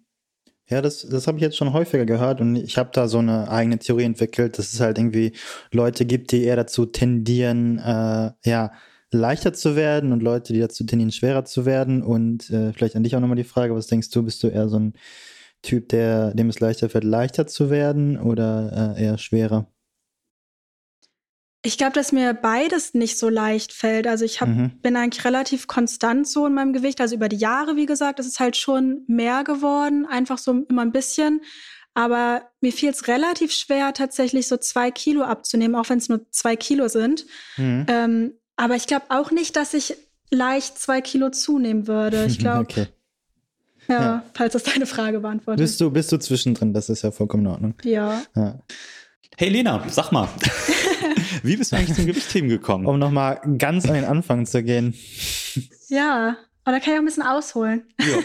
Ja, 0.68 0.82
das, 0.82 1.06
das 1.08 1.28
habe 1.28 1.38
ich 1.38 1.42
jetzt 1.42 1.56
schon 1.56 1.72
häufiger 1.72 2.04
gehört 2.06 2.40
und 2.40 2.56
ich 2.56 2.76
habe 2.76 2.90
da 2.92 3.06
so 3.06 3.18
eine 3.18 3.48
eigene 3.48 3.78
Theorie 3.78 4.02
entwickelt, 4.02 4.58
dass 4.58 4.72
es 4.72 4.80
halt 4.80 4.98
irgendwie 4.98 5.32
Leute 5.70 6.04
gibt, 6.04 6.32
die 6.32 6.42
eher 6.42 6.56
dazu 6.56 6.86
tendieren, 6.86 7.78
äh, 7.78 8.32
ja, 8.44 8.72
leichter 9.12 9.52
zu 9.52 9.76
werden 9.76 10.12
und 10.12 10.24
Leute, 10.24 10.52
die 10.52 10.58
dazu 10.58 10.84
tendieren, 10.84 11.12
schwerer 11.12 11.44
zu 11.44 11.66
werden. 11.66 12.02
Und 12.02 12.50
äh, 12.50 12.72
vielleicht 12.72 12.96
an 12.96 13.04
dich 13.04 13.14
auch 13.14 13.20
nochmal 13.20 13.36
die 13.36 13.44
Frage, 13.44 13.74
was 13.76 13.86
denkst 13.86 14.10
du, 14.10 14.24
bist 14.24 14.42
du 14.42 14.48
eher 14.48 14.68
so 14.68 14.78
ein 14.78 14.94
Typ, 15.62 15.88
der 15.88 16.34
dem 16.34 16.48
es 16.48 16.60
leichter 16.60 16.88
fällt, 16.88 17.04
leichter 17.04 17.46
zu 17.46 17.70
werden 17.70 18.18
oder 18.20 18.96
äh, 18.96 19.04
eher 19.04 19.18
schwerer? 19.18 19.68
Ich 21.66 21.78
glaube, 21.78 21.94
dass 21.94 22.12
mir 22.12 22.32
beides 22.32 22.94
nicht 22.94 23.18
so 23.18 23.28
leicht 23.28 23.72
fällt. 23.72 24.06
Also 24.06 24.24
ich 24.24 24.40
hab, 24.40 24.48
mhm. 24.48 24.70
bin 24.82 24.94
eigentlich 24.94 25.24
relativ 25.24 25.66
konstant 25.66 26.28
so 26.28 26.46
in 26.46 26.54
meinem 26.54 26.72
Gewicht. 26.72 27.00
Also 27.00 27.16
über 27.16 27.28
die 27.28 27.36
Jahre, 27.36 27.74
wie 27.74 27.86
gesagt, 27.86 28.20
ist 28.20 28.26
es 28.26 28.38
halt 28.38 28.56
schon 28.56 29.02
mehr 29.08 29.42
geworden, 29.42 30.06
einfach 30.06 30.38
so 30.38 30.64
immer 30.68 30.82
ein 30.82 30.92
bisschen. 30.92 31.40
Aber 31.92 32.42
mir 32.60 32.72
fiel 32.72 32.90
es 32.90 33.08
relativ 33.08 33.50
schwer, 33.50 33.92
tatsächlich 33.94 34.46
so 34.46 34.58
zwei 34.58 34.92
Kilo 34.92 35.22
abzunehmen, 35.22 35.74
auch 35.74 35.88
wenn 35.88 35.98
es 35.98 36.08
nur 36.08 36.30
zwei 36.30 36.54
Kilo 36.54 36.86
sind. 36.86 37.26
Mhm. 37.56 37.86
Ähm, 37.88 38.32
aber 38.54 38.76
ich 38.76 38.86
glaube 38.86 39.06
auch 39.08 39.32
nicht, 39.32 39.56
dass 39.56 39.74
ich 39.74 39.96
leicht 40.30 40.78
zwei 40.78 41.00
Kilo 41.00 41.30
zunehmen 41.30 41.88
würde. 41.88 42.26
Ich 42.26 42.38
glaube, 42.38 42.60
okay. 42.60 42.86
ja, 43.88 44.00
ja, 44.00 44.22
falls 44.34 44.52
das 44.52 44.62
deine 44.62 44.86
Frage 44.86 45.18
beantwortet. 45.18 45.58
Bist 45.58 45.80
du, 45.80 45.90
bist 45.90 46.12
du 46.12 46.18
zwischendrin? 46.18 46.72
Das 46.72 46.88
ist 46.90 47.02
ja 47.02 47.10
vollkommen 47.10 47.46
in 47.46 47.50
Ordnung. 47.50 47.74
Ja. 47.82 48.22
ja. 48.36 48.60
Hey 49.36 49.48
Lena, 49.50 49.84
sag 49.88 50.12
mal. 50.12 50.28
Wie 51.42 51.56
bist 51.56 51.72
du 51.72 51.76
eigentlich 51.76 51.94
zum 51.94 52.06
Gewichtheben 52.06 52.48
gekommen? 52.48 52.86
Um 52.86 52.98
nochmal 52.98 53.40
ganz 53.58 53.86
an 53.86 53.94
den 53.94 54.04
Anfang 54.04 54.46
zu 54.46 54.62
gehen. 54.62 54.94
Ja, 55.88 56.36
aber 56.64 56.76
da 56.76 56.80
kann 56.80 56.92
ich 56.92 56.98
auch 56.98 57.02
ein 57.02 57.04
bisschen 57.04 57.22
ausholen. 57.22 57.84
Ja, 58.00 58.16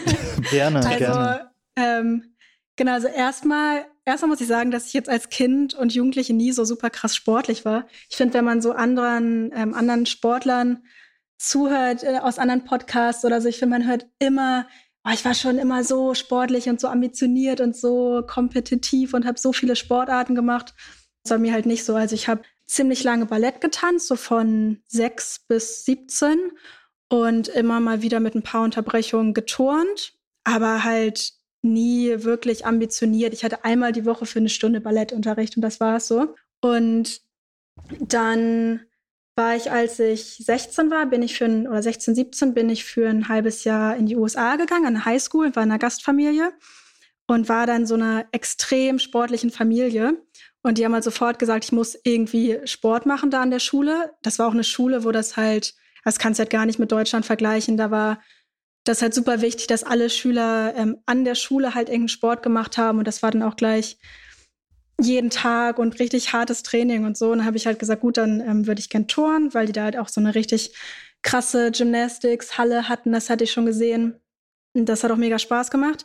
gerne, 0.50 0.78
also, 0.78 0.98
gerne. 0.98 1.50
Ähm, 1.76 2.34
genau, 2.76 2.92
also 2.92 3.08
erstmal, 3.08 3.86
erstmal 4.04 4.30
muss 4.30 4.40
ich 4.40 4.46
sagen, 4.46 4.70
dass 4.70 4.86
ich 4.86 4.94
jetzt 4.94 5.08
als 5.08 5.28
Kind 5.28 5.74
und 5.74 5.94
Jugendliche 5.94 6.32
nie 6.32 6.52
so 6.52 6.64
super 6.64 6.90
krass 6.90 7.14
sportlich 7.14 7.64
war. 7.64 7.86
Ich 8.08 8.16
finde, 8.16 8.34
wenn 8.34 8.44
man 8.44 8.62
so 8.62 8.72
anderen, 8.72 9.52
ähm, 9.54 9.74
anderen 9.74 10.06
Sportlern 10.06 10.82
zuhört, 11.38 12.04
äh, 12.04 12.18
aus 12.18 12.38
anderen 12.38 12.64
Podcasts 12.64 13.24
oder 13.24 13.40
so, 13.40 13.48
ich 13.48 13.58
finde, 13.58 13.78
man 13.78 13.86
hört 13.86 14.06
immer, 14.18 14.66
oh, 15.04 15.10
ich 15.12 15.24
war 15.24 15.34
schon 15.34 15.58
immer 15.58 15.84
so 15.84 16.14
sportlich 16.14 16.68
und 16.68 16.80
so 16.80 16.88
ambitioniert 16.88 17.60
und 17.60 17.76
so 17.76 18.22
kompetitiv 18.26 19.14
und 19.14 19.26
habe 19.26 19.38
so 19.38 19.52
viele 19.52 19.76
Sportarten 19.76 20.34
gemacht. 20.34 20.74
Das 21.24 21.32
war 21.32 21.38
mir 21.38 21.52
halt 21.52 21.66
nicht 21.66 21.84
so. 21.84 21.94
Also 21.94 22.14
ich 22.14 22.28
habe 22.28 22.42
ziemlich 22.66 23.04
lange 23.04 23.26
Ballett 23.26 23.60
getanzt, 23.60 24.08
so 24.08 24.16
von 24.16 24.82
sechs 24.86 25.40
bis 25.46 25.84
17 25.84 26.52
und 27.08 27.48
immer 27.48 27.80
mal 27.80 28.02
wieder 28.02 28.20
mit 28.20 28.34
ein 28.34 28.42
paar 28.42 28.62
Unterbrechungen 28.62 29.34
geturnt, 29.34 30.14
aber 30.44 30.84
halt 30.84 31.32
nie 31.62 32.24
wirklich 32.24 32.66
ambitioniert. 32.66 33.34
Ich 33.34 33.44
hatte 33.44 33.64
einmal 33.64 33.92
die 33.92 34.06
Woche 34.06 34.26
für 34.26 34.38
eine 34.38 34.48
Stunde 34.48 34.80
Ballettunterricht 34.80 35.56
und 35.56 35.62
das 35.62 35.80
war 35.80 35.96
es 35.96 36.08
so. 36.08 36.34
Und 36.60 37.20
dann 38.00 38.80
war 39.36 39.56
ich, 39.56 39.70
als 39.70 39.98
ich 39.98 40.36
16 40.44 40.90
war, 40.90 41.06
bin 41.06 41.22
ich 41.22 41.38
für 41.38 41.46
ein, 41.46 41.66
oder 41.66 41.82
16, 41.82 42.14
17 42.14 42.54
bin 42.54 42.68
ich 42.68 42.84
für 42.84 43.08
ein 43.08 43.28
halbes 43.28 43.64
Jahr 43.64 43.96
in 43.96 44.06
die 44.06 44.16
USA 44.16 44.56
gegangen, 44.56 44.86
an 44.86 44.96
eine 44.96 45.04
Highschool, 45.04 45.56
war 45.56 45.62
in 45.62 45.70
einer 45.70 45.78
Gastfamilie 45.78 46.52
und 47.26 47.48
war 47.48 47.66
dann 47.66 47.86
so 47.86 47.94
einer 47.94 48.26
extrem 48.32 48.98
sportlichen 48.98 49.50
Familie. 49.50 50.18
Und 50.62 50.78
die 50.78 50.84
haben 50.84 50.94
halt 50.94 51.04
sofort 51.04 51.38
gesagt, 51.38 51.64
ich 51.64 51.72
muss 51.72 51.98
irgendwie 52.04 52.60
Sport 52.64 53.06
machen 53.06 53.30
da 53.30 53.42
an 53.42 53.50
der 53.50 53.58
Schule. 53.58 54.12
Das 54.22 54.38
war 54.38 54.48
auch 54.48 54.52
eine 54.52 54.64
Schule, 54.64 55.04
wo 55.04 55.10
das 55.10 55.36
halt, 55.36 55.74
das 56.04 56.18
kannst 56.18 56.38
du 56.38 56.42
halt 56.42 56.50
gar 56.50 56.66
nicht 56.66 56.78
mit 56.78 56.92
Deutschland 56.92 57.26
vergleichen. 57.26 57.76
Da 57.76 57.90
war 57.90 58.20
das 58.84 59.02
halt 59.02 59.14
super 59.14 59.40
wichtig, 59.40 59.66
dass 59.66 59.82
alle 59.82 60.10
Schüler 60.10 60.74
ähm, 60.76 60.98
an 61.06 61.24
der 61.24 61.36
Schule 61.36 61.74
halt 61.74 61.88
irgendeinen 61.88 62.08
Sport 62.08 62.42
gemacht 62.42 62.78
haben. 62.78 62.98
Und 62.98 63.06
das 63.06 63.22
war 63.22 63.30
dann 63.30 63.42
auch 63.42 63.56
gleich 63.56 63.98
jeden 65.00 65.30
Tag 65.30 65.78
und 65.78 65.98
richtig 65.98 66.32
hartes 66.32 66.62
Training 66.62 67.04
und 67.04 67.16
so. 67.16 67.30
Und 67.32 67.38
dann 67.38 67.46
habe 67.46 67.56
ich 67.56 67.66
halt 67.66 67.78
gesagt, 67.78 68.02
gut, 68.02 68.16
dann 68.16 68.40
ähm, 68.40 68.66
würde 68.66 68.80
ich 68.80 68.90
gern 68.90 69.08
touren, 69.08 69.52
weil 69.54 69.66
die 69.66 69.72
da 69.72 69.84
halt 69.84 69.98
auch 69.98 70.08
so 70.08 70.20
eine 70.20 70.34
richtig 70.34 70.74
krasse 71.22 71.70
Gymnastics-Halle 71.70 72.88
hatten. 72.88 73.12
Das 73.12 73.30
hatte 73.30 73.44
ich 73.44 73.52
schon 73.52 73.66
gesehen. 73.66 74.20
Und 74.74 74.88
das 74.88 75.04
hat 75.04 75.10
auch 75.10 75.16
mega 75.16 75.38
Spaß 75.38 75.70
gemacht. 75.70 76.04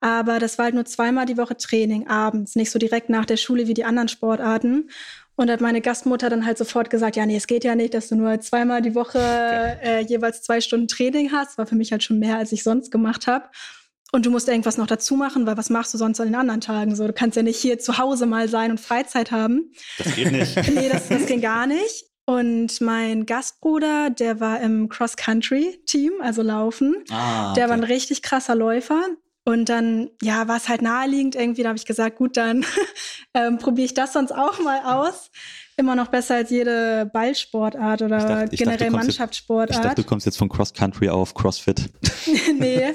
Aber 0.00 0.38
das 0.38 0.58
war 0.58 0.66
halt 0.66 0.74
nur 0.74 0.84
zweimal 0.84 1.26
die 1.26 1.36
Woche 1.36 1.56
Training 1.56 2.06
abends, 2.06 2.54
nicht 2.54 2.70
so 2.70 2.78
direkt 2.78 3.08
nach 3.08 3.24
der 3.24 3.36
Schule 3.36 3.66
wie 3.66 3.74
die 3.74 3.84
anderen 3.84 4.08
Sportarten. 4.08 4.90
Und 5.34 5.50
hat 5.50 5.60
meine 5.60 5.80
Gastmutter 5.80 6.30
dann 6.30 6.44
halt 6.44 6.58
sofort 6.58 6.90
gesagt, 6.90 7.14
ja, 7.14 7.24
nee, 7.24 7.36
es 7.36 7.46
geht 7.46 7.62
ja 7.62 7.76
nicht, 7.76 7.94
dass 7.94 8.08
du 8.08 8.16
nur 8.16 8.40
zweimal 8.40 8.82
die 8.82 8.94
Woche 8.94 9.18
äh, 9.82 10.00
jeweils 10.00 10.42
zwei 10.42 10.60
Stunden 10.60 10.88
Training 10.88 11.30
hast. 11.32 11.58
War 11.58 11.66
für 11.66 11.76
mich 11.76 11.92
halt 11.92 12.02
schon 12.02 12.18
mehr, 12.18 12.38
als 12.38 12.52
ich 12.52 12.64
sonst 12.64 12.90
gemacht 12.90 13.26
habe. 13.26 13.48
Und 14.10 14.24
du 14.24 14.30
musst 14.30 14.48
irgendwas 14.48 14.78
noch 14.78 14.86
dazu 14.86 15.16
machen, 15.16 15.46
weil 15.46 15.58
was 15.58 15.68
machst 15.68 15.92
du 15.92 15.98
sonst 15.98 16.18
an 16.20 16.28
den 16.28 16.34
anderen 16.34 16.62
Tagen? 16.62 16.96
So, 16.96 17.06
du 17.06 17.12
kannst 17.12 17.36
ja 17.36 17.42
nicht 17.42 17.58
hier 17.58 17.78
zu 17.78 17.98
Hause 17.98 18.24
mal 18.24 18.48
sein 18.48 18.70
und 18.70 18.80
Freizeit 18.80 19.30
haben. 19.30 19.72
Das 19.98 20.14
geht 20.14 20.32
nicht. 20.32 20.56
nee, 20.74 20.88
das, 20.88 21.08
das 21.08 21.26
ging 21.26 21.42
gar 21.42 21.66
nicht. 21.66 22.04
Und 22.24 22.80
mein 22.80 23.26
Gastbruder, 23.26 24.10
der 24.10 24.40
war 24.40 24.60
im 24.60 24.88
Cross-Country-Team, 24.88 26.12
also 26.20 26.42
Laufen. 26.42 26.96
Ah, 27.10 27.52
okay. 27.52 27.60
Der 27.60 27.68
war 27.68 27.76
ein 27.76 27.84
richtig 27.84 28.22
krasser 28.22 28.54
Läufer. 28.54 29.02
Und 29.44 29.70
dann, 29.70 30.10
ja, 30.20 30.46
war 30.46 30.58
es 30.58 30.68
halt 30.68 30.82
naheliegend 30.82 31.34
irgendwie. 31.34 31.62
Da 31.62 31.70
habe 31.70 31.78
ich 31.78 31.86
gesagt, 31.86 32.16
gut, 32.16 32.36
dann 32.36 32.66
ähm, 33.34 33.56
probiere 33.56 33.86
ich 33.86 33.94
das 33.94 34.12
sonst 34.12 34.32
auch 34.32 34.58
mal 34.60 34.80
aus. 34.84 35.30
Immer 35.78 35.94
noch 35.94 36.08
besser 36.08 36.34
als 36.34 36.50
jede 36.50 37.08
Ballsportart 37.10 38.02
oder 38.02 38.18
dachte, 38.18 38.56
generell 38.56 38.76
dachte, 38.76 38.90
Mannschaftssportart. 38.90 39.70
Jetzt, 39.70 39.78
ich 39.78 39.82
dachte, 39.84 40.02
du 40.02 40.08
kommst 40.08 40.26
jetzt 40.26 40.36
von 40.36 40.50
Cross 40.50 40.74
Country 40.74 41.08
auf 41.08 41.32
CrossFit. 41.32 41.88
nee. 42.58 42.92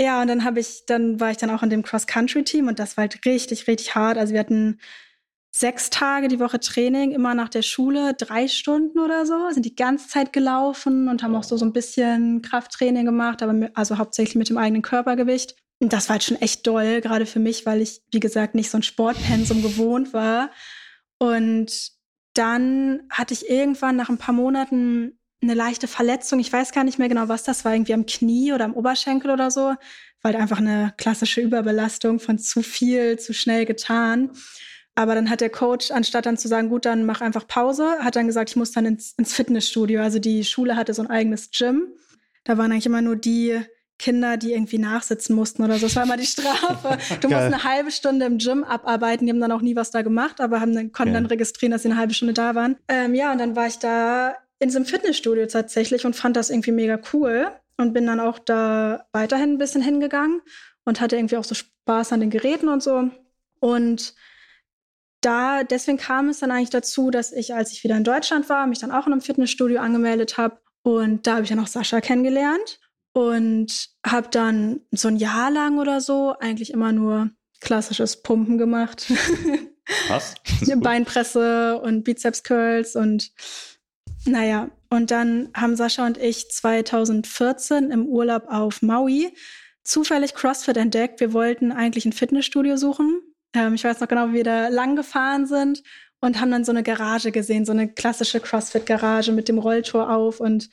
Ja, 0.00 0.22
und 0.22 0.28
dann 0.28 0.44
habe 0.44 0.60
ich, 0.60 0.86
dann 0.86 1.18
war 1.18 1.30
ich 1.32 1.38
dann 1.38 1.50
auch 1.50 1.62
in 1.62 1.70
dem 1.70 1.82
Cross-Country-Team 1.82 2.68
und 2.68 2.78
das 2.78 2.96
war 2.96 3.02
halt 3.02 3.24
richtig, 3.26 3.66
richtig 3.66 3.94
hart. 3.96 4.16
Also 4.16 4.32
wir 4.32 4.40
hatten 4.40 4.78
sechs 5.50 5.90
Tage 5.90 6.28
die 6.28 6.38
Woche 6.38 6.60
Training, 6.60 7.10
immer 7.10 7.34
nach 7.34 7.48
der 7.48 7.62
Schule, 7.62 8.14
drei 8.14 8.46
Stunden 8.46 9.00
oder 9.00 9.26
so, 9.26 9.50
sind 9.50 9.66
die 9.66 9.74
ganze 9.74 10.08
Zeit 10.08 10.32
gelaufen 10.32 11.08
und 11.08 11.22
haben 11.22 11.34
auch 11.34 11.42
so, 11.42 11.56
so 11.56 11.64
ein 11.64 11.72
bisschen 11.72 12.42
Krafttraining 12.42 13.06
gemacht, 13.06 13.42
aber 13.42 13.70
also 13.74 13.98
hauptsächlich 13.98 14.36
mit 14.36 14.48
dem 14.48 14.58
eigenen 14.58 14.82
Körpergewicht. 14.82 15.56
Und 15.80 15.92
das 15.92 16.08
war 16.08 16.14
halt 16.14 16.24
schon 16.24 16.40
echt 16.40 16.66
doll, 16.66 17.00
gerade 17.00 17.26
für 17.26 17.40
mich, 17.40 17.66
weil 17.66 17.80
ich, 17.80 18.02
wie 18.12 18.20
gesagt, 18.20 18.54
nicht 18.54 18.70
so 18.70 18.78
ein 18.78 18.82
Sportpensum 18.82 19.62
gewohnt 19.62 20.12
war. 20.12 20.50
Und 21.18 21.92
dann 22.34 23.02
hatte 23.10 23.34
ich 23.34 23.48
irgendwann 23.50 23.96
nach 23.96 24.08
ein 24.08 24.18
paar 24.18 24.34
Monaten 24.34 25.17
eine 25.40 25.54
leichte 25.54 25.86
Verletzung. 25.86 26.40
Ich 26.40 26.52
weiß 26.52 26.72
gar 26.72 26.84
nicht 26.84 26.98
mehr 26.98 27.08
genau, 27.08 27.28
was 27.28 27.44
das 27.44 27.64
war, 27.64 27.72
irgendwie 27.72 27.94
am 27.94 28.06
Knie 28.06 28.52
oder 28.52 28.64
am 28.64 28.74
Oberschenkel 28.74 29.30
oder 29.30 29.50
so. 29.50 29.60
War 29.60 29.76
halt 30.24 30.36
einfach 30.36 30.58
eine 30.58 30.92
klassische 30.96 31.40
Überbelastung 31.40 32.18
von 32.18 32.38
zu 32.38 32.62
viel, 32.62 33.18
zu 33.18 33.32
schnell 33.32 33.64
getan. 33.64 34.30
aber 34.96 35.14
dann 35.14 35.30
hat 35.30 35.40
der 35.40 35.50
Coach, 35.50 35.92
anstatt 35.92 36.26
dann 36.26 36.36
zu 36.36 36.48
sagen, 36.48 36.68
gut, 36.68 36.84
dann 36.84 37.06
mach 37.06 37.20
einfach 37.20 37.46
Pause, 37.46 37.98
hat 38.00 38.16
dann 38.16 38.26
gesagt, 38.26 38.50
ich 38.50 38.56
muss 38.56 38.72
dann 38.72 38.84
ins, 38.84 39.12
ins 39.16 39.32
Fitnessstudio. 39.32 40.02
Also 40.02 40.18
die 40.18 40.42
Schule 40.42 40.74
hatte 40.74 40.92
so 40.92 41.02
ein 41.02 41.10
eigenes 41.10 41.50
Gym. 41.52 41.92
Da 42.42 42.58
waren 42.58 42.72
eigentlich 42.72 42.86
immer 42.86 43.02
nur 43.02 43.14
die 43.14 43.60
Kinder, 43.98 44.36
die 44.36 44.52
irgendwie 44.52 44.78
nachsitzen 44.78 45.36
mussten 45.36 45.62
oder 45.62 45.74
so. 45.74 45.86
Das 45.86 45.96
war 45.96 46.04
immer 46.04 46.16
die 46.16 46.26
Strafe. 46.26 46.98
Du 47.20 47.28
musst 47.28 47.42
eine 47.42 47.62
halbe 47.62 47.90
Stunde 47.92 48.26
im 48.26 48.38
Gym 48.38 48.64
abarbeiten. 48.64 49.26
Die 49.26 49.32
haben 49.32 49.40
dann 49.40 49.52
auch 49.52 49.60
nie 49.60 49.76
was 49.76 49.90
da 49.92 50.02
gemacht, 50.02 50.40
aber 50.40 50.60
haben 50.60 50.74
dann, 50.74 50.92
konnten 50.92 51.14
okay. 51.14 51.22
dann 51.22 51.26
registrieren, 51.26 51.72
dass 51.72 51.82
sie 51.82 51.88
eine 51.88 51.98
halbe 51.98 52.14
Stunde 52.14 52.34
da 52.34 52.54
waren. 52.56 52.76
Ähm, 52.88 53.14
ja, 53.14 53.30
und 53.30 53.38
dann 53.38 53.54
war 53.54 53.66
ich 53.66 53.78
da 53.78 54.36
in 54.58 54.70
so 54.70 54.78
einem 54.78 54.86
Fitnessstudio 54.86 55.46
tatsächlich 55.46 56.04
und 56.04 56.16
fand 56.16 56.36
das 56.36 56.50
irgendwie 56.50 56.72
mega 56.72 57.00
cool 57.12 57.50
und 57.76 57.92
bin 57.92 58.06
dann 58.06 58.20
auch 58.20 58.38
da 58.38 59.06
weiterhin 59.12 59.52
ein 59.52 59.58
bisschen 59.58 59.82
hingegangen 59.82 60.42
und 60.84 61.00
hatte 61.00 61.16
irgendwie 61.16 61.36
auch 61.36 61.44
so 61.44 61.54
Spaß 61.54 62.12
an 62.12 62.20
den 62.20 62.30
Geräten 62.30 62.68
und 62.68 62.82
so. 62.82 63.10
Und 63.60 64.14
da, 65.20 65.64
deswegen 65.64 65.98
kam 65.98 66.28
es 66.28 66.40
dann 66.40 66.50
eigentlich 66.50 66.70
dazu, 66.70 67.10
dass 67.10 67.32
ich, 67.32 67.54
als 67.54 67.72
ich 67.72 67.84
wieder 67.84 67.96
in 67.96 68.04
Deutschland 68.04 68.48
war, 68.48 68.66
mich 68.66 68.78
dann 68.78 68.92
auch 68.92 69.06
in 69.06 69.12
einem 69.12 69.22
Fitnessstudio 69.22 69.80
angemeldet 69.80 70.38
habe. 70.38 70.58
Und 70.82 71.26
da 71.26 71.34
habe 71.34 71.42
ich 71.42 71.48
dann 71.48 71.60
auch 71.60 71.66
Sascha 71.66 72.00
kennengelernt 72.00 72.80
und 73.12 73.90
habe 74.06 74.28
dann 74.30 74.80
so 74.92 75.08
ein 75.08 75.16
Jahr 75.16 75.50
lang 75.50 75.78
oder 75.78 76.00
so 76.00 76.34
eigentlich 76.38 76.72
immer 76.72 76.92
nur 76.92 77.30
klassisches 77.60 78.22
Pumpen 78.22 78.58
gemacht. 78.58 79.12
Was? 80.08 80.34
Beinpresse 80.76 81.80
und 81.80 82.04
Bizeps 82.04 82.42
Curls 82.42 82.94
und 82.94 83.32
naja, 84.28 84.70
und 84.90 85.10
dann 85.10 85.50
haben 85.54 85.76
Sascha 85.76 86.06
und 86.06 86.18
ich 86.18 86.50
2014 86.50 87.90
im 87.90 88.06
Urlaub 88.06 88.44
auf 88.48 88.82
Maui 88.82 89.34
zufällig 89.84 90.34
CrossFit 90.34 90.76
entdeckt. 90.76 91.20
Wir 91.20 91.32
wollten 91.32 91.72
eigentlich 91.72 92.04
ein 92.04 92.12
Fitnessstudio 92.12 92.76
suchen. 92.76 93.20
Ähm, 93.54 93.74
ich 93.74 93.84
weiß 93.84 94.00
noch 94.00 94.08
genau, 94.08 94.28
wie 94.28 94.34
wir 94.34 94.44
da 94.44 94.68
lang 94.68 94.96
gefahren 94.96 95.46
sind 95.46 95.82
und 96.20 96.40
haben 96.40 96.50
dann 96.50 96.64
so 96.64 96.72
eine 96.72 96.82
Garage 96.82 97.32
gesehen, 97.32 97.64
so 97.64 97.72
eine 97.72 97.88
klassische 97.88 98.40
CrossFit-Garage 98.40 99.32
mit 99.32 99.48
dem 99.48 99.58
Rolltor 99.58 100.10
auf 100.10 100.40
und 100.40 100.70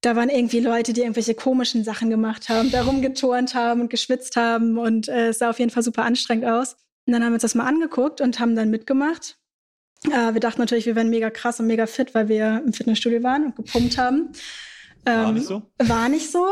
da 0.00 0.14
waren 0.14 0.28
irgendwie 0.28 0.60
Leute, 0.60 0.92
die 0.92 1.00
irgendwelche 1.00 1.34
komischen 1.34 1.82
Sachen 1.82 2.08
gemacht 2.08 2.48
haben, 2.48 2.70
da 2.70 2.82
rumgeturnt 2.82 3.54
haben 3.54 3.80
und 3.80 3.90
geschwitzt 3.90 4.36
haben 4.36 4.78
und 4.78 5.08
äh, 5.08 5.28
es 5.28 5.38
sah 5.38 5.50
auf 5.50 5.58
jeden 5.58 5.70
Fall 5.70 5.82
super 5.82 6.04
anstrengend 6.04 6.44
aus. 6.44 6.76
Und 7.06 7.14
dann 7.14 7.24
haben 7.24 7.32
wir 7.32 7.34
uns 7.34 7.42
das 7.42 7.54
mal 7.54 7.66
angeguckt 7.66 8.20
und 8.20 8.38
haben 8.38 8.54
dann 8.54 8.70
mitgemacht. 8.70 9.38
Äh, 10.04 10.32
wir 10.32 10.40
dachten 10.40 10.60
natürlich, 10.60 10.86
wir 10.86 10.96
wären 10.96 11.10
mega 11.10 11.30
krass 11.30 11.60
und 11.60 11.66
mega 11.66 11.86
fit, 11.86 12.14
weil 12.14 12.28
wir 12.28 12.62
im 12.64 12.72
Fitnessstudio 12.72 13.22
waren 13.22 13.46
und 13.46 13.56
gepumpt 13.56 13.98
haben. 13.98 14.32
Ähm, 15.06 15.22
war 15.24 15.32
nicht 15.32 15.46
so? 15.46 15.62
War 15.78 16.08
nicht 16.08 16.30
so. 16.30 16.46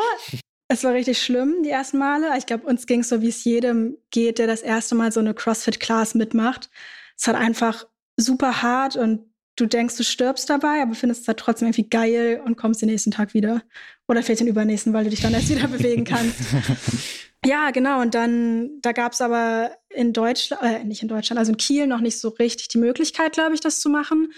Es 0.69 0.83
war 0.83 0.95
richtig 0.95 1.23
schlimm, 1.23 1.63
die 1.63 1.71
ersten 1.71 1.99
Male. 1.99 2.37
Ich 2.39 2.47
glaube, 2.47 2.67
uns 2.67 2.87
ging 2.87 3.01
es 3.01 3.09
so, 3.09 3.23
wie 3.23 3.29
es 3.29 3.45
jedem 3.45 3.97
geht, 4.11 4.39
der 4.39 4.49
das 4.49 4.63
erste 4.63 4.97
Mal 4.97 5.13
so 5.13 5.21
eine 5.21 5.33
CrossFit-Class 5.33 6.15
mitmacht. 6.15 6.71
Es 7.17 7.29
hat 7.29 7.37
einfach 7.37 7.87
super 8.17 8.63
hart 8.63 8.97
und 8.97 9.21
du 9.55 9.67
denkst, 9.67 9.97
du 9.97 10.03
stirbst 10.03 10.51
dabei, 10.51 10.83
aber 10.83 10.95
findest 10.95 11.23
es 11.23 11.29
halt 11.29 11.39
trotzdem 11.39 11.69
irgendwie 11.69 11.89
geil 11.89 12.43
und 12.45 12.57
kommst 12.57 12.83
den 12.83 12.89
nächsten 12.89 13.13
Tag 13.13 13.33
wieder. 13.33 13.63
Oder 14.09 14.23
vielleicht 14.23 14.41
den 14.41 14.49
übernächsten, 14.49 14.93
weil 14.93 15.05
du 15.05 15.11
dich 15.11 15.21
dann 15.21 15.35
erst 15.35 15.49
wieder 15.49 15.69
bewegen 15.69 16.05
kannst. 16.05 16.41
ja, 17.45 17.71
genau. 17.71 18.01
Und 18.01 18.15
dann, 18.15 18.81
da 18.81 18.93
gab 18.93 19.13
es 19.13 19.21
aber 19.21 19.73
in 19.91 20.13
Deutschland, 20.13 20.63
äh, 20.63 20.85
nicht 20.85 21.03
in 21.03 21.09
Deutschland, 21.09 21.39
also 21.39 21.53
in 21.53 21.59
Kiel 21.59 21.87
noch 21.87 22.01
nicht 22.01 22.19
so 22.19 22.31
richtig 22.31 22.67
die 22.69 22.79
Möglichkeit, 22.79 23.33
glaube 23.33 23.55
ich, 23.55 23.61
das 23.61 23.81
zu 23.81 23.89
machen. 23.89 24.33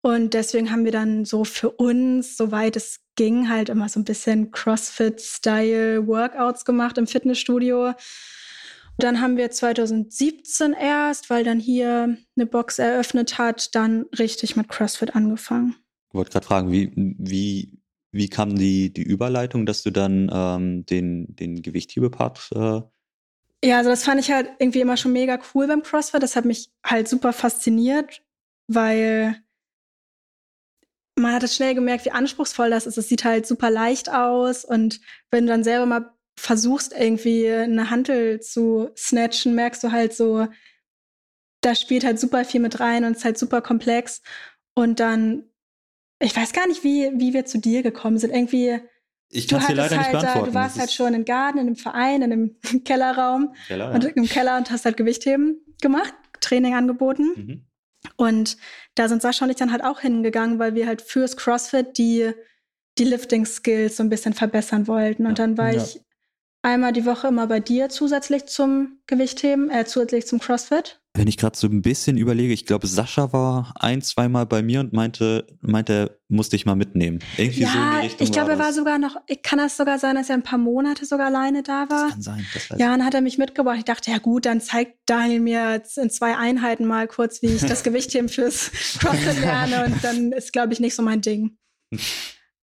Und 0.00 0.32
deswegen 0.34 0.70
haben 0.70 0.84
wir 0.84 0.92
dann 0.92 1.24
so 1.24 1.42
für 1.44 1.70
uns, 1.70 2.36
soweit 2.36 2.76
es 2.76 3.00
ging, 3.16 3.48
halt 3.48 3.68
immer 3.68 3.88
so 3.88 3.98
ein 3.98 4.04
bisschen 4.04 4.52
CrossFit-Style-Workouts 4.52 6.64
gemacht 6.64 6.98
im 6.98 7.08
Fitnessstudio. 7.08 7.94
Dann 8.98 9.20
haben 9.20 9.36
wir 9.36 9.50
2017 9.50 10.72
erst, 10.72 11.30
weil 11.30 11.44
dann 11.44 11.60
hier 11.60 12.16
eine 12.36 12.46
Box 12.46 12.78
eröffnet 12.78 13.38
hat, 13.38 13.74
dann 13.74 14.06
richtig 14.18 14.56
mit 14.56 14.68
CrossFit 14.68 15.14
angefangen. 15.14 15.76
Ich 16.08 16.14
wollte 16.14 16.32
gerade 16.32 16.46
fragen, 16.46 16.72
wie, 16.72 16.92
wie, 16.96 17.77
wie 18.10 18.28
kam 18.28 18.56
die, 18.56 18.92
die 18.92 19.02
Überleitung, 19.02 19.66
dass 19.66 19.82
du 19.82 19.90
dann 19.90 20.30
ähm, 20.32 20.86
den, 20.86 21.34
den 21.36 21.62
Gewichthebepart 21.62 22.50
äh 22.54 22.80
ja, 23.64 23.78
also 23.78 23.90
das 23.90 24.04
fand 24.04 24.20
ich 24.20 24.30
halt 24.30 24.50
irgendwie 24.60 24.80
immer 24.80 24.96
schon 24.96 25.12
mega 25.12 25.36
cool 25.52 25.66
beim 25.66 25.82
CrossFit. 25.82 26.22
Das 26.22 26.36
hat 26.36 26.44
mich 26.44 26.70
halt 26.84 27.08
super 27.08 27.32
fasziniert, 27.32 28.22
weil 28.68 29.42
man 31.16 31.32
hat 31.34 31.42
es 31.42 31.56
schnell 31.56 31.74
gemerkt, 31.74 32.04
wie 32.04 32.12
anspruchsvoll 32.12 32.70
das 32.70 32.86
ist. 32.86 32.98
Es 32.98 33.08
sieht 33.08 33.24
halt 33.24 33.46
super 33.48 33.70
leicht 33.70 34.10
aus 34.10 34.64
und 34.64 35.00
wenn 35.32 35.46
du 35.46 35.52
dann 35.52 35.64
selber 35.64 35.86
mal 35.86 36.14
versuchst, 36.38 36.92
irgendwie 36.92 37.50
eine 37.50 37.90
Hantel 37.90 38.40
zu 38.40 38.90
snatchen, 38.96 39.56
merkst 39.56 39.82
du 39.82 39.90
halt 39.90 40.14
so, 40.14 40.46
da 41.60 41.74
spielt 41.74 42.04
halt 42.04 42.20
super 42.20 42.44
viel 42.44 42.60
mit 42.60 42.78
rein 42.78 43.04
und 43.04 43.12
es 43.12 43.18
ist 43.18 43.24
halt 43.24 43.38
super 43.38 43.60
komplex. 43.60 44.22
Und 44.74 45.00
dann, 45.00 45.50
ich 46.20 46.36
weiß 46.36 46.52
gar 46.52 46.66
nicht, 46.66 46.84
wie, 46.84 47.10
wie 47.14 47.32
wir 47.32 47.44
zu 47.44 47.58
dir 47.58 47.82
gekommen 47.82 48.18
sind. 48.18 48.34
Irgendwie. 48.34 48.80
Ich 49.30 49.46
kann 49.46 49.60
es 49.60 49.66
dir 49.66 49.74
leider 49.74 49.96
halt, 49.96 50.12
nicht 50.12 50.20
beantworten. 50.20 50.50
Du 50.50 50.54
warst 50.54 50.78
halt 50.78 50.90
schon 50.90 51.14
in 51.14 51.24
Garten, 51.24 51.58
in 51.58 51.66
einem 51.66 51.76
Verein, 51.76 52.22
in 52.22 52.32
einem 52.32 52.56
Kellerraum 52.84 53.54
Keller, 53.66 53.92
und 53.92 54.04
im 54.04 54.26
Keller 54.26 54.56
und 54.56 54.70
hast 54.70 54.84
halt 54.84 54.96
Gewichtheben 54.96 55.60
gemacht, 55.82 56.14
Training 56.40 56.74
angeboten. 56.74 57.28
Mhm. 57.36 57.64
Und 58.16 58.56
da 58.94 59.08
sind 59.08 59.22
Sascha 59.22 59.44
und 59.44 59.50
ich 59.50 59.56
dann 59.56 59.72
halt 59.72 59.84
auch 59.84 60.00
hingegangen, 60.00 60.58
weil 60.58 60.74
wir 60.74 60.86
halt 60.86 61.02
fürs 61.02 61.36
CrossFit 61.36 61.98
die, 61.98 62.32
die 62.96 63.04
Lifting-Skills 63.04 63.96
so 63.96 64.02
ein 64.02 64.08
bisschen 64.08 64.34
verbessern 64.34 64.86
wollten. 64.86 65.26
Und 65.26 65.38
ja. 65.38 65.44
dann 65.44 65.58
war 65.58 65.72
ja. 65.72 65.82
ich 65.82 66.00
einmal 66.62 66.92
die 66.92 67.04
Woche 67.04 67.28
immer 67.28 67.46
bei 67.46 67.60
dir 67.60 67.88
zusätzlich 67.88 68.46
zum 68.46 69.00
Gewichtheben, 69.06 69.70
äh, 69.70 69.84
zusätzlich 69.84 70.26
zum 70.26 70.38
CrossFit? 70.38 71.00
Wenn 71.18 71.26
ich 71.26 71.36
gerade 71.36 71.58
so 71.58 71.66
ein 71.66 71.82
bisschen 71.82 72.16
überlege, 72.16 72.52
ich 72.52 72.64
glaube, 72.64 72.86
Sascha 72.86 73.32
war 73.32 73.74
ein, 73.74 74.02
zweimal 74.02 74.46
bei 74.46 74.62
mir 74.62 74.78
und 74.78 74.92
meinte, 74.92 75.48
meinte, 75.60 76.20
musste 76.28 76.54
ich 76.54 76.64
mal 76.64 76.76
mitnehmen. 76.76 77.18
Irgendwie 77.36 77.62
ja, 77.62 77.70
so 77.70 77.78
in 77.78 77.90
die 77.90 78.06
Richtung. 78.06 78.24
Ich 78.24 78.32
glaube, 78.32 78.52
er 78.52 78.60
war 78.60 78.72
sogar 78.72 79.00
noch, 79.00 79.16
kann 79.42 79.58
das 79.58 79.76
sogar 79.76 79.98
sein, 79.98 80.14
dass 80.14 80.30
er 80.30 80.36
ein 80.36 80.44
paar 80.44 80.60
Monate 80.60 81.06
sogar 81.06 81.26
alleine 81.26 81.64
da 81.64 81.90
war? 81.90 82.04
Das 82.04 82.10
kann 82.12 82.22
sein, 82.22 82.46
das 82.54 82.70
weiß 82.70 82.78
Ja, 82.78 82.92
dann 82.92 83.04
hat 83.04 83.14
er 83.14 83.20
mich 83.20 83.36
mitgebracht. 83.36 83.78
Ich 83.78 83.84
dachte, 83.84 84.12
ja 84.12 84.18
gut, 84.18 84.46
dann 84.46 84.60
zeigt 84.60 84.96
Daniel 85.06 85.40
mir 85.40 85.82
in 85.96 86.08
zwei 86.08 86.36
Einheiten 86.36 86.86
mal 86.86 87.08
kurz, 87.08 87.42
wie 87.42 87.48
ich 87.48 87.62
das 87.62 87.82
Gewichtheben 87.82 88.28
fürs 88.28 88.70
CrossFit 89.00 89.40
lerne 89.40 89.86
und 89.86 90.04
dann 90.04 90.30
ist, 90.30 90.52
glaube 90.52 90.72
ich, 90.72 90.78
nicht 90.78 90.94
so 90.94 91.02
mein 91.02 91.20
Ding. 91.20 91.58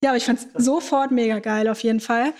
Ja, 0.03 0.11
aber 0.11 0.17
ich 0.17 0.25
fand 0.25 0.39
es 0.39 0.65
sofort 0.65 1.09
mega 1.09 1.39
geil, 1.39 1.67
auf 1.67 1.79
jeden 1.79 2.01
Fall 2.01 2.33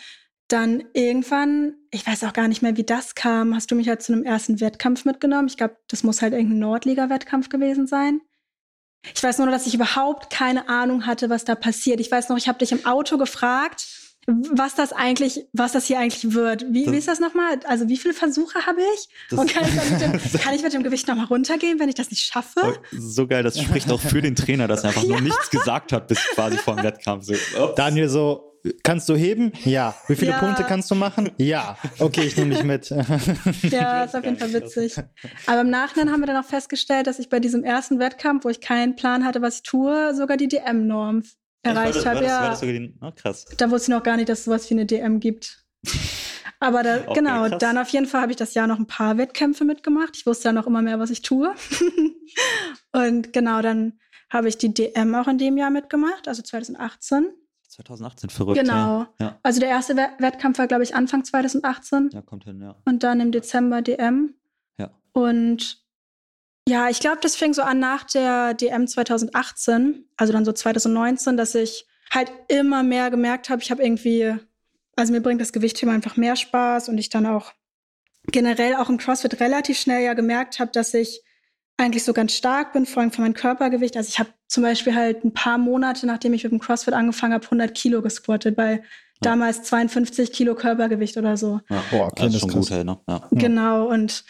dann 0.48 0.84
irgendwann, 0.93 1.74
ich 1.91 2.06
weiß 2.06 2.24
auch 2.24 2.34
gar 2.34 2.48
nicht 2.48 2.62
mehr, 2.62 2.78
wie 2.78 2.84
das 2.84 3.16
kam, 3.16 3.56
hast 3.56 3.72
du 3.72 3.76
mich 3.76 3.89
halt 3.89 4.04
zu 4.04 4.14
einem 4.14 4.24
ersten 4.24 4.60
Wettkampf 4.62 5.06
mitgenommen. 5.06 5.48
Ich 5.48 5.58
glaube, 5.58 5.78
das 5.88 6.04
muss 6.04 6.22
halt 6.22 6.34
irgendein 6.34 6.60
Nordliga-Wettkampf 6.60 7.50
gewesen 7.50 7.88
sein. 7.88 8.22
Ich 9.14 9.22
weiß 9.22 9.38
nur 9.38 9.48
noch, 9.48 9.54
dass 9.54 9.68
ich 9.68 9.76
überhaupt 9.76 10.32
keine 10.32 10.70
Ahnung 10.70 11.06
hatte, 11.06 11.30
was 11.30 11.46
da 11.46 11.56
passiert. 11.56 12.00
Ich 12.00 12.12
weiß 12.12 12.30
noch, 12.30 12.38
ich 12.38 12.48
habe 12.48 12.60
dich 12.60 12.72
im 12.72 12.86
Auto 12.86 13.18
gefragt, 13.18 13.86
was 14.28 14.74
das 14.74 14.91
eigentlich, 14.91 15.46
was 15.54 15.74
das 15.74 15.86
hier 15.86 16.00
eigentlich 16.00 16.34
wird. 16.34 16.66
Wie, 16.72 16.91
wie 16.91 16.98
ist 16.98 17.08
das 17.08 17.20
nochmal? 17.20 17.60
Also 17.66 17.88
wie 17.89 17.98
viele 17.98 18.16
Versuche 18.16 18.66
habe 18.66 18.82
ich? 18.96 19.38
Und 19.38 19.52
kann 19.52 19.64
ich, 19.68 19.91
mit 19.91 20.02
dem, 20.02 20.20
kann 20.41 20.56
ich 20.56 20.64
mit 20.64 20.74
dem 20.74 20.82
Gewicht 20.82 21.08
nochmal 21.08 21.26
runtergehen, 21.26 21.80
wenn 21.80 21.89
ich 21.89 21.96
das 21.96 22.10
nicht 22.10 22.24
schaffe? 22.24 22.60
Oh, 22.64 22.74
so 22.91 23.28
geil, 23.28 23.43
das 23.43 23.60
spricht 23.60 23.91
auch 23.91 24.02
für 24.02 24.22
den 24.22 24.36
Trainer, 24.36 24.68
dass 24.68 24.84
er 24.84 24.89
einfach 24.89 25.04
ja. 25.04 25.10
nur 25.10 25.22
nichts 25.22 25.52
gesagt 25.52 25.91
hat 25.91 26.08
bis 26.08 26.20
quasi 26.34 26.58
vor 26.58 26.76
dem 26.76 26.84
Wettkampf. 26.84 27.26
So, 27.26 27.36
Daniel 27.76 28.10
so, 28.10 28.55
Kannst 28.84 29.09
du 29.09 29.16
heben? 29.16 29.51
Ja. 29.63 29.95
Wie 30.07 30.16
viele 30.16 30.32
ja. 30.32 30.39
Punkte 30.39 30.63
kannst 30.63 30.89
du 30.89 30.95
machen? 30.95 31.32
Ja. 31.38 31.78
Okay, 31.99 32.22
ich 32.22 32.38
nehme 32.38 32.55
dich 32.55 32.63
mit. 32.63 32.89
ja, 33.63 34.03
ist 34.03 34.16
auf 34.16 34.24
jeden 34.24 34.38
Fall 34.38 34.53
witzig. 34.53 34.95
Aber 35.45 35.61
im 35.61 35.70
Nachhinein 35.70 36.11
haben 36.11 36.22
wir 36.22 36.28
dann 36.28 36.43
auch 36.43 36.47
festgestellt, 36.47 37.07
dass 37.07 37.20
ich 37.20 37.30
bei 37.30 37.39
diesem 37.39 37.63
ersten 37.63 37.99
Wettkampf, 37.99 38.45
wo 38.45 38.49
ich 38.49 38.61
keinen 38.61 38.95
Plan 38.95 39.26
hatte, 39.26 39.41
was 39.41 39.57
ich 39.57 39.63
tue, 39.63 40.16
sogar 40.16 40.38
die 40.38 40.47
DM-Norm 40.47 41.24
erreicht 41.63 42.05
habe. 42.05 42.24
Ja. 42.24 42.41
War 42.41 42.49
das 42.51 42.59
sogar 42.59 42.74
die, 42.74 42.93
oh, 43.01 43.11
krass. 43.16 43.45
Da 43.57 43.70
wusste 43.70 43.91
ich 43.91 43.95
noch 43.97 44.03
gar 44.03 44.18
nicht, 44.18 44.30
dass 44.30 44.39
es 44.39 44.45
sowas 44.45 44.70
wie 44.70 44.76
eine 44.76 44.86
DM 44.86 45.20
gibt. 45.20 45.66
Aber 46.59 46.84
da, 46.84 47.01
okay, 47.01 47.13
genau, 47.16 47.47
krass. 47.47 47.59
dann 47.59 47.78
auf 47.78 47.89
jeden 47.89 48.05
Fall 48.05 48.22
habe 48.22 48.32
ich 48.32 48.38
das 48.38 48.53
Jahr 48.53 48.68
noch 48.68 48.80
ein 48.80 48.88
paar 48.88 49.18
Wettkämpfe 49.18 49.66
mitgemacht. 49.66 50.16
Ich 50.16 50.26
wusste 50.26 50.49
ja 50.49 50.53
noch 50.53 50.68
immer 50.68 50.82
mehr, 50.82 50.99
was 50.99 51.09
ich 51.09 51.22
tue. 51.22 51.53
Und 52.93 53.34
genau, 53.34 53.61
dann 53.61 53.99
habe 54.30 54.47
ich 54.47 54.57
die 54.57 54.74
DM 54.74 55.13
auch 55.16 55.28
in 55.28 55.38
dem 55.38 55.57
Jahr 55.57 55.70
mitgemacht, 55.70 56.28
also 56.28 56.41
2018. 56.41 57.28
2018 57.76 58.30
verrückt. 58.30 58.59
Genau. 58.59 59.05
Ja. 59.19 59.38
Also 59.43 59.59
der 59.59 59.69
erste 59.69 59.95
Wettkampf 59.97 60.57
war, 60.59 60.67
glaube 60.67 60.84
ich, 60.84 60.95
Anfang 60.95 61.23
2018. 61.23 62.09
Ja, 62.13 62.21
kommt 62.21 62.45
hin, 62.45 62.61
ja. 62.61 62.76
Und 62.86 63.03
dann 63.03 63.19
im 63.19 63.32
Dezember 63.32 63.82
DM. 63.82 64.34
Ja. 64.78 64.91
Und 65.11 65.84
ja, 66.67 66.89
ich 66.89 66.99
glaube, 66.99 67.19
das 67.21 67.36
fing 67.36 67.53
so 67.53 67.61
an 67.61 67.80
nach 67.80 68.05
der 68.05 68.53
DM 68.53 68.88
2018, 68.88 70.07
also 70.17 70.34
dann 70.34 70.45
so 70.45 70.53
2019, 70.53 71.38
dass 71.38 71.53
ich 71.53 71.86
halt 72.09 72.32
immer 72.47 72.82
mehr 72.82 73.11
gemerkt 73.11 73.49
habe, 73.49 73.61
ich 73.61 73.71
habe 73.71 73.84
irgendwie, 73.84 74.36
also 74.95 75.11
mir 75.11 75.21
bringt 75.21 75.41
das 75.41 75.53
Gewichtthema 75.53 75.91
einfach 75.91 76.17
mehr 76.17 76.36
Spaß 76.36 76.89
und 76.89 76.97
ich 76.97 77.09
dann 77.09 77.26
auch 77.26 77.51
generell 78.32 78.76
auch 78.76 78.89
im 78.89 78.97
CrossFit 78.97 79.39
relativ 79.39 79.78
schnell 79.78 80.03
ja 80.03 80.13
gemerkt 80.13 80.59
habe, 80.59 80.71
dass 80.71 80.93
ich 80.93 81.21
eigentlich 81.78 82.03
so 82.03 82.13
ganz 82.13 82.34
stark 82.34 82.73
bin, 82.73 82.86
vor 82.86 83.01
allem 83.01 83.11
für 83.11 83.21
mein 83.21 83.34
Körpergewicht. 83.34 83.97
Also 83.97 84.07
ich 84.07 84.17
habe 84.17 84.30
zum 84.48 84.64
Beispiel 84.64 84.96
halt 84.96 85.24
ein 85.24 85.34
paar 85.34 85.58
Monate, 85.58 86.06
nachdem 86.06 86.34
ich 86.34 86.43
mit 86.43 86.52
dem 86.52 86.60
CrossFit 86.60 86.93
angefangen 86.93 87.34
habe, 87.34 87.46
100 87.46 87.74
Kilo 87.74 88.02
gesquattet 88.02 88.56
bei 88.56 88.74
ja. 88.74 88.82
damals 89.22 89.64
52 89.64 90.32
Kilo 90.32 90.56
Körpergewicht 90.56 91.18
oder 91.18 91.38
so. 91.38 91.62
Ja, 91.70 91.84
Boah, 91.91 92.08
okay, 92.08 92.26
das 92.26 92.36
ist 92.36 92.39
schon 92.41 92.52
gut, 92.52 92.70
hey, 92.70 92.84
ne? 92.84 93.00
ja. 93.08 93.28
Genau, 93.32 93.88
und 93.88 94.24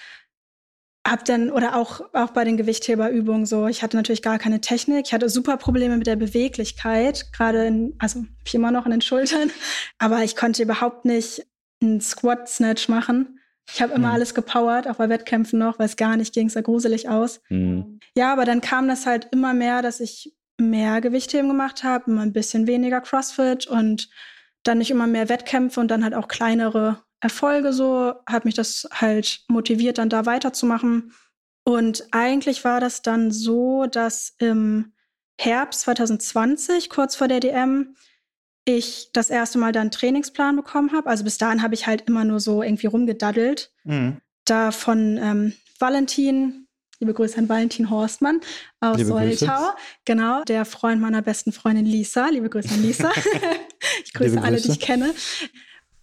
hab 1.07 1.23
dann, 1.25 1.51
oder 1.51 1.75
auch, 1.75 2.01
auch 2.13 2.31
bei 2.31 2.43
den 2.43 2.57
Gewichtheberübungen 2.57 3.45
so, 3.45 3.67
ich 3.67 3.83
hatte 3.83 3.95
natürlich 3.95 4.23
gar 4.23 4.39
keine 4.39 4.59
Technik. 4.59 5.05
Ich 5.05 5.13
hatte 5.13 5.29
super 5.29 5.57
Probleme 5.57 5.97
mit 5.97 6.07
der 6.07 6.15
Beweglichkeit, 6.15 7.31
gerade 7.31 7.67
in, 7.67 7.93
also 7.99 8.25
ich 8.43 8.55
immer 8.55 8.71
noch 8.71 8.85
in 8.85 8.91
den 8.91 9.01
Schultern. 9.01 9.51
Aber 9.99 10.23
ich 10.23 10.35
konnte 10.35 10.63
überhaupt 10.63 11.05
nicht 11.05 11.45
einen 11.81 12.01
Squat-Snatch 12.01 12.89
machen. 12.89 13.34
Ich 13.71 13.81
habe 13.81 13.93
immer 13.93 14.09
mhm. 14.09 14.13
alles 14.13 14.33
gepowert, 14.33 14.87
auch 14.87 14.95
bei 14.95 15.09
Wettkämpfen 15.09 15.59
noch, 15.59 15.79
weil 15.79 15.87
es 15.87 15.95
gar 15.95 16.17
nicht 16.17 16.33
ging, 16.33 16.47
es 16.47 16.53
sah 16.53 16.61
gruselig 16.61 17.09
aus. 17.09 17.41
Mhm. 17.49 17.99
Ja, 18.15 18.31
aber 18.31 18.45
dann 18.45 18.61
kam 18.61 18.87
das 18.87 19.05
halt 19.05 19.29
immer 19.31 19.53
mehr, 19.53 19.81
dass 19.81 19.99
ich 19.99 20.35
mehr 20.57 21.01
Gewichtheben 21.01 21.49
gemacht 21.49 21.83
habe, 21.83 22.11
immer 22.11 22.21
ein 22.21 22.33
bisschen 22.33 22.67
weniger 22.67 23.01
CrossFit 23.01 23.67
und 23.67 24.09
dann 24.63 24.77
nicht 24.77 24.91
immer 24.91 25.07
mehr 25.07 25.29
Wettkämpfe 25.29 25.79
und 25.79 25.89
dann 25.89 26.03
halt 26.03 26.13
auch 26.13 26.27
kleinere 26.27 27.03
Erfolge 27.19 27.73
so, 27.73 28.13
hat 28.27 28.45
mich 28.45 28.53
das 28.53 28.87
halt 28.91 29.43
motiviert, 29.47 29.97
dann 29.97 30.09
da 30.09 30.25
weiterzumachen. 30.25 31.13
Und 31.63 32.07
eigentlich 32.11 32.63
war 32.63 32.79
das 32.79 33.01
dann 33.01 33.31
so, 33.31 33.85
dass 33.87 34.35
im 34.37 34.93
Herbst 35.39 35.81
2020, 35.81 36.89
kurz 36.89 37.15
vor 37.15 37.27
der 37.27 37.39
DM, 37.39 37.95
ich 38.65 39.09
das 39.13 39.29
erste 39.29 39.59
Mal 39.59 39.71
dann 39.71 39.81
einen 39.81 39.91
Trainingsplan 39.91 40.55
bekommen 40.55 40.91
habe. 40.91 41.09
Also 41.09 41.23
bis 41.23 41.37
dahin 41.37 41.61
habe 41.61 41.75
ich 41.75 41.87
halt 41.87 42.01
immer 42.07 42.25
nur 42.25 42.39
so 42.39 42.63
irgendwie 42.63 42.87
rumgedaddelt. 42.87 43.71
Mhm. 43.83 44.17
Da 44.43 44.71
von 44.71 45.17
ähm, 45.21 45.53
Valentin, 45.79 46.67
liebe 46.99 47.13
Grüße 47.13 47.37
an 47.37 47.47
Valentin 47.47 47.89
Horstmann 47.89 48.41
aus 48.79 48.99
Soltau. 48.99 49.25
Grüße. 49.25 49.75
Genau, 50.05 50.43
der 50.43 50.65
Freund 50.65 50.99
meiner 50.99 51.21
besten 51.21 51.51
Freundin 51.51 51.85
Lisa. 51.85 52.29
Liebe 52.29 52.49
Grüße 52.49 52.73
an 52.73 52.81
Lisa. 52.81 53.11
ich 54.03 54.13
grüße 54.13 54.41
alle, 54.41 54.59
die 54.59 54.71
ich 54.71 54.79
kenne. 54.79 55.13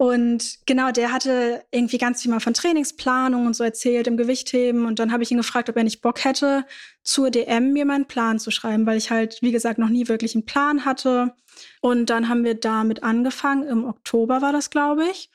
Und 0.02 0.58
genau, 0.66 0.90
der 0.90 1.12
hatte 1.12 1.64
irgendwie 1.70 1.96
ganz 1.96 2.22
viel 2.22 2.32
mal 2.32 2.40
von 2.40 2.54
Trainingsplanung 2.54 3.46
und 3.46 3.54
so 3.54 3.62
erzählt 3.62 4.08
im 4.08 4.16
Gewichtheben. 4.16 4.84
Und 4.84 4.98
dann 4.98 5.12
habe 5.12 5.22
ich 5.22 5.30
ihn 5.30 5.36
gefragt, 5.36 5.70
ob 5.70 5.76
er 5.76 5.84
nicht 5.84 6.02
Bock 6.02 6.24
hätte, 6.24 6.64
zur 7.04 7.30
DM 7.30 7.72
mir 7.72 7.84
meinen 7.84 8.06
Plan 8.06 8.40
zu 8.40 8.50
schreiben, 8.50 8.84
weil 8.84 8.98
ich 8.98 9.12
halt, 9.12 9.40
wie 9.42 9.52
gesagt, 9.52 9.78
noch 9.78 9.90
nie 9.90 10.08
wirklich 10.08 10.34
einen 10.34 10.44
Plan 10.44 10.84
hatte. 10.84 11.36
Und 11.82 12.10
dann 12.10 12.28
haben 12.28 12.42
wir 12.42 12.56
damit 12.56 13.04
angefangen. 13.04 13.62
Im 13.62 13.84
Oktober 13.84 14.42
war 14.42 14.50
das, 14.50 14.70
glaube 14.70 15.04
ich. 15.04 15.30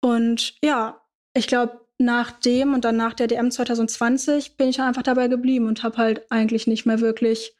Und 0.00 0.54
ja, 0.64 1.02
ich 1.34 1.46
glaube, 1.46 1.82
nach 1.98 2.30
dem 2.30 2.72
und 2.72 2.86
dann 2.86 2.96
nach 2.96 3.12
der 3.12 3.26
DM 3.26 3.50
2020 3.50 4.56
bin 4.56 4.70
ich 4.70 4.80
einfach 4.80 5.02
dabei 5.02 5.28
geblieben 5.28 5.66
und 5.66 5.82
habe 5.82 5.98
halt 5.98 6.32
eigentlich 6.32 6.66
nicht 6.66 6.86
mehr 6.86 7.00
wirklich 7.00 7.54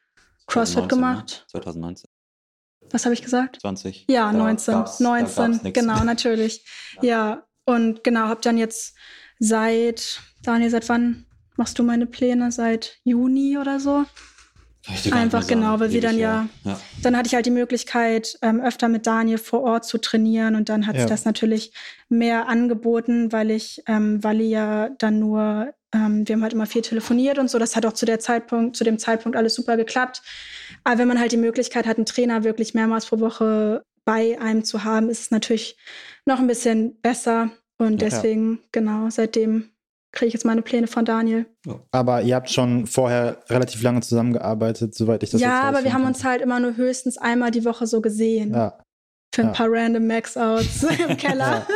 CrossFit 0.47 0.89
2019, 0.89 0.89
gemacht. 0.89 1.45
2019. 1.49 2.12
Was 2.93 3.05
habe 3.05 3.15
ich 3.15 3.23
gesagt? 3.23 3.61
20. 3.61 4.07
Ja, 4.09 4.31
da 4.33 4.39
19. 4.39 4.85
19, 5.01 5.73
genau, 5.73 6.05
natürlich. 6.05 6.65
Ja. 7.01 7.03
ja, 7.03 7.43
und 7.65 8.05
genau, 8.05 8.29
habe 8.29 8.41
dann 8.43 8.59
jetzt 8.59 8.95
seit, 9.39 10.21
Daniel, 10.43 10.71
seit 10.71 10.89
wann 10.89 11.27
machst 11.57 11.79
du 11.79 11.83
meine 11.83 12.07
Pläne? 12.07 12.53
Seit 12.53 12.99
Juni 13.05 13.59
oder 13.59 13.81
so? 13.81 14.05
Einfach 15.13 15.47
genau, 15.47 15.79
weil 15.79 15.93
wir 15.93 16.01
dann 16.01 16.19
ja, 16.19 16.49
ja, 16.65 16.81
dann 17.03 17.17
hatte 17.17 17.29
ich 17.29 17.35
halt 17.35 17.47
die 17.47 17.53
Möglichkeit, 17.53 18.37
ähm, 18.43 18.61
öfter 18.61 18.89
mit 18.89 19.07
Daniel 19.07 19.39
vor 19.39 19.63
Ort 19.63 19.85
zu 19.85 19.99
trainieren 19.99 20.57
und 20.57 20.69
dann 20.69 20.89
hat 20.89 20.97
ja. 20.97 21.03
sich 21.03 21.11
das 21.11 21.25
natürlich 21.25 21.73
mehr 22.09 22.49
angeboten, 22.49 23.31
weil 23.31 23.53
ich, 23.53 23.83
ähm, 23.87 24.23
Wally 24.25 24.49
ja 24.49 24.89
dann 24.99 25.21
nur, 25.21 25.73
ähm, 25.95 26.27
wir 26.27 26.35
haben 26.35 26.43
halt 26.43 26.53
immer 26.53 26.67
viel 26.67 26.83
telefoniert 26.83 27.39
und 27.39 27.49
so, 27.49 27.61
das 27.61 27.77
hat 27.77 27.87
auch 27.87 27.93
zu 27.93 28.07
der 28.07 28.19
Zeitpunkt, 28.19 28.77
zu 28.77 28.83
dem 28.83 28.99
Zeitpunkt 28.99 29.37
alles 29.37 29.55
super 29.55 29.77
geklappt. 29.77 30.23
Aber 30.83 30.99
wenn 30.99 31.09
man 31.09 31.21
halt 31.21 31.31
die 31.31 31.37
Möglichkeit 31.37 31.87
hat, 31.87 31.99
einen 31.99 32.07
Trainer 32.07 32.43
wirklich 32.43 32.75
mehrmals 32.75 33.07
pro 33.07 33.21
Woche 33.21 33.85
bei 34.05 34.41
einem 34.41 34.65
zu 34.65 34.83
haben, 34.83 35.11
ist 35.11 35.21
es 35.21 35.31
natürlich 35.31 35.77
noch 36.27 36.41
ein 36.41 36.49
bisschen 36.49 37.01
besser. 37.01 37.51
Und 37.79 38.03
deswegen, 38.03 38.55
ja. 38.55 38.69
genau, 38.73 39.11
seitdem 39.11 39.72
kriege 40.13 40.29
ich 40.29 40.35
jetzt 40.35 40.45
meine 40.45 40.63
Pläne 40.63 40.87
von 40.87 41.05
Daniel. 41.05 41.47
Aber 41.91 42.23
ihr 42.23 42.35
habt 42.35 42.51
schon 42.51 42.87
vorher 42.87 43.39
relativ 43.49 43.83
lange 43.83 44.03
zusammengearbeitet, 44.03 44.95
soweit 44.95 45.23
ich 45.23 45.31
das 45.31 45.41
Ja, 45.41 45.63
aber 45.63 45.85
wir 45.85 45.93
haben 45.93 46.05
uns 46.05 46.23
halt 46.23 46.43
immer 46.43 46.61
nur 46.61 46.77
höchstens 46.77 47.19
einmal 47.19 47.51
die 47.51 47.65
Woche 47.65 47.87
so 47.87 48.01
gesehen. 48.01 48.53
Ja. 48.53 48.79
Für 49.35 49.43
ein 49.43 49.49
ja. 49.49 49.55
paar 49.55 49.67
random 49.71 50.07
Max-Outs 50.07 50.83
im 51.09 51.17
Keller. 51.17 51.67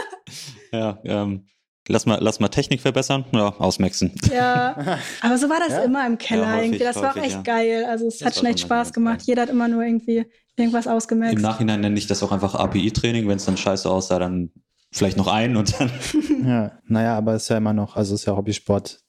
Ja, 0.70 0.98
ja 1.02 1.22
ähm, 1.22 1.46
lass, 1.88 2.04
mal, 2.04 2.18
lass 2.20 2.38
mal 2.38 2.48
Technik 2.48 2.82
verbessern, 2.82 3.24
ja, 3.32 3.54
ausmaxen. 3.58 4.12
Ja, 4.30 4.98
aber 5.22 5.38
so 5.38 5.48
war 5.48 5.58
das 5.66 5.82
immer 5.82 6.06
im 6.06 6.18
Keller 6.18 6.48
häufig, 6.48 6.64
irgendwie. 6.64 6.84
Das 6.84 6.96
häufig, 6.96 7.08
war 7.08 7.16
auch 7.16 7.26
echt 7.26 7.44
geil. 7.44 7.86
Also 7.88 8.06
es 8.06 8.18
das 8.18 8.26
hat 8.26 8.34
schon 8.36 8.46
echt 8.46 8.60
Spaß 8.60 8.92
gemacht. 8.92 9.22
Jeder 9.22 9.42
hat 9.42 9.48
immer 9.48 9.68
nur 9.68 9.82
irgendwie 9.82 10.26
irgendwas 10.56 10.86
ausgemerkt. 10.86 11.36
Im 11.36 11.42
Nachhinein 11.42 11.80
nenne 11.80 11.98
ich 11.98 12.06
das 12.06 12.22
auch 12.22 12.32
einfach 12.32 12.54
API-Training. 12.54 13.26
Wenn 13.26 13.36
es 13.36 13.46
dann 13.46 13.56
scheiße 13.56 13.88
aussah, 13.88 14.18
dann 14.18 14.50
vielleicht 14.92 15.16
noch 15.16 15.28
einen 15.28 15.56
und 15.56 15.78
dann. 15.78 15.90
ja, 16.46 16.72
naja, 16.86 17.16
aber 17.16 17.34
es 17.34 17.44
ist 17.44 17.48
ja 17.48 17.58
immer 17.58 17.72
noch, 17.72 17.96
also 17.96 18.14
es 18.14 18.20
ist 18.20 18.26
ja 18.26 18.36
Hobbysport. 18.36 19.00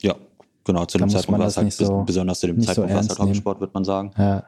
Ja, 0.00 0.16
genau, 0.64 0.84
zu 0.86 0.98
dem 0.98 1.08
Zeitpunkt 1.08 1.40
war 1.40 1.46
es 1.46 1.56
halt 1.56 1.72
so, 1.72 2.02
besonders 2.04 2.40
zu 2.40 2.48
dem 2.48 2.60
Zeitpunkt 2.60 2.90
so 2.90 2.94
war 2.94 3.00
es 3.02 3.08
halt 3.08 3.18
Hobbysport, 3.18 3.60
würde 3.60 3.72
man 3.74 3.84
sagen. 3.84 4.12
Ja. 4.16 4.44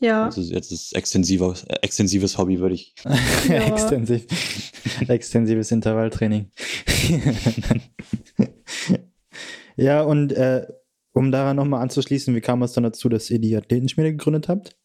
Ja. 0.00 0.26
Also 0.26 0.40
jetzt 0.42 0.70
ist 0.70 0.94
extensives, 0.94 1.64
extensives 1.82 2.38
Hobby, 2.38 2.60
würde 2.60 2.74
ich. 2.76 2.94
ja. 3.48 3.62
Extensiv. 3.62 4.26
Extensives 5.08 5.72
Intervalltraining. 5.72 6.50
ja, 9.76 10.02
und 10.02 10.32
äh, 10.32 10.66
um 11.12 11.32
daran 11.32 11.56
nochmal 11.56 11.82
anzuschließen, 11.82 12.34
wie 12.34 12.40
kam 12.40 12.62
es 12.62 12.72
dann 12.72 12.84
dazu, 12.84 13.08
dass 13.08 13.28
ihr 13.30 13.40
die 13.40 13.56
Athletenschmiede 13.56 14.12
gegründet 14.12 14.48
habt? 14.48 14.76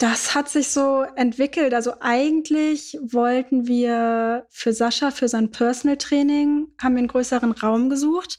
Das 0.00 0.34
hat 0.34 0.48
sich 0.48 0.70
so 0.70 1.02
entwickelt. 1.14 1.74
Also 1.74 1.92
eigentlich 2.00 2.98
wollten 3.02 3.66
wir 3.66 4.46
für 4.48 4.72
Sascha, 4.72 5.10
für 5.10 5.28
sein 5.28 5.50
Personal 5.50 5.98
Training, 5.98 6.68
haben 6.80 6.94
wir 6.94 7.00
einen 7.00 7.08
größeren 7.08 7.52
Raum 7.52 7.90
gesucht. 7.90 8.38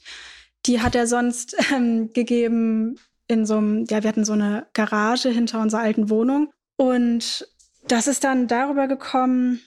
Die 0.66 0.80
hat 0.80 0.96
er 0.96 1.06
sonst 1.06 1.54
ähm, 1.72 2.12
gegeben 2.12 2.98
in 3.28 3.46
so 3.46 3.58
einem, 3.58 3.84
ja, 3.88 4.02
wir 4.02 4.08
hatten 4.08 4.24
so 4.24 4.32
eine 4.32 4.66
Garage 4.72 5.28
hinter 5.28 5.60
unserer 5.60 5.82
alten 5.82 6.10
Wohnung. 6.10 6.50
Und 6.76 7.46
das 7.86 8.08
ist 8.08 8.24
dann 8.24 8.48
darüber 8.48 8.88
gekommen, 8.88 9.60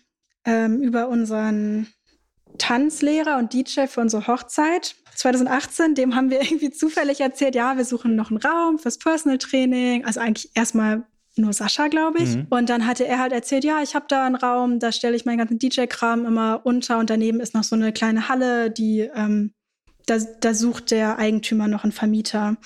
ähm, 0.43 0.81
über 0.81 1.07
unseren 1.07 1.87
Tanzlehrer 2.57 3.37
und 3.37 3.53
DJ 3.53 3.87
für 3.87 4.01
unsere 4.01 4.27
Hochzeit 4.27 4.95
2018. 5.15 5.95
Dem 5.95 6.13
haben 6.13 6.29
wir 6.29 6.41
irgendwie 6.41 6.71
zufällig 6.71 7.21
erzählt, 7.21 7.55
ja, 7.55 7.77
wir 7.77 7.85
suchen 7.85 8.17
noch 8.17 8.31
einen 8.31 8.41
Raum 8.41 8.79
fürs 8.79 8.97
Personal 8.97 9.37
Training. 9.37 10.03
Also 10.03 10.19
eigentlich 10.19 10.51
erstmal 10.55 11.05
nur 11.37 11.53
Sascha, 11.53 11.87
glaube 11.87 12.19
ich. 12.19 12.35
Mhm. 12.35 12.47
Und 12.49 12.69
dann 12.69 12.87
hatte 12.87 13.05
er 13.05 13.19
halt 13.19 13.33
erzählt, 13.33 13.63
ja, 13.63 13.81
ich 13.81 13.95
habe 13.95 14.05
da 14.07 14.25
einen 14.25 14.35
Raum, 14.35 14.79
da 14.79 14.91
stelle 14.91 15.15
ich 15.15 15.25
meinen 15.25 15.37
ganzen 15.37 15.59
DJ-Kram 15.59 16.25
immer 16.25 16.61
unter 16.63 16.99
und 16.99 17.09
daneben 17.09 17.39
ist 17.39 17.53
noch 17.53 17.63
so 17.63 17.75
eine 17.75 17.91
kleine 17.91 18.29
Halle, 18.29 18.71
die 18.71 19.01
ähm, 19.13 19.53
da, 20.05 20.17
da 20.39 20.53
sucht 20.53 20.91
der 20.91 21.17
Eigentümer 21.17 21.67
noch 21.67 21.83
einen 21.83 21.91
Vermieter. 21.91 22.57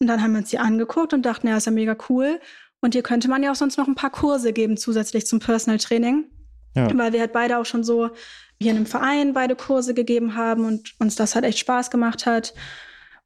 Und 0.00 0.06
dann 0.06 0.22
haben 0.22 0.32
wir 0.32 0.38
uns 0.38 0.50
die 0.50 0.58
angeguckt 0.58 1.12
und 1.12 1.22
dachten, 1.22 1.48
ja, 1.48 1.56
ist 1.56 1.66
ja 1.66 1.72
mega 1.72 1.96
cool. 2.08 2.40
Und 2.80 2.94
hier 2.94 3.02
könnte 3.02 3.28
man 3.28 3.42
ja 3.42 3.50
auch 3.50 3.56
sonst 3.56 3.78
noch 3.78 3.88
ein 3.88 3.94
paar 3.94 4.10
Kurse 4.10 4.52
geben, 4.52 4.76
zusätzlich 4.76 5.26
zum 5.26 5.38
Personal 5.38 5.78
Training. 5.78 6.26
Ja. 6.74 6.88
Weil 6.96 7.12
wir 7.12 7.20
halt 7.20 7.32
beide 7.32 7.58
auch 7.58 7.66
schon 7.66 7.84
so 7.84 8.10
hier 8.60 8.72
in 8.72 8.78
einem 8.78 8.86
Verein 8.86 9.32
beide 9.32 9.56
Kurse 9.56 9.94
gegeben 9.94 10.34
haben 10.34 10.64
und 10.64 10.94
uns 10.98 11.14
das 11.14 11.34
halt 11.34 11.44
echt 11.44 11.58
Spaß 11.58 11.90
gemacht 11.90 12.26
hat. 12.26 12.54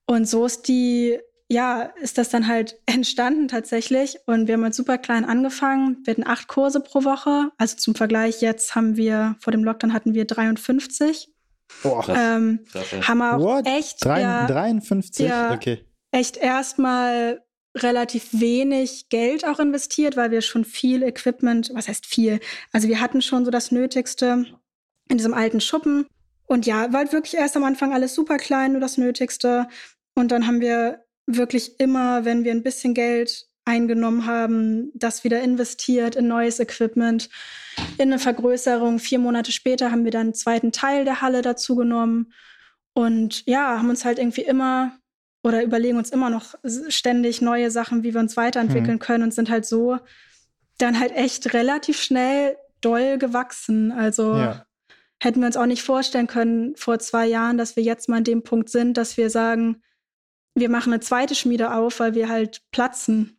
Und 0.06 0.28
so 0.28 0.46
ist 0.46 0.68
die 0.68 1.18
ja, 1.48 1.82
ist 2.02 2.18
das 2.18 2.28
dann 2.28 2.46
halt 2.46 2.78
entstanden 2.86 3.48
tatsächlich. 3.48 4.18
Und 4.26 4.46
wir 4.46 4.54
haben 4.54 4.64
halt 4.64 4.74
super 4.74 4.98
klein 4.98 5.24
angefangen. 5.24 5.98
Wir 6.04 6.12
hatten 6.12 6.26
acht 6.26 6.48
Kurse 6.48 6.80
pro 6.80 7.04
Woche. 7.04 7.50
Also 7.56 7.76
zum 7.76 7.94
Vergleich, 7.94 8.40
jetzt 8.40 8.74
haben 8.74 8.96
wir, 8.96 9.36
vor 9.40 9.50
dem 9.50 9.64
Lockdown 9.64 9.92
hatten 9.92 10.14
wir 10.14 10.26
53. 10.26 11.32
Boah, 11.82 12.08
ähm, 12.08 12.60
haben 13.02 13.18
wir 13.18 13.36
auch 13.36 13.40
What? 13.40 13.66
echt. 13.66 14.04
Drei, 14.04 14.22
ja, 14.22 14.46
53? 14.46 15.28
Ja, 15.28 15.52
okay. 15.52 15.84
Echt 16.10 16.38
erstmal 16.38 17.42
relativ 17.76 18.28
wenig 18.32 19.08
Geld 19.10 19.46
auch 19.46 19.58
investiert, 19.58 20.16
weil 20.16 20.30
wir 20.30 20.40
schon 20.40 20.64
viel 20.64 21.02
Equipment, 21.02 21.70
was 21.74 21.88
heißt 21.88 22.06
viel? 22.06 22.40
Also 22.72 22.88
wir 22.88 23.00
hatten 23.00 23.20
schon 23.22 23.44
so 23.44 23.50
das 23.50 23.70
Nötigste 23.70 24.46
in 25.08 25.18
diesem 25.18 25.34
alten 25.34 25.60
Schuppen. 25.60 26.06
Und 26.46 26.66
ja, 26.66 26.92
war 26.92 27.00
halt 27.00 27.12
wirklich 27.12 27.34
erst 27.34 27.56
am 27.56 27.64
Anfang 27.64 27.92
alles 27.92 28.14
super 28.14 28.38
klein, 28.38 28.72
nur 28.72 28.80
das 28.80 28.96
Nötigste. 28.96 29.68
Und 30.14 30.32
dann 30.32 30.46
haben 30.46 30.60
wir 30.60 31.04
wirklich 31.28 31.78
immer, 31.78 32.24
wenn 32.24 32.44
wir 32.44 32.52
ein 32.52 32.62
bisschen 32.62 32.94
Geld 32.94 33.46
eingenommen 33.64 34.24
haben, 34.24 34.90
das 34.94 35.24
wieder 35.24 35.42
investiert 35.42 36.16
in 36.16 36.26
neues 36.26 36.58
Equipment, 36.58 37.28
in 37.98 38.08
eine 38.08 38.18
Vergrößerung. 38.18 38.98
Vier 38.98 39.18
Monate 39.18 39.52
später 39.52 39.90
haben 39.90 40.04
wir 40.04 40.10
dann 40.10 40.28
einen 40.28 40.34
zweiten 40.34 40.72
Teil 40.72 41.04
der 41.04 41.20
Halle 41.20 41.42
dazu 41.42 41.76
genommen 41.76 42.32
und 42.94 43.44
ja, 43.46 43.78
haben 43.78 43.90
uns 43.90 44.04
halt 44.06 44.18
irgendwie 44.18 44.42
immer 44.42 44.92
oder 45.44 45.62
überlegen 45.62 45.98
uns 45.98 46.10
immer 46.10 46.30
noch 46.30 46.54
ständig 46.88 47.42
neue 47.42 47.70
Sachen, 47.70 48.02
wie 48.02 48.14
wir 48.14 48.20
uns 48.20 48.36
weiterentwickeln 48.36 48.96
mhm. 48.96 49.00
können 49.00 49.24
und 49.24 49.34
sind 49.34 49.50
halt 49.50 49.66
so 49.66 49.98
dann 50.78 50.98
halt 50.98 51.12
echt 51.12 51.52
relativ 51.52 52.00
schnell 52.00 52.56
doll 52.80 53.18
gewachsen. 53.18 53.92
Also 53.92 54.34
ja. 54.34 54.64
hätten 55.20 55.40
wir 55.40 55.46
uns 55.46 55.56
auch 55.56 55.66
nicht 55.66 55.82
vorstellen 55.82 56.26
können 56.26 56.74
vor 56.76 56.98
zwei 56.98 57.26
Jahren, 57.26 57.58
dass 57.58 57.76
wir 57.76 57.82
jetzt 57.82 58.08
mal 58.08 58.16
an 58.16 58.24
dem 58.24 58.42
Punkt 58.42 58.70
sind, 58.70 58.96
dass 58.96 59.16
wir 59.16 59.30
sagen, 59.30 59.82
wir 60.54 60.68
machen 60.68 60.92
eine 60.92 61.00
zweite 61.00 61.34
Schmiede 61.34 61.72
auf, 61.72 62.00
weil 62.00 62.14
wir 62.14 62.28
halt 62.28 62.62
platzen. 62.72 63.38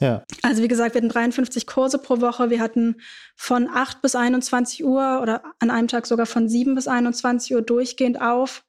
Ja. 0.00 0.24
Also 0.42 0.62
wie 0.62 0.68
gesagt, 0.68 0.94
wir 0.94 1.00
hatten 1.00 1.10
53 1.10 1.66
Kurse 1.66 1.98
pro 1.98 2.20
Woche. 2.20 2.50
Wir 2.50 2.60
hatten 2.60 2.96
von 3.36 3.68
8 3.68 4.00
bis 4.00 4.14
21 4.14 4.84
Uhr 4.84 5.20
oder 5.20 5.42
an 5.58 5.70
einem 5.70 5.88
Tag 5.88 6.06
sogar 6.06 6.26
von 6.26 6.48
7 6.48 6.74
bis 6.74 6.88
21 6.88 7.54
Uhr 7.54 7.62
durchgehend 7.62 8.20
auf. 8.20 8.64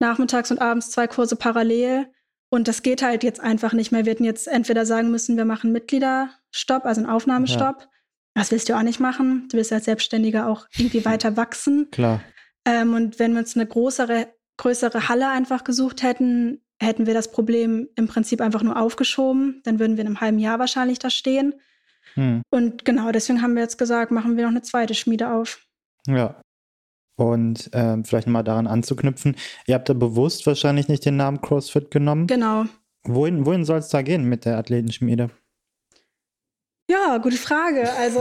nachmittags 0.00 0.50
und 0.50 0.60
abends 0.60 0.90
zwei 0.90 1.06
Kurse 1.06 1.36
parallel. 1.36 2.12
Und 2.50 2.68
das 2.68 2.82
geht 2.82 3.02
halt 3.02 3.24
jetzt 3.24 3.40
einfach 3.40 3.72
nicht 3.72 3.90
mehr. 3.92 4.04
Wir 4.04 4.12
hätten 4.12 4.24
jetzt 4.24 4.48
entweder 4.48 4.84
sagen 4.84 5.10
müssen, 5.10 5.36
wir 5.36 5.44
machen 5.44 5.72
Mitgliederstopp, 5.72 6.84
also 6.84 7.00
einen 7.00 7.08
Aufnahmestopp. 7.10 7.80
Ja. 7.80 7.88
Das 8.34 8.50
willst 8.50 8.68
du 8.68 8.76
auch 8.76 8.82
nicht 8.82 9.00
machen. 9.00 9.48
Du 9.50 9.56
willst 9.56 9.72
als 9.72 9.86
Selbstständiger 9.86 10.48
auch 10.48 10.66
irgendwie 10.76 11.04
weiter 11.04 11.36
wachsen. 11.36 11.90
Klar. 11.90 12.20
Ähm, 12.64 12.94
und 12.94 13.18
wenn 13.18 13.32
wir 13.32 13.40
uns 13.40 13.56
eine 13.56 13.66
größere, 13.66 14.28
größere 14.56 15.08
Halle 15.08 15.30
einfach 15.30 15.64
gesucht 15.64 16.02
hätten, 16.02 16.63
hätten 16.80 17.06
wir 17.06 17.14
das 17.14 17.30
Problem 17.30 17.88
im 17.96 18.08
Prinzip 18.08 18.40
einfach 18.40 18.62
nur 18.62 18.80
aufgeschoben. 18.80 19.60
Dann 19.64 19.78
würden 19.78 19.96
wir 19.96 20.02
in 20.02 20.08
einem 20.08 20.20
halben 20.20 20.38
Jahr 20.38 20.58
wahrscheinlich 20.58 20.98
da 20.98 21.10
stehen. 21.10 21.54
Hm. 22.14 22.42
Und 22.50 22.84
genau 22.84 23.10
deswegen 23.12 23.42
haben 23.42 23.54
wir 23.54 23.62
jetzt 23.62 23.78
gesagt, 23.78 24.10
machen 24.10 24.36
wir 24.36 24.44
noch 24.44 24.50
eine 24.50 24.62
zweite 24.62 24.94
Schmiede 24.94 25.30
auf. 25.30 25.66
Ja. 26.06 26.40
Und 27.16 27.70
ähm, 27.72 28.04
vielleicht 28.04 28.26
nochmal 28.26 28.44
daran 28.44 28.66
anzuknüpfen, 28.66 29.36
ihr 29.66 29.76
habt 29.76 29.88
da 29.88 29.94
bewusst 29.94 30.46
wahrscheinlich 30.46 30.88
nicht 30.88 31.04
den 31.04 31.16
Namen 31.16 31.40
CrossFit 31.40 31.90
genommen. 31.90 32.26
Genau. 32.26 32.64
Wohin, 33.04 33.46
wohin 33.46 33.64
soll 33.64 33.78
es 33.78 33.88
da 33.88 34.02
gehen 34.02 34.24
mit 34.24 34.44
der 34.44 34.58
Athletenschmiede? 34.58 35.30
Ja, 36.90 37.18
gute 37.18 37.36
Frage. 37.36 37.92
Also, 37.94 38.20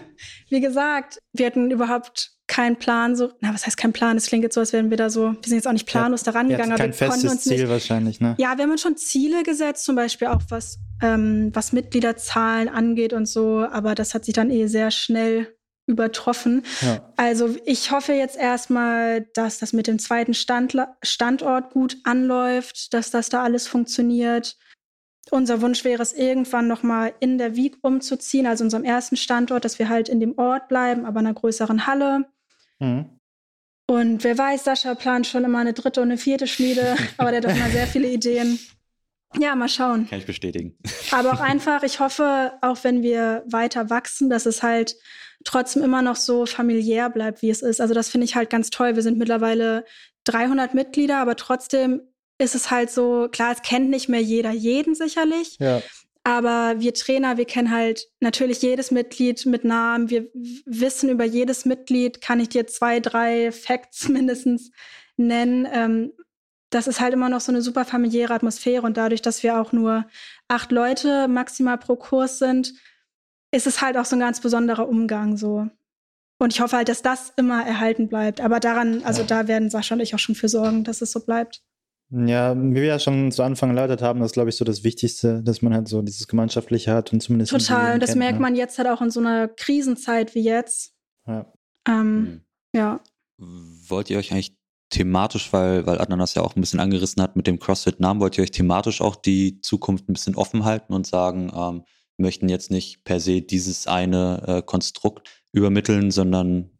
wie 0.48 0.60
gesagt, 0.60 1.18
wir 1.32 1.46
hatten 1.46 1.70
überhaupt 1.70 2.33
keinen 2.46 2.76
Plan. 2.76 3.16
So, 3.16 3.32
na, 3.40 3.54
was 3.54 3.66
heißt 3.66 3.76
kein 3.76 3.92
Plan? 3.92 4.16
Es 4.16 4.26
klingt 4.26 4.42
jetzt 4.44 4.54
so, 4.54 4.60
als 4.60 4.72
wären 4.72 4.90
wir 4.90 4.96
da 4.96 5.10
so, 5.10 5.32
wir 5.32 5.38
sind 5.44 5.56
jetzt 5.56 5.66
auch 5.66 5.72
nicht 5.72 5.86
planlos 5.86 6.24
ja, 6.24 6.32
da 6.32 6.38
rangegangen. 6.38 6.72
Aber 6.72 6.78
kein 6.78 6.90
wir 6.90 6.94
festes 6.94 7.30
uns 7.30 7.42
Ziel 7.42 7.60
nicht, 7.60 7.68
wahrscheinlich, 7.68 8.20
ne? 8.20 8.34
Ja, 8.38 8.56
wir 8.56 8.64
haben 8.64 8.70
uns 8.70 8.82
schon 8.82 8.96
Ziele 8.96 9.42
gesetzt, 9.42 9.84
zum 9.84 9.96
Beispiel 9.96 10.28
auch 10.28 10.42
was, 10.48 10.78
ähm, 11.02 11.50
was 11.54 11.72
Mitgliederzahlen 11.72 12.68
angeht 12.68 13.12
und 13.12 13.26
so. 13.26 13.66
Aber 13.70 13.94
das 13.94 14.14
hat 14.14 14.24
sich 14.24 14.34
dann 14.34 14.50
eh 14.50 14.66
sehr 14.66 14.90
schnell 14.90 15.54
übertroffen. 15.86 16.64
Ja. 16.80 17.12
Also 17.16 17.56
ich 17.66 17.90
hoffe 17.90 18.12
jetzt 18.12 18.36
erstmal, 18.36 19.22
dass 19.34 19.58
das 19.58 19.72
mit 19.72 19.86
dem 19.86 19.98
zweiten 19.98 20.34
Stand 20.34 20.76
Standort 21.02 21.72
gut 21.72 21.98
anläuft, 22.04 22.94
dass 22.94 23.10
das 23.10 23.28
da 23.28 23.42
alles 23.42 23.66
funktioniert. 23.66 24.56
Unser 25.30 25.62
Wunsch 25.62 25.84
wäre 25.84 26.02
es 26.02 26.12
irgendwann 26.12 26.68
nochmal 26.68 27.14
in 27.20 27.38
der 27.38 27.56
Wieg 27.56 27.76
umzuziehen, 27.82 28.46
also 28.46 28.64
unserem 28.64 28.84
ersten 28.84 29.16
Standort, 29.16 29.64
dass 29.64 29.78
wir 29.78 29.88
halt 29.88 30.08
in 30.08 30.20
dem 30.20 30.38
Ort 30.38 30.68
bleiben, 30.68 31.04
aber 31.04 31.20
in 31.20 31.26
einer 31.26 31.34
größeren 31.34 31.86
Halle. 31.86 32.26
Mhm. 32.80 33.18
Und 33.86 34.24
wer 34.24 34.38
weiß, 34.38 34.64
Sascha 34.64 34.94
plant 34.94 35.26
schon 35.26 35.44
immer 35.44 35.58
eine 35.58 35.74
dritte 35.74 36.00
und 36.00 36.08
eine 36.08 36.18
vierte 36.18 36.46
Schmiede, 36.46 36.96
aber 37.18 37.30
der 37.30 37.42
hat 37.42 37.44
doch 37.44 37.56
immer 37.56 37.70
sehr 37.70 37.86
viele 37.86 38.08
Ideen. 38.08 38.58
Ja, 39.38 39.54
mal 39.56 39.68
schauen. 39.68 40.08
Kann 40.08 40.20
ich 40.20 40.26
bestätigen. 40.26 40.76
Aber 41.10 41.32
auch 41.32 41.40
einfach, 41.40 41.82
ich 41.82 42.00
hoffe, 42.00 42.52
auch 42.62 42.78
wenn 42.82 43.02
wir 43.02 43.44
weiter 43.46 43.90
wachsen, 43.90 44.30
dass 44.30 44.46
es 44.46 44.62
halt 44.62 44.96
trotzdem 45.44 45.82
immer 45.82 46.02
noch 46.02 46.16
so 46.16 46.46
familiär 46.46 47.10
bleibt, 47.10 47.42
wie 47.42 47.50
es 47.50 47.62
ist. 47.62 47.80
Also 47.80 47.94
das 47.94 48.08
finde 48.08 48.24
ich 48.24 48.36
halt 48.36 48.48
ganz 48.48 48.70
toll. 48.70 48.94
Wir 48.96 49.02
sind 49.02 49.18
mittlerweile 49.18 49.84
300 50.24 50.72
Mitglieder, 50.74 51.18
aber 51.18 51.36
trotzdem 51.36 52.00
ist 52.38 52.54
es 52.54 52.70
halt 52.70 52.90
so, 52.90 53.28
klar, 53.30 53.52
es 53.52 53.62
kennt 53.62 53.90
nicht 53.90 54.08
mehr 54.08 54.22
jeder 54.22 54.50
jeden 54.50 54.94
sicherlich. 54.94 55.56
Ja. 55.60 55.82
Aber 56.26 56.80
wir 56.80 56.94
Trainer, 56.94 57.36
wir 57.36 57.44
kennen 57.44 57.70
halt 57.70 58.08
natürlich 58.20 58.62
jedes 58.62 58.90
Mitglied 58.90 59.44
mit 59.44 59.64
Namen. 59.64 60.08
Wir 60.08 60.26
wissen 60.64 61.10
über 61.10 61.24
jedes 61.24 61.66
Mitglied, 61.66 62.22
kann 62.22 62.40
ich 62.40 62.48
dir 62.48 62.66
zwei, 62.66 62.98
drei 62.98 63.52
Facts 63.52 64.08
mindestens 64.08 64.70
nennen. 65.18 65.68
Ähm, 65.70 66.12
das 66.70 66.86
ist 66.86 67.00
halt 67.00 67.12
immer 67.12 67.28
noch 67.28 67.40
so 67.40 67.52
eine 67.52 67.60
super 67.60 67.84
familiäre 67.84 68.32
Atmosphäre. 68.32 68.86
Und 68.86 68.96
dadurch, 68.96 69.20
dass 69.20 69.42
wir 69.42 69.60
auch 69.60 69.72
nur 69.72 70.06
acht 70.48 70.72
Leute 70.72 71.28
maximal 71.28 71.76
pro 71.76 71.94
Kurs 71.94 72.38
sind, 72.38 72.72
ist 73.52 73.66
es 73.66 73.82
halt 73.82 73.96
auch 73.98 74.06
so 74.06 74.16
ein 74.16 74.20
ganz 74.20 74.40
besonderer 74.40 74.88
Umgang 74.88 75.36
so. 75.36 75.68
Und 76.38 76.52
ich 76.52 76.60
hoffe 76.60 76.76
halt, 76.76 76.88
dass 76.88 77.02
das 77.02 77.32
immer 77.36 77.64
erhalten 77.64 78.08
bleibt. 78.08 78.40
Aber 78.40 78.60
daran, 78.60 79.04
also 79.04 79.22
da 79.22 79.46
werden 79.46 79.70
Sascha 79.70 79.94
und 79.94 80.00
ich 80.00 80.14
auch 80.14 80.18
schon 80.18 80.34
für 80.34 80.48
sorgen, 80.48 80.84
dass 80.84 81.02
es 81.02 81.12
so 81.12 81.20
bleibt. 81.20 81.62
Ja, 82.16 82.54
wie 82.56 82.74
wir 82.74 82.84
ja 82.84 82.98
schon 83.00 83.32
zu 83.32 83.42
Anfang 83.42 83.70
erläutert 83.70 84.00
haben, 84.00 84.20
das 84.20 84.30
ist, 84.30 84.34
glaube 84.34 84.48
ich, 84.48 84.56
so 84.56 84.64
das 84.64 84.84
Wichtigste, 84.84 85.42
dass 85.42 85.62
man 85.62 85.74
halt 85.74 85.88
so 85.88 86.00
dieses 86.00 86.28
Gemeinschaftliche 86.28 86.92
hat 86.92 87.12
und 87.12 87.20
zumindest. 87.20 87.50
Total, 87.50 87.94
und 87.94 88.02
das 88.02 88.10
kennt, 88.10 88.20
merkt 88.20 88.34
ne? 88.34 88.42
man 88.42 88.54
jetzt 88.54 88.78
halt 88.78 88.88
auch 88.88 89.02
in 89.02 89.10
so 89.10 89.18
einer 89.18 89.48
Krisenzeit 89.48 90.34
wie 90.36 90.42
jetzt. 90.42 90.94
Ja. 91.26 91.52
Ähm, 91.88 92.20
mhm. 92.20 92.40
ja. 92.74 93.00
Wollt 93.38 94.10
ihr 94.10 94.18
euch 94.18 94.30
eigentlich 94.30 94.56
thematisch, 94.90 95.52
weil, 95.52 95.86
weil 95.86 96.00
Adnan 96.00 96.20
das 96.20 96.34
ja 96.34 96.42
auch 96.42 96.54
ein 96.54 96.60
bisschen 96.60 96.78
angerissen 96.78 97.20
hat 97.20 97.34
mit 97.34 97.48
dem 97.48 97.58
CrossFit-Namen, 97.58 98.20
wollt 98.20 98.38
ihr 98.38 98.44
euch 98.44 98.52
thematisch 98.52 99.00
auch 99.00 99.16
die 99.16 99.60
Zukunft 99.60 100.08
ein 100.08 100.12
bisschen 100.12 100.36
offen 100.36 100.64
halten 100.64 100.92
und 100.92 101.08
sagen, 101.08 101.50
ähm, 101.52 101.82
möchten 102.16 102.48
jetzt 102.48 102.70
nicht 102.70 103.02
per 103.02 103.18
se 103.18 103.42
dieses 103.42 103.88
eine 103.88 104.42
äh, 104.46 104.62
Konstrukt 104.62 105.42
übermitteln, 105.50 106.12
sondern 106.12 106.70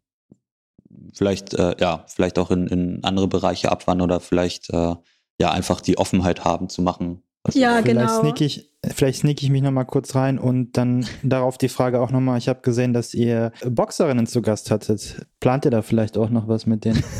vielleicht, 1.12 1.54
äh, 1.54 1.74
ja, 1.80 2.04
vielleicht 2.06 2.38
auch 2.38 2.52
in, 2.52 2.68
in 2.68 3.02
andere 3.02 3.26
Bereiche 3.26 3.72
abwandern 3.72 4.08
oder 4.08 4.20
vielleicht 4.20 4.70
äh, 4.70 4.94
ja 5.40 5.50
einfach 5.50 5.80
die 5.80 5.98
Offenheit 5.98 6.44
haben 6.44 6.68
zu 6.68 6.82
machen. 6.82 7.22
Ja, 7.52 7.82
vielleicht 7.82 7.86
genau. 7.86 8.20
Sneak 8.20 8.40
ich, 8.40 8.70
vielleicht 8.86 9.20
sneak 9.20 9.42
ich 9.42 9.50
mich 9.50 9.62
nochmal 9.62 9.84
kurz 9.84 10.14
rein 10.14 10.38
und 10.38 10.76
dann 10.76 11.06
darauf 11.22 11.58
die 11.58 11.68
Frage 11.68 12.00
auch 12.00 12.10
nochmal. 12.10 12.38
Ich 12.38 12.48
habe 12.48 12.62
gesehen, 12.62 12.94
dass 12.94 13.12
ihr 13.12 13.52
Boxerinnen 13.64 14.26
zu 14.26 14.40
Gast 14.40 14.70
hattet. 14.70 15.26
Plant 15.40 15.66
ihr 15.66 15.70
da 15.70 15.82
vielleicht 15.82 16.16
auch 16.16 16.30
noch 16.30 16.48
was 16.48 16.66
mit 16.66 16.84
denen? 16.84 17.02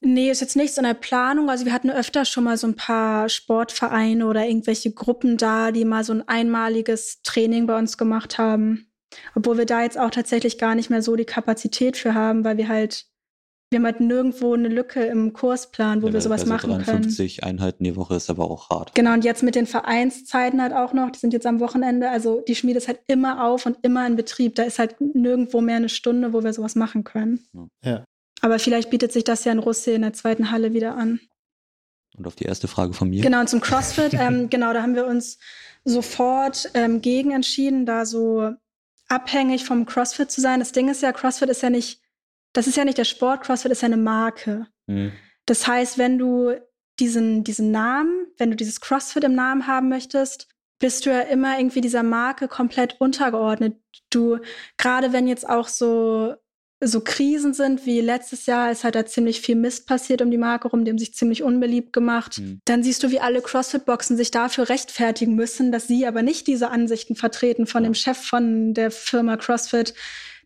Nee, 0.00 0.30
ist 0.30 0.40
jetzt 0.40 0.54
nichts 0.54 0.78
in 0.78 0.84
der 0.84 0.94
Planung. 0.94 1.50
Also 1.50 1.64
wir 1.64 1.72
hatten 1.72 1.90
öfter 1.90 2.24
schon 2.24 2.44
mal 2.44 2.56
so 2.56 2.68
ein 2.68 2.76
paar 2.76 3.28
Sportvereine 3.28 4.26
oder 4.26 4.46
irgendwelche 4.46 4.92
Gruppen 4.92 5.36
da, 5.36 5.72
die 5.72 5.84
mal 5.84 6.04
so 6.04 6.12
ein 6.12 6.26
einmaliges 6.28 7.20
Training 7.22 7.66
bei 7.66 7.76
uns 7.76 7.98
gemacht 7.98 8.38
haben. 8.38 8.92
Obwohl 9.34 9.58
wir 9.58 9.66
da 9.66 9.82
jetzt 9.82 9.98
auch 9.98 10.10
tatsächlich 10.10 10.56
gar 10.56 10.76
nicht 10.76 10.88
mehr 10.88 11.02
so 11.02 11.16
die 11.16 11.24
Kapazität 11.24 11.96
für 11.96 12.14
haben, 12.14 12.44
weil 12.44 12.58
wir 12.58 12.68
halt, 12.68 13.06
wir 13.70 13.78
haben 13.78 13.84
halt 13.84 14.00
nirgendwo 14.00 14.54
eine 14.54 14.68
Lücke 14.68 15.04
im 15.04 15.32
Kursplan, 15.34 16.00
wo 16.00 16.06
ja, 16.06 16.14
wir 16.14 16.20
sowas 16.22 16.42
also 16.42 16.52
machen 16.52 16.70
53 16.70 17.38
können. 17.38 17.58
Einheiten 17.58 17.84
die 17.84 17.96
Woche 17.96 18.14
ist 18.14 18.30
aber 18.30 18.50
auch 18.50 18.70
hart. 18.70 18.94
Genau, 18.94 19.12
und 19.12 19.24
jetzt 19.24 19.42
mit 19.42 19.54
den 19.54 19.66
Vereinszeiten 19.66 20.62
halt 20.62 20.72
auch 20.72 20.94
noch, 20.94 21.10
die 21.10 21.18
sind 21.18 21.34
jetzt 21.34 21.46
am 21.46 21.60
Wochenende, 21.60 22.10
also 22.10 22.40
die 22.40 22.54
Schmiede 22.54 22.78
ist 22.78 22.88
halt 22.88 23.00
immer 23.08 23.44
auf 23.44 23.66
und 23.66 23.76
immer 23.82 24.06
in 24.06 24.16
Betrieb. 24.16 24.54
Da 24.54 24.62
ist 24.62 24.78
halt 24.78 25.00
nirgendwo 25.00 25.60
mehr 25.60 25.76
eine 25.76 25.90
Stunde, 25.90 26.32
wo 26.32 26.42
wir 26.42 26.52
sowas 26.54 26.76
machen 26.76 27.04
können. 27.04 27.46
Ja. 27.84 28.04
Aber 28.40 28.58
vielleicht 28.58 28.90
bietet 28.90 29.12
sich 29.12 29.24
das 29.24 29.44
ja 29.44 29.52
in 29.52 29.58
Russia 29.58 29.94
in 29.94 30.02
der 30.02 30.12
zweiten 30.14 30.50
Halle 30.50 30.72
wieder 30.72 30.96
an. 30.96 31.20
Und 32.16 32.26
auf 32.26 32.36
die 32.36 32.44
erste 32.44 32.68
Frage 32.68 32.94
von 32.94 33.10
mir. 33.10 33.22
Genau, 33.22 33.40
und 33.40 33.48
zum 33.48 33.60
CrossFit, 33.60 34.14
ähm, 34.18 34.48
genau, 34.48 34.72
da 34.72 34.82
haben 34.82 34.94
wir 34.94 35.06
uns 35.06 35.38
sofort 35.84 36.70
ähm, 36.74 37.00
gegen 37.00 37.32
entschieden, 37.32 37.84
da 37.84 38.06
so 38.06 38.52
abhängig 39.08 39.64
vom 39.64 39.86
CrossFit 39.86 40.30
zu 40.30 40.40
sein. 40.40 40.60
Das 40.60 40.72
Ding 40.72 40.88
ist 40.88 41.02
ja, 41.02 41.12
CrossFit 41.12 41.48
ist 41.48 41.62
ja 41.62 41.70
nicht, 41.70 42.00
das 42.58 42.66
ist 42.66 42.76
ja 42.76 42.84
nicht 42.84 42.98
der 42.98 43.04
Sport, 43.04 43.42
CrossFit 43.42 43.70
ist 43.70 43.82
ja 43.82 43.86
eine 43.86 43.96
Marke. 43.96 44.66
Mhm. 44.88 45.12
Das 45.46 45.68
heißt, 45.68 45.96
wenn 45.96 46.18
du 46.18 46.54
diesen, 46.98 47.44
diesen 47.44 47.70
Namen, 47.70 48.26
wenn 48.36 48.50
du 48.50 48.56
dieses 48.56 48.80
CrossFit 48.80 49.22
im 49.22 49.36
Namen 49.36 49.68
haben 49.68 49.88
möchtest, 49.88 50.48
bist 50.80 51.06
du 51.06 51.10
ja 51.10 51.20
immer 51.20 51.56
irgendwie 51.56 51.80
dieser 51.80 52.02
Marke 52.02 52.48
komplett 52.48 53.00
untergeordnet. 53.00 53.76
Du, 54.10 54.38
gerade 54.76 55.12
wenn 55.12 55.28
jetzt 55.28 55.48
auch 55.48 55.68
so 55.68 56.34
so 56.80 57.00
Krisen 57.00 57.54
sind 57.54 57.86
wie 57.86 58.00
letztes 58.00 58.46
Jahr, 58.46 58.72
ist 58.72 58.82
halt 58.82 58.96
da 58.96 59.06
ziemlich 59.06 59.40
viel 59.40 59.56
Mist 59.56 59.86
passiert 59.86 60.20
um 60.20 60.30
die 60.30 60.38
Marke 60.38 60.68
rum, 60.68 60.84
die 60.84 60.90
haben 60.90 60.98
sich 60.98 61.14
ziemlich 61.14 61.44
unbeliebt 61.44 61.92
gemacht. 61.92 62.38
Mhm. 62.38 62.60
Dann 62.64 62.82
siehst 62.82 63.04
du, 63.04 63.10
wie 63.10 63.20
alle 63.20 63.40
CrossFit-Boxen 63.40 64.16
sich 64.16 64.32
dafür 64.32 64.68
rechtfertigen 64.68 65.34
müssen, 65.36 65.70
dass 65.70 65.86
sie 65.86 66.06
aber 66.06 66.22
nicht 66.22 66.48
diese 66.48 66.70
Ansichten 66.70 67.14
vertreten 67.14 67.66
von 67.66 67.84
ja. 67.84 67.90
dem 67.90 67.94
Chef 67.94 68.18
von 68.18 68.74
der 68.74 68.90
Firma 68.90 69.36
CrossFit. 69.36 69.94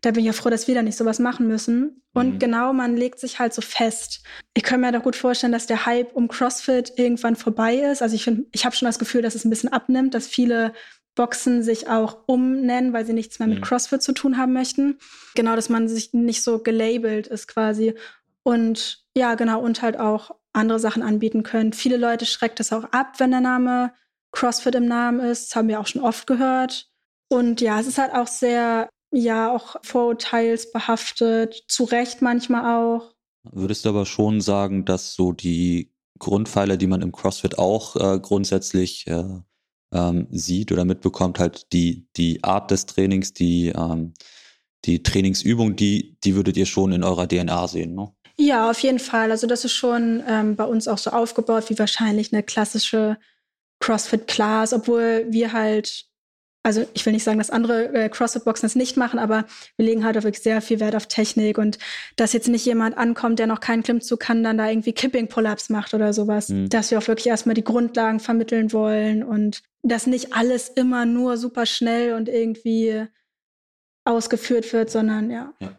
Da 0.02 0.10
bin 0.10 0.20
ich 0.20 0.26
ja 0.26 0.32
froh, 0.32 0.50
dass 0.50 0.68
wir 0.68 0.74
da 0.74 0.82
nicht 0.82 0.96
sowas 0.96 1.18
machen 1.18 1.48
müssen. 1.48 2.02
Und 2.12 2.34
mhm. 2.34 2.38
genau, 2.38 2.72
man 2.72 2.96
legt 2.96 3.18
sich 3.18 3.38
halt 3.38 3.54
so 3.54 3.62
fest. 3.62 4.22
Ich 4.54 4.62
kann 4.62 4.80
mir 4.80 4.92
doch 4.92 5.02
gut 5.02 5.16
vorstellen, 5.16 5.52
dass 5.52 5.66
der 5.66 5.86
Hype 5.86 6.12
um 6.12 6.28
CrossFit 6.28 6.92
irgendwann 6.96 7.36
vorbei 7.36 7.76
ist. 7.76 8.02
Also 8.02 8.14
ich 8.14 8.24
finde, 8.24 8.44
ich 8.52 8.64
habe 8.64 8.76
schon 8.76 8.86
das 8.86 8.98
Gefühl, 8.98 9.22
dass 9.22 9.34
es 9.34 9.44
ein 9.44 9.50
bisschen 9.50 9.72
abnimmt, 9.72 10.14
dass 10.14 10.26
viele 10.26 10.74
Boxen 11.14 11.62
sich 11.62 11.88
auch 11.88 12.24
umnennen, 12.26 12.92
weil 12.92 13.06
sie 13.06 13.12
nichts 13.12 13.38
mehr 13.38 13.48
mit 13.48 13.58
mhm. 13.58 13.64
CrossFit 13.64 14.02
zu 14.02 14.12
tun 14.12 14.38
haben 14.38 14.52
möchten. 14.52 14.98
Genau, 15.34 15.56
dass 15.56 15.68
man 15.68 15.88
sich 15.88 16.12
nicht 16.12 16.42
so 16.42 16.58
gelabelt 16.58 17.26
ist 17.26 17.48
quasi. 17.48 17.94
Und 18.42 19.04
ja, 19.16 19.34
genau, 19.34 19.60
und 19.60 19.82
halt 19.82 19.98
auch 19.98 20.32
andere 20.52 20.78
Sachen 20.78 21.02
anbieten 21.02 21.42
können. 21.42 21.72
Viele 21.72 21.96
Leute 21.96 22.26
schreckt 22.26 22.60
es 22.60 22.72
auch 22.72 22.84
ab, 22.92 23.14
wenn 23.18 23.30
der 23.30 23.40
Name 23.40 23.92
CrossFit 24.32 24.74
im 24.74 24.86
Namen 24.86 25.20
ist. 25.20 25.48
Das 25.48 25.56
haben 25.56 25.68
wir 25.68 25.80
auch 25.80 25.86
schon 25.86 26.02
oft 26.02 26.26
gehört. 26.26 26.90
Und 27.28 27.60
ja, 27.60 27.80
es 27.80 27.86
ist 27.86 27.98
halt 27.98 28.12
auch 28.12 28.26
sehr, 28.26 28.88
ja, 29.12 29.54
auch 29.54 29.76
vorurteilsbehaftet, 29.82 31.64
zu 31.68 31.84
Recht 31.84 32.22
manchmal 32.22 32.76
auch. 32.76 33.14
Würdest 33.50 33.84
du 33.84 33.90
aber 33.90 34.06
schon 34.06 34.40
sagen, 34.40 34.84
dass 34.84 35.14
so 35.14 35.32
die 35.32 35.92
Grundpfeiler, 36.18 36.76
die 36.76 36.86
man 36.86 37.02
im 37.02 37.12
CrossFit 37.12 37.58
auch 37.58 37.96
äh, 37.96 38.18
grundsätzlich 38.20 39.06
äh, 39.06 39.24
ähm, 39.92 40.26
sieht 40.30 40.72
oder 40.72 40.84
mitbekommt, 40.84 41.38
halt 41.38 41.72
die, 41.72 42.06
die 42.16 42.42
Art 42.42 42.70
des 42.70 42.86
Trainings, 42.86 43.32
die, 43.32 43.68
ähm, 43.68 44.14
die 44.84 45.02
Trainingsübung, 45.02 45.76
die, 45.76 46.16
die 46.24 46.34
würdet 46.34 46.56
ihr 46.56 46.66
schon 46.66 46.92
in 46.92 47.04
eurer 47.04 47.28
DNA 47.28 47.68
sehen, 47.68 47.94
ne? 47.94 48.12
Ja, 48.38 48.70
auf 48.70 48.78
jeden 48.80 48.98
Fall. 48.98 49.30
Also 49.30 49.46
das 49.46 49.64
ist 49.64 49.74
schon 49.74 50.22
ähm, 50.26 50.56
bei 50.56 50.64
uns 50.64 50.88
auch 50.88 50.98
so 50.98 51.10
aufgebaut 51.10 51.68
wie 51.68 51.78
wahrscheinlich 51.78 52.32
eine 52.32 52.42
klassische 52.42 53.18
CrossFit-Class, 53.80 54.72
obwohl 54.72 55.26
wir 55.28 55.52
halt 55.52 56.06
also 56.62 56.86
ich 56.94 57.04
will 57.04 57.12
nicht 57.12 57.24
sagen, 57.24 57.38
dass 57.38 57.50
andere 57.50 57.92
äh, 57.92 58.08
CrossFit-Boxen 58.08 58.66
das 58.66 58.76
nicht 58.76 58.96
machen, 58.96 59.18
aber 59.18 59.44
wir 59.76 59.86
legen 59.86 60.04
halt 60.04 60.16
auch 60.16 60.22
wirklich 60.22 60.42
sehr 60.42 60.60
viel 60.62 60.78
Wert 60.78 60.94
auf 60.94 61.06
Technik 61.06 61.58
und 61.58 61.78
dass 62.16 62.32
jetzt 62.32 62.48
nicht 62.48 62.64
jemand 62.64 62.96
ankommt, 62.96 63.38
der 63.38 63.48
noch 63.48 63.60
keinen 63.60 63.82
Klimmzug 63.82 64.20
kann, 64.20 64.44
dann 64.44 64.58
da 64.58 64.68
irgendwie 64.68 64.92
Kipping-Pull-Ups 64.92 65.70
macht 65.70 65.92
oder 65.92 66.12
sowas. 66.12 66.50
Mhm. 66.50 66.68
Dass 66.68 66.90
wir 66.90 66.98
auch 66.98 67.08
wirklich 67.08 67.26
erstmal 67.26 67.54
die 67.54 67.64
Grundlagen 67.64 68.20
vermitteln 68.20 68.72
wollen 68.72 69.24
und 69.24 69.62
dass 69.82 70.06
nicht 70.06 70.34
alles 70.34 70.68
immer 70.68 71.04
nur 71.04 71.36
super 71.36 71.66
schnell 71.66 72.14
und 72.14 72.28
irgendwie 72.28 73.06
ausgeführt 74.04 74.72
wird, 74.72 74.90
sondern 74.90 75.30
ja. 75.30 75.52
ja. 75.60 75.76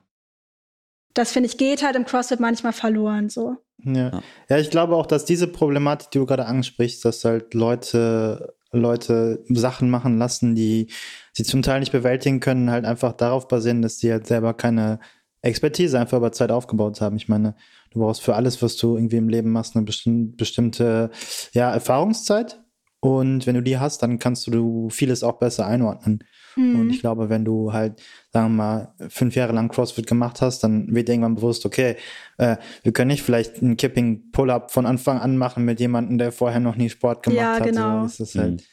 Das 1.13 1.31
finde 1.31 1.47
ich 1.47 1.57
geht 1.57 1.84
halt 1.84 1.95
im 1.95 2.05
CrossFit 2.05 2.39
manchmal 2.39 2.73
verloren 2.73 3.29
so. 3.29 3.57
Ja. 3.86 4.21
ja, 4.49 4.57
ich 4.57 4.69
glaube 4.69 4.95
auch, 4.95 5.05
dass 5.05 5.25
diese 5.25 5.47
Problematik, 5.47 6.11
die 6.11 6.17
du 6.17 6.25
gerade 6.25 6.45
ansprichst, 6.45 7.03
dass 7.03 7.25
halt 7.25 7.53
Leute 7.53 8.55
Leute 8.74 9.43
Sachen 9.49 9.89
machen 9.89 10.17
lassen, 10.17 10.55
die 10.55 10.88
sie 11.32 11.43
zum 11.43 11.61
Teil 11.61 11.80
nicht 11.80 11.91
bewältigen 11.91 12.39
können, 12.39 12.71
halt 12.71 12.86
einfach 12.86 13.13
darauf 13.13 13.47
basieren, 13.47 13.82
dass 13.82 13.99
sie 13.99 14.11
halt 14.11 14.28
selber 14.28 14.53
keine 14.53 14.99
Expertise 15.41 15.99
einfach 15.99 16.17
über 16.17 16.32
Zeit 16.32 16.51
aufgebaut 16.51 17.01
haben. 17.01 17.17
Ich 17.17 17.28
meine, 17.28 17.55
du 17.91 17.99
brauchst 17.99 18.21
für 18.21 18.36
alles, 18.36 18.61
was 18.61 18.78
du 18.78 18.95
irgendwie 18.95 19.17
im 19.17 19.30
Leben 19.30 19.51
machst, 19.51 19.76
eine 19.76 19.86
bestimmte 19.86 21.11
ja, 21.53 21.71
Erfahrungszeit. 21.71 22.61
Und 22.99 23.45
wenn 23.45 23.55
du 23.55 23.61
die 23.61 23.78
hast, 23.78 24.01
dann 24.01 24.19
kannst 24.19 24.47
du 24.47 24.89
vieles 24.89 25.24
auch 25.24 25.38
besser 25.38 25.67
einordnen. 25.67 26.24
Mhm. 26.56 26.80
Und 26.80 26.89
ich 26.89 26.99
glaube, 26.99 27.30
wenn 27.30 27.45
du 27.45 27.74
halt, 27.74 28.01
sagen 28.32 28.56
wir 28.56 28.64
mal, 28.64 28.93
fünf 29.10 29.36
Jahre 29.36 29.54
lang 29.54 29.70
CrossFit 29.70 30.08
gemacht 30.08 30.41
hast, 30.41 30.64
dann 30.64 30.93
wird 30.93 31.10
irgendwann 31.10 31.36
bewusst, 31.36 31.66
okay, 31.66 31.95
äh, 32.38 32.58
wir 32.84 32.93
können 32.93 33.10
nicht 33.10 33.24
vielleicht 33.24 33.62
einen 33.62 33.78
Kipping 33.78 34.32
Pull-up 34.32 34.72
von 34.72 34.86
Anfang 34.86 35.20
an 35.20 35.38
machen 35.38 35.66
mit 35.66 35.80
jemandem, 35.80 36.18
der 36.18 36.32
vorher 36.32 36.60
noch 36.60 36.76
nie 36.76 36.89
Sport 36.89 37.24
gemacht 37.24 37.38
ja, 37.38 37.56
hat. 37.56 37.64
Genau. 37.64 38.08
So, 38.08 38.24
das 38.24 38.36
halt, 38.36 38.64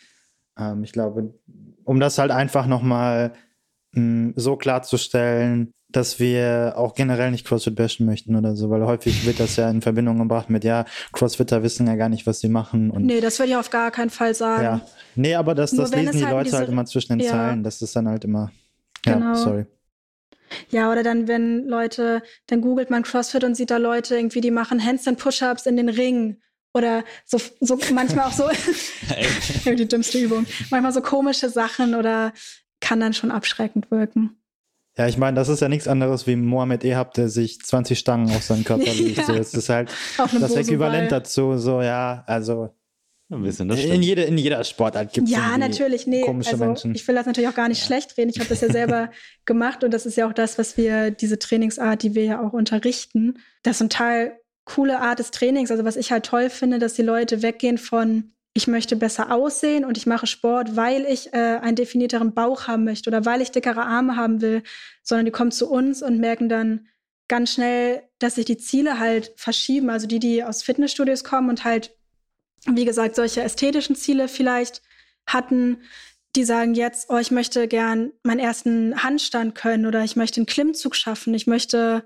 mhm. 0.59 0.65
ähm, 0.65 0.85
ich 0.85 0.93
glaube, 0.93 1.35
um 1.85 2.01
das 2.01 2.19
halt 2.19 2.31
einfach 2.31 2.67
nochmal 2.67 3.33
mm, 3.93 4.31
so 4.37 4.57
klarzustellen, 4.57 5.73
dass 5.93 6.21
wir 6.21 6.75
auch 6.77 6.95
generell 6.95 7.31
nicht 7.31 7.47
CrossFit 7.47 7.75
bashen 7.75 8.07
möchten 8.07 8.37
oder 8.37 8.57
so, 8.57 8.71
weil 8.71 8.85
häufig 8.85 9.27
wird 9.27 9.41
das 9.41 9.57
ja 9.57 9.71
in 9.71 9.83
Verbindung 9.83 10.19
gebracht 10.19 10.51
mit, 10.51 10.65
ja, 10.65 10.85
Crossfitter 11.13 11.63
wissen 11.63 11.87
ja 11.87 11.97
gar 11.97 12.09
nicht, 12.09 12.27
was 12.27 12.41
sie 12.41 12.49
machen. 12.49 12.91
Und, 12.91 13.07
nee, 13.07 13.21
das 13.21 13.39
würde 13.39 13.51
ich 13.51 13.57
auf 13.57 13.71
gar 13.71 13.91
keinen 13.91 14.11
Fall 14.11 14.35
sagen. 14.35 14.63
Ja. 14.63 14.81
Nee, 15.17 15.35
aber 15.35 15.55
das, 15.55 15.73
das 15.73 15.91
lesen 15.91 16.19
die 16.19 16.25
halt 16.25 16.35
Leute 16.35 16.45
diese, 16.45 16.59
halt 16.59 16.69
immer 16.69 16.85
zwischen 16.87 17.19
den 17.19 17.27
ja. 17.27 17.33
Zeilen, 17.33 17.63
das 17.63 17.83
ist 17.83 17.95
dann 17.97 18.09
halt 18.09 18.25
immer, 18.25 18.51
ja, 19.05 19.15
genau. 19.15 19.35
sorry. 19.35 19.67
Ja, 20.71 20.91
oder 20.91 21.03
dann, 21.03 21.29
wenn 21.29 21.67
Leute, 21.67 22.23
dann 22.47 22.61
googelt 22.61 22.91
man 22.91 23.03
CrossFit 23.03 23.45
und 23.45 23.55
sieht 23.55 23.71
da 23.71 23.77
Leute 23.77 24.17
irgendwie, 24.17 24.41
die 24.41 24.51
machen 24.51 24.85
Handstand 24.85 25.19
Push-Ups 25.19 25.67
in 25.67 25.77
den 25.77 25.89
Ring. 25.89 26.39
Oder 26.73 27.05
so, 27.25 27.39
so 27.61 27.79
manchmal 27.93 28.27
auch 28.27 28.33
so, 28.33 28.49
die 29.65 29.89
dümmste 29.89 30.19
Übung, 30.19 30.47
manchmal 30.71 30.93
so 30.93 31.01
komische 31.01 31.49
Sachen 31.49 31.95
oder 31.95 32.33
kann 32.81 33.01
dann 33.01 33.13
schon 33.13 33.31
abschreckend 33.31 33.91
wirken. 33.91 34.40
Ja, 35.01 35.07
ich 35.07 35.17
meine, 35.17 35.35
das 35.35 35.49
ist 35.49 35.61
ja 35.61 35.69
nichts 35.71 35.89
anderes 35.89 36.27
wie 36.27 36.37
Mohamed 36.37 36.85
Ehab, 36.85 37.15
der 37.15 37.31
sich 37.31 37.59
20 37.59 37.99
Stangen 37.99 38.37
auf 38.37 38.43
seinen 38.43 38.65
Körper 38.65 38.85
legt. 38.93 39.17
ja. 39.17 39.25
so, 39.25 39.35
das 39.35 39.55
ist 39.55 39.71
halt 39.71 39.91
das 40.19 40.55
Äquivalent 40.55 41.11
dazu. 41.11 41.57
So, 41.57 41.81
ja, 41.81 42.23
also 42.27 42.75
ein 43.31 43.43
bisschen, 43.43 43.67
das 43.69 43.83
in, 43.83 44.03
jede, 44.03 44.25
in 44.25 44.37
jeder 44.37 44.63
Sportart 44.63 45.11
gibt 45.15 45.27
es 45.27 45.33
Ja, 45.33 45.57
natürlich, 45.57 46.07
nee. 46.07 46.21
Komische 46.21 46.51
also, 46.51 46.67
Menschen. 46.67 46.95
Ich 46.95 47.09
will 47.09 47.15
das 47.15 47.25
natürlich 47.25 47.49
auch 47.49 47.55
gar 47.55 47.69
nicht 47.69 47.81
ja. 47.81 47.87
schlecht 47.87 48.19
reden. 48.19 48.29
Ich 48.29 48.41
habe 48.41 48.51
das 48.51 48.61
ja 48.61 48.71
selber 48.71 49.11
gemacht 49.47 49.83
und 49.85 49.95
das 49.95 50.05
ist 50.05 50.19
ja 50.19 50.29
auch 50.29 50.35
das, 50.35 50.59
was 50.59 50.77
wir, 50.77 51.11
diese 51.11 51.39
Trainingsart, 51.39 52.03
die 52.03 52.15
wir 52.15 52.25
ja 52.25 52.47
auch 52.47 52.53
unterrichten. 52.53 53.39
Das 53.63 53.77
ist 53.77 53.81
eine 53.81 53.89
total 53.89 54.39
coole 54.67 55.01
Art 55.01 55.19
des 55.19 55.31
Trainings. 55.31 55.71
Also 55.71 55.87
was 55.87 55.97
ich 55.97 56.13
halt 56.13 56.27
toll 56.27 56.51
finde, 56.51 56.79
dass 56.79 56.93
die 56.93 57.01
Leute 57.01 57.41
weggehen 57.41 57.79
von 57.79 58.33
ich 58.53 58.67
möchte 58.67 58.97
besser 58.97 59.33
aussehen 59.33 59.85
und 59.85 59.97
ich 59.97 60.07
mache 60.07 60.27
Sport, 60.27 60.77
weil 60.77 61.05
ich 61.05 61.33
äh, 61.33 61.59
einen 61.61 61.77
definierteren 61.77 62.35
Bauch 62.35 62.67
haben 62.67 62.85
möchte 62.85 63.09
oder 63.09 63.25
weil 63.25 63.41
ich 63.41 63.53
dickere 63.53 63.85
Arme 63.87 64.17
haben 64.17 64.41
will, 64.41 64.63
sondern 65.03 65.27
die 65.27 65.33
kommen 65.33 65.53
zu 65.53 65.71
uns 65.71 66.03
und 66.03 66.19
merken 66.19 66.49
dann 66.49 66.89
ganz 67.29 67.53
schnell, 67.53 68.03
dass 68.19 68.35
sich 68.35 68.45
die 68.45 68.59
Ziele 68.59 68.99
halt 68.99 69.33
verschieben. 69.37 69.89
Also 69.89 70.09
die, 70.09 70.19
die 70.19 70.43
aus 70.43 70.65
Fitnessstudios 70.65 71.23
kommen 71.23 71.49
und 71.49 71.65
halt, 71.65 71.97
wie 72.67 72.85
gesagt, 72.85 73.15
solche 73.15 73.43
ästhetischen 73.43 73.95
Ziele 73.95 74.27
vielleicht 74.27 74.83
hatten, 75.27 75.79
die 76.35 76.45
sagen 76.45 76.75
jetzt, 76.75 77.09
oh, 77.09 77.19
ich 77.19 77.31
möchte 77.31 77.69
gern 77.69 78.13
meinen 78.25 78.41
ersten 78.41 79.03
Handstand 79.03 79.55
können 79.55 79.87
oder 79.87 80.03
ich 80.03 80.17
möchte 80.17 80.41
einen 80.41 80.47
Klimmzug 80.47 80.97
schaffen, 80.97 81.35
ich 81.35 81.47
möchte 81.47 82.05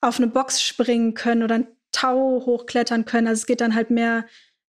auf 0.00 0.18
eine 0.18 0.28
Box 0.28 0.62
springen 0.62 1.14
können 1.14 1.44
oder 1.44 1.56
ein 1.56 1.68
Tau 1.92 2.42
hochklettern 2.44 3.04
können. 3.04 3.28
Also 3.28 3.40
es 3.40 3.46
geht 3.46 3.60
dann 3.60 3.74
halt 3.74 3.90
mehr 3.90 4.26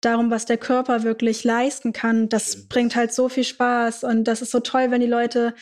darum, 0.05 0.31
was 0.31 0.47
der 0.47 0.59
Körper 0.59 1.03
wirklich 1.03 1.45
leisten 1.45 1.93
kann. 1.93 2.29
Das 2.29 2.69
bringt 2.69 2.97
halt 2.97 3.13
so 3.13 3.29
viel 3.29 3.45
Spaß 3.45 4.05
und 4.05 4.25
das 4.25 4.43
ist 4.43 4.51
so 4.51 4.61
toll, 4.61 4.91
wenn 4.91 5.01
die 5.01 5.07
Leute 5.07 5.55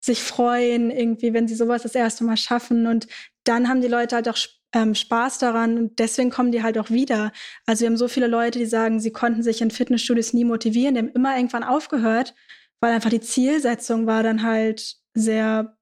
sich 0.00 0.22
freuen, 0.22 0.90
irgendwie, 0.90 1.32
wenn 1.32 1.48
sie 1.48 1.54
sowas 1.54 1.82
das 1.82 1.94
erste 1.94 2.24
Mal 2.24 2.36
schaffen. 2.36 2.86
Und 2.86 3.08
dann 3.44 3.68
haben 3.68 3.80
die 3.80 3.88
Leute 3.88 4.16
halt 4.16 4.28
auch 4.28 4.36
ähm, 4.72 4.94
Spaß 4.94 5.38
daran 5.38 5.78
und 5.78 5.98
deswegen 5.98 6.30
kommen 6.30 6.52
die 6.52 6.62
halt 6.62 6.78
auch 6.78 6.90
wieder. 6.90 7.32
Also 7.66 7.80
wir 7.82 7.88
haben 7.88 7.96
so 7.96 8.08
viele 8.08 8.26
Leute, 8.26 8.58
die 8.58 8.66
sagen, 8.66 9.00
sie 9.00 9.12
konnten 9.12 9.42
sich 9.42 9.60
in 9.60 9.70
Fitnessstudios 9.70 10.32
nie 10.32 10.44
motivieren, 10.44 10.94
die 10.94 11.00
haben 11.00 11.12
immer 11.12 11.36
irgendwann 11.36 11.64
aufgehört, 11.64 12.34
weil 12.80 12.92
einfach 12.92 13.10
die 13.10 13.20
Zielsetzung 13.20 14.06
war 14.06 14.22
dann 14.22 14.42
halt 14.42 14.96
sehr, 15.14 15.76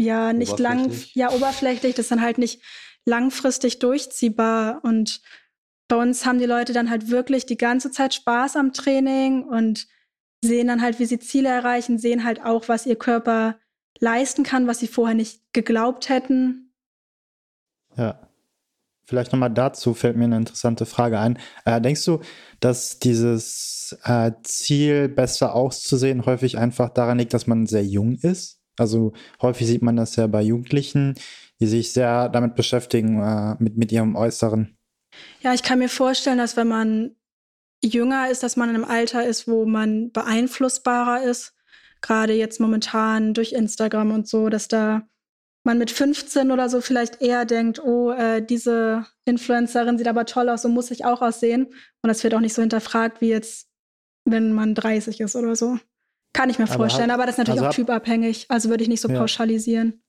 ja, 0.00 0.32
nicht 0.32 0.58
lang, 0.58 0.92
ja, 1.14 1.30
oberflächlich, 1.30 1.94
das 1.94 2.06
ist 2.06 2.10
dann 2.10 2.22
halt 2.22 2.38
nicht 2.38 2.60
langfristig 3.06 3.78
durchziehbar 3.78 4.80
und 4.82 5.22
bei 5.88 5.96
uns 5.96 6.26
haben 6.26 6.38
die 6.38 6.46
Leute 6.46 6.72
dann 6.72 6.90
halt 6.90 7.10
wirklich 7.10 7.46
die 7.46 7.56
ganze 7.56 7.90
Zeit 7.90 8.14
Spaß 8.14 8.56
am 8.56 8.72
Training 8.72 9.44
und 9.44 9.88
sehen 10.44 10.68
dann 10.68 10.82
halt, 10.82 10.98
wie 10.98 11.06
sie 11.06 11.18
Ziele 11.18 11.48
erreichen, 11.48 11.98
sehen 11.98 12.24
halt 12.24 12.44
auch, 12.44 12.68
was 12.68 12.86
ihr 12.86 12.96
Körper 12.96 13.58
leisten 13.98 14.44
kann, 14.44 14.66
was 14.66 14.78
sie 14.78 14.86
vorher 14.86 15.16
nicht 15.16 15.42
geglaubt 15.52 16.08
hätten. 16.08 16.72
Ja. 17.96 18.20
Vielleicht 19.04 19.32
nochmal 19.32 19.50
dazu 19.50 19.94
fällt 19.94 20.18
mir 20.18 20.24
eine 20.24 20.36
interessante 20.36 20.84
Frage 20.84 21.18
ein. 21.18 21.38
Äh, 21.64 21.80
denkst 21.80 22.04
du, 22.04 22.20
dass 22.60 22.98
dieses 22.98 23.98
äh, 24.04 24.32
Ziel, 24.42 25.08
besser 25.08 25.54
auszusehen, 25.54 26.26
häufig 26.26 26.58
einfach 26.58 26.90
daran 26.90 27.16
liegt, 27.16 27.32
dass 27.32 27.46
man 27.46 27.66
sehr 27.66 27.86
jung 27.86 28.18
ist? 28.20 28.60
Also 28.76 29.14
häufig 29.40 29.66
sieht 29.66 29.80
man 29.80 29.96
das 29.96 30.16
ja 30.16 30.26
bei 30.26 30.42
Jugendlichen, 30.42 31.14
die 31.58 31.66
sich 31.66 31.94
sehr 31.94 32.28
damit 32.28 32.54
beschäftigen, 32.54 33.22
äh, 33.22 33.56
mit, 33.58 33.78
mit 33.78 33.92
ihrem 33.92 34.14
Äußeren. 34.14 34.77
Ja, 35.40 35.54
ich 35.54 35.62
kann 35.62 35.78
mir 35.78 35.88
vorstellen, 35.88 36.38
dass 36.38 36.56
wenn 36.56 36.68
man 36.68 37.16
jünger 37.82 38.28
ist, 38.30 38.42
dass 38.42 38.56
man 38.56 38.70
in 38.70 38.76
einem 38.76 38.84
Alter 38.84 39.24
ist, 39.24 39.46
wo 39.48 39.64
man 39.64 40.10
beeinflussbarer 40.10 41.22
ist. 41.22 41.54
Gerade 42.00 42.32
jetzt 42.32 42.60
momentan 42.60 43.34
durch 43.34 43.52
Instagram 43.52 44.12
und 44.12 44.28
so, 44.28 44.48
dass 44.48 44.68
da 44.68 45.08
man 45.64 45.78
mit 45.78 45.90
15 45.90 46.50
oder 46.50 46.68
so 46.68 46.80
vielleicht 46.80 47.20
eher 47.20 47.44
denkt, 47.44 47.80
oh, 47.80 48.10
äh, 48.12 48.40
diese 48.40 49.06
Influencerin 49.24 49.98
sieht 49.98 50.08
aber 50.08 50.24
toll 50.24 50.48
aus, 50.48 50.62
so 50.62 50.68
muss 50.68 50.90
ich 50.90 51.04
auch 51.04 51.20
aussehen. 51.20 51.66
Und 52.02 52.08
das 52.08 52.22
wird 52.24 52.34
auch 52.34 52.40
nicht 52.40 52.54
so 52.54 52.62
hinterfragt 52.62 53.20
wie 53.20 53.28
jetzt, 53.28 53.68
wenn 54.24 54.52
man 54.52 54.74
30 54.74 55.20
ist 55.20 55.36
oder 55.36 55.56
so. 55.56 55.78
Kann 56.32 56.50
ich 56.50 56.58
mir 56.58 56.66
vorstellen, 56.66 57.10
aber, 57.10 57.22
aber 57.22 57.26
das 57.26 57.34
ist 57.34 57.38
natürlich 57.38 57.60
also 57.60 57.70
auch 57.70 57.74
typabhängig. 57.74 58.46
Also 58.48 58.68
würde 58.68 58.82
ich 58.82 58.88
nicht 58.88 59.00
so 59.00 59.08
ja. 59.08 59.18
pauschalisieren. 59.18 60.02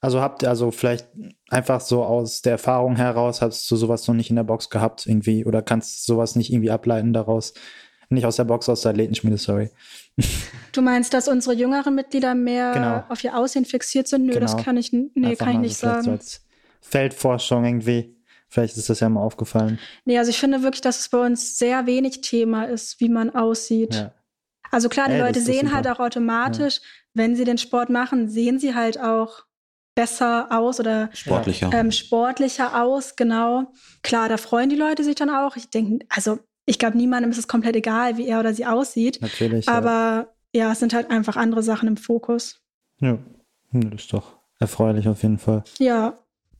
Also 0.00 0.20
habt 0.20 0.42
ihr 0.42 0.48
also 0.50 0.70
vielleicht 0.70 1.08
einfach 1.48 1.80
so 1.80 2.04
aus 2.04 2.42
der 2.42 2.52
Erfahrung 2.52 2.96
heraus, 2.96 3.40
hast 3.42 3.70
du 3.70 3.76
sowas 3.76 4.06
noch 4.06 4.14
nicht 4.14 4.30
in 4.30 4.36
der 4.36 4.44
Box 4.44 4.70
gehabt 4.70 5.06
irgendwie 5.06 5.44
oder 5.44 5.62
kannst 5.62 6.04
sowas 6.04 6.36
nicht 6.36 6.52
irgendwie 6.52 6.70
ableiten 6.70 7.12
daraus? 7.12 7.54
Nicht 8.08 8.24
aus 8.24 8.36
der 8.36 8.44
Box, 8.44 8.68
aus 8.68 8.82
der 8.82 8.90
Athletenschmiede, 8.90 9.38
sorry. 9.38 9.70
Du 10.72 10.82
meinst, 10.82 11.14
dass 11.14 11.26
unsere 11.26 11.54
jüngeren 11.54 11.94
Mitglieder 11.94 12.34
mehr 12.34 12.72
genau. 12.72 13.04
auf 13.08 13.24
ihr 13.24 13.34
Aussehen 13.34 13.64
fixiert 13.64 14.08
sind? 14.08 14.26
Nö, 14.26 14.34
genau. 14.34 14.40
das 14.42 14.58
kann 14.58 14.76
ich, 14.76 14.92
nee, 14.92 15.34
kann 15.34 15.52
ich 15.52 15.58
nicht 15.58 15.76
sagen. 15.78 16.02
So 16.02 16.10
als 16.10 16.44
Feldforschung 16.82 17.64
irgendwie. 17.64 18.14
Vielleicht 18.48 18.76
ist 18.76 18.90
das 18.90 19.00
ja 19.00 19.08
mal 19.08 19.22
aufgefallen. 19.22 19.78
Nee, 20.04 20.18
also 20.18 20.28
ich 20.28 20.38
finde 20.38 20.62
wirklich, 20.62 20.82
dass 20.82 21.00
es 21.00 21.08
bei 21.08 21.24
uns 21.24 21.58
sehr 21.58 21.86
wenig 21.86 22.20
Thema 22.20 22.64
ist, 22.64 23.00
wie 23.00 23.08
man 23.08 23.34
aussieht. 23.34 23.94
Ja. 23.94 24.12
Also 24.70 24.90
klar, 24.90 25.08
die 25.08 25.14
Ey, 25.14 25.20
Leute 25.20 25.40
sehen 25.40 25.72
halt 25.72 25.88
auch 25.88 25.98
automatisch, 25.98 26.76
ja. 26.76 26.82
wenn 27.14 27.34
sie 27.34 27.44
den 27.44 27.56
Sport 27.56 27.88
machen, 27.88 28.28
sehen 28.28 28.58
sie 28.58 28.74
halt 28.74 29.00
auch 29.00 29.45
besser 29.96 30.46
aus 30.50 30.78
oder 30.78 31.10
sportlicher. 31.12 31.70
Ähm, 31.72 31.90
sportlicher 31.90 32.80
aus, 32.80 33.16
genau. 33.16 33.72
Klar, 34.02 34.28
da 34.28 34.36
freuen 34.36 34.68
die 34.68 34.76
Leute 34.76 35.02
sich 35.02 35.16
dann 35.16 35.30
auch. 35.30 35.56
Ich 35.56 35.70
denke, 35.70 36.06
also 36.08 36.38
ich 36.66 36.78
glaube, 36.78 36.96
niemandem 36.96 37.32
ist 37.32 37.38
es 37.38 37.48
komplett 37.48 37.74
egal, 37.74 38.16
wie 38.16 38.28
er 38.28 38.38
oder 38.38 38.54
sie 38.54 38.66
aussieht. 38.66 39.20
Natürlich. 39.20 39.68
Aber 39.68 40.28
ja. 40.52 40.66
ja, 40.66 40.72
es 40.72 40.78
sind 40.78 40.94
halt 40.94 41.10
einfach 41.10 41.36
andere 41.36 41.64
Sachen 41.64 41.88
im 41.88 41.96
Fokus. 41.96 42.60
Ja, 43.00 43.18
das 43.72 44.02
ist 44.02 44.12
doch 44.12 44.36
erfreulich 44.60 45.08
auf 45.08 45.22
jeden 45.22 45.38
Fall. 45.38 45.64
Ja, 45.78 46.18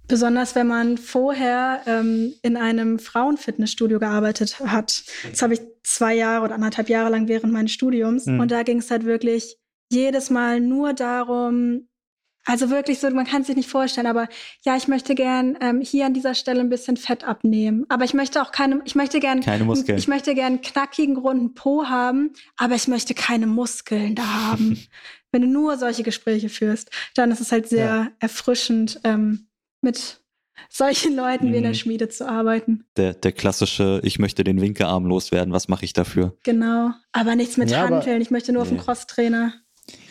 Besonders 0.09 0.55
wenn 0.55 0.69
man 0.69 0.99
vorher 0.99 1.81
ähm, 1.87 2.33
in 2.43 2.57
einem 2.57 2.99
Frauenfitnessstudio 3.01 3.99
gearbeitet 3.99 4.61
hat. 4.61 5.03
Das 5.29 5.43
habe 5.43 5.55
ich 5.55 5.61
zwei 5.83 6.15
Jahre 6.15 6.45
oder 6.45 6.55
anderthalb 6.55 6.89
Jahre 6.89 7.11
lang 7.11 7.27
während 7.27 7.53
meines 7.53 7.73
Studiums. 7.73 8.27
Mhm. 8.27 8.39
Und 8.39 8.53
da 8.53 8.63
ging 8.63 8.79
es 8.79 8.91
halt 8.91 9.05
wirklich 9.05 9.57
jedes 9.91 10.31
Mal 10.31 10.61
nur 10.61 10.93
darum, 10.93 11.89
Also 12.47 12.71
wirklich 12.71 13.01
so, 13.01 13.11
man 13.11 13.27
kann 13.27 13.41
es 13.43 13.49
sich 13.49 13.57
nicht 13.57 13.69
vorstellen, 13.69 14.07
aber 14.07 14.29
ja, 14.65 14.77
ich 14.77 14.87
möchte 14.89 15.15
gern 15.15 15.59
ähm, 15.61 15.81
hier 15.81 16.07
an 16.07 16.15
dieser 16.15 16.35
Stelle 16.35 16.61
ein 16.61 16.69
bisschen 16.69 16.97
Fett 16.97 17.25
abnehmen. 17.25 17.85
Aber 17.89 18.05
ich 18.05 18.15
möchte 18.15 18.41
auch 18.41 18.53
keine, 18.53 18.81
ich 18.85 18.95
möchte 18.95 19.19
gern, 19.21 19.41
Keine 19.41 19.65
Muskeln. 19.65 19.99
ich 19.99 20.07
möchte 20.09 20.35
gern 20.35 20.47
einen 20.55 20.61
knackigen, 20.63 21.17
runden 21.17 21.55
Po 21.55 21.87
haben, 21.87 22.33
aber 22.57 22.77
ich 22.77 22.87
möchte 22.89 23.15
keine 23.15 23.47
Muskeln 23.49 24.15
da 24.15 24.23
haben. 24.53 24.79
Wenn 25.33 25.43
du 25.43 25.49
nur 25.49 25.77
solche 25.77 26.05
Gespräche 26.05 26.49
führst, 26.49 26.91
dann 27.15 27.31
ist 27.33 27.41
es 27.41 27.51
halt 27.53 27.69
sehr 27.69 27.85
Ja. 27.87 28.09
erfrischend, 28.21 29.01
ähm, 29.05 29.49
mit 29.83 30.21
solchen 30.71 31.15
Leuten 31.17 31.53
wie 31.53 31.57
in 31.57 31.63
der 31.65 31.73
Mhm. 31.73 31.77
Schmiede 31.77 32.09
zu 32.09 32.27
arbeiten. 32.29 32.87
Der, 32.97 33.13
der 33.13 33.33
klassische, 33.33 34.01
ich 34.05 34.19
möchte 34.19 34.45
den 34.45 34.61
Winkearm 34.61 35.05
loswerden, 35.07 35.53
was 35.53 35.69
mache 35.69 35.85
ich 35.85 35.93
dafür? 35.93 36.37
Genau. 36.45 36.93
Aber 37.13 37.35
nichts 37.37 37.57
mit 37.57 37.71
Ja, 37.71 37.89
Hanteln. 37.89 38.21
Ich 38.23 38.31
möchte 38.31 38.53
nur 38.53 38.63
auf 38.63 38.69
den 38.69 38.77
Nee. 38.79 38.83
Crosstrainer. 38.85 39.53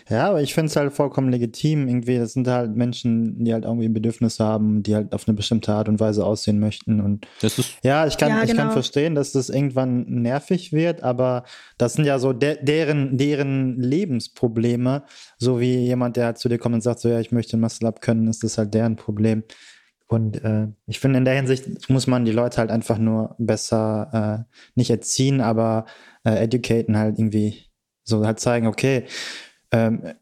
Ja, 0.08 0.30
aber 0.30 0.42
ich 0.42 0.54
finde 0.54 0.68
es 0.68 0.76
halt 0.76 0.94
vollkommen 0.94 1.30
legitim. 1.30 1.88
Irgendwie, 1.88 2.18
das 2.18 2.34
sind 2.34 2.48
halt 2.48 2.76
Menschen, 2.76 3.44
die 3.44 3.52
halt 3.54 3.66
irgendwie 3.66 3.90
Bedürfnisse 3.90 4.44
haben, 4.44 4.84
die 4.84 4.94
halt 4.94 5.14
auf 5.14 5.28
eine 5.28 5.36
bestimmte 5.36 5.74
Art 5.74 5.90
und 5.90 6.00
Weise 6.00 6.24
aussehen 6.24 6.60
möchten. 6.60 7.02
Und 7.02 7.28
Das 7.42 7.58
ist 7.58 7.74
ja, 7.84 8.06
ich 8.06 8.18
kann, 8.18 8.30
Ja, 8.30 8.44
ich 8.44 8.50
kann 8.50 8.58
genau. 8.58 8.72
verstehen, 8.72 9.16
dass 9.16 9.32
das 9.32 9.50
irgendwann 9.50 10.06
nervig 10.08 10.72
wird, 10.74 11.02
aber 11.02 11.44
das 11.80 11.94
sind 11.94 12.06
ja 12.06 12.20
so 12.20 12.34
de 12.34 12.64
deren, 12.64 13.18
deren 13.18 13.80
Lebensprobleme. 13.80 15.04
So 15.38 15.60
wie 15.60 15.76
jemand, 15.78 16.18
der 16.18 16.26
halt 16.26 16.38
zu 16.38 16.50
dir 16.50 16.60
kommt 16.60 16.76
und 16.76 16.82
sagt, 16.82 17.00
so 17.00 17.10
ja, 17.10 17.20
ich 17.20 17.32
möchte 17.32 17.58
Muscle 17.58 17.88
Up 17.88 18.02
können, 18.02 18.28
ist 18.28 18.44
das 18.44 18.58
halt 18.60 18.74
deren 18.74 18.96
Problem. 18.98 19.44
Und 20.08 20.44
äh, 20.44 20.68
ich 20.86 21.00
finde, 21.00 21.18
in 21.18 21.26
der 21.26 21.34
Hinsicht 21.34 21.90
muss 21.90 22.06
man 22.06 22.26
die 22.26 22.32
Leute 22.32 22.58
halt 22.58 22.70
einfach 22.70 23.00
nur 23.00 23.36
besser 23.40 24.46
äh, 24.48 24.54
nicht 24.76 24.92
erziehen, 24.92 25.42
aber 25.42 25.86
äh, 26.24 26.44
educaten 26.44 26.96
halt 26.96 27.18
irgendwie 27.18 27.64
so 28.04 28.24
halt 28.24 28.40
zeigen, 28.40 28.68
okay, 28.68 29.06
ähm, 29.76 30.14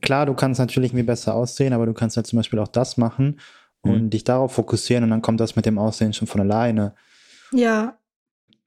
klar, 0.00 0.26
du 0.26 0.34
kannst 0.34 0.58
natürlich 0.60 0.90
irgendwie 0.90 1.04
besser 1.06 1.34
aussehen, 1.34 1.72
aber 1.72 1.86
du 1.86 1.92
kannst 1.92 2.16
halt 2.16 2.26
zum 2.26 2.38
Beispiel 2.38 2.58
auch 2.58 2.68
das 2.68 2.96
machen 2.96 3.40
und 3.82 4.04
Mhm. 4.04 4.10
dich 4.10 4.24
darauf 4.24 4.52
fokussieren 4.52 5.04
und 5.04 5.10
dann 5.10 5.22
kommt 5.22 5.40
das 5.40 5.56
mit 5.56 5.66
dem 5.66 5.78
Aussehen 5.78 6.12
schon 6.12 6.28
von 6.28 6.40
alleine. 6.40 6.94
Ja, 7.52 7.98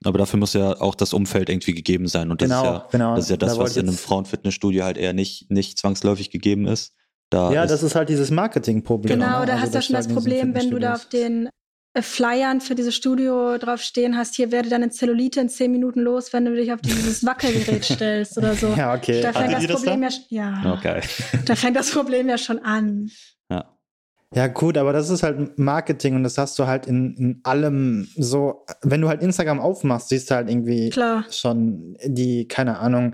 Aber 0.03 0.19
dafür 0.19 0.37
muss 0.39 0.53
ja 0.53 0.79
auch 0.81 0.93
das 0.93 1.13
Umfeld 1.13 1.49
irgendwie 1.49 1.73
gegeben 1.73 2.07
sein. 2.07 2.29
Und 2.29 2.41
das 2.41 2.49
genau, 2.49 2.61
ist 2.61 2.65
ja, 2.67 2.87
genau. 2.91 3.15
das, 3.15 3.23
ist 3.25 3.29
ja 3.31 3.37
Da 3.37 3.45
das 3.47 3.57
wollte 3.57 3.71
was 3.71 3.77
in 3.77 3.87
einem 3.87 3.97
Frauenfitnessstudio 3.97 4.83
halt 4.83 4.97
eher 4.97 5.13
nicht, 5.13 5.49
nicht 5.49 5.79
zwangsläufig 5.79 6.29
gegeben 6.29 6.67
ist. 6.67 6.93
Da 7.31 7.51
Ja, 7.51 7.63
ist, 7.63 7.71
das 7.71 7.81
ist 7.81 7.95
halt 7.95 8.09
dieses 8.09 8.29
Marketingproblem. 8.29 9.17
Genau, 9.19 9.39
ne? 9.39 9.45
da 9.47 9.53
Also 9.53 9.63
hast 9.63 9.71
du 9.73 9.77
ja 9.77 9.81
schon 9.81 9.95
das 9.95 10.07
Problem, 10.07 10.53
wenn 10.53 10.69
du 10.69 10.77
da 10.77 10.93
auf 10.93 11.09
den 11.09 11.49
Flyern 12.01 12.61
für 12.61 12.75
dieses 12.75 12.95
Studio 12.95 13.57
drauf 13.57 13.81
stehen 13.81 14.17
hast, 14.17 14.35
hier 14.35 14.51
werde 14.51 14.69
deine 14.69 14.89
Zellulite 14.89 15.39
in 15.41 15.49
zehn 15.49 15.71
Minuten 15.71 16.01
los, 16.01 16.33
wenn 16.33 16.45
du 16.45 16.55
dich 16.55 16.71
auf 16.73 16.81
dieses 16.81 17.25
Wackelgerät 17.25 17.85
stellst 17.91 18.37
oder 18.37 18.53
so. 18.55 18.67
Ja, 18.75 18.93
okay. 18.93 19.21
Da 19.21 19.31
fängt 19.33 19.55
Hattet 19.55 19.69
das 19.69 19.81
das 19.81 19.83
Problem 19.83 20.01
da? 20.01 20.07
ja, 20.29 20.61
ja, 20.63 20.73
Okay. 20.73 21.01
da 21.45 21.55
fängt 21.55 21.75
das 21.77 21.91
Problem 21.91 22.27
ja 22.29 22.37
schon 22.37 22.59
an. 22.59 23.09
Ja. 23.49 23.65
Ja, 24.33 24.47
gut, 24.47 24.77
aber 24.77 24.91
das 24.91 25.09
ist 25.09 25.23
halt 25.23 25.57
Marketing 25.57 26.15
und 26.15 26.23
das 26.23 26.37
hast 26.37 26.59
du 26.59 26.67
halt 26.67 26.87
in, 26.87 27.15
in 27.15 27.39
allem 27.43 28.09
so. 28.17 28.65
Wenn 28.81 28.99
du 28.99 29.07
halt 29.07 29.21
Instagram 29.21 29.61
aufmachst, 29.61 30.09
siehst 30.09 30.29
du 30.29 30.35
halt 30.35 30.49
irgendwie 30.49 30.89
Klar. 30.89 31.23
schon 31.31 31.95
die, 32.03 32.47
keine 32.47 32.79
Ahnung, 32.79 33.13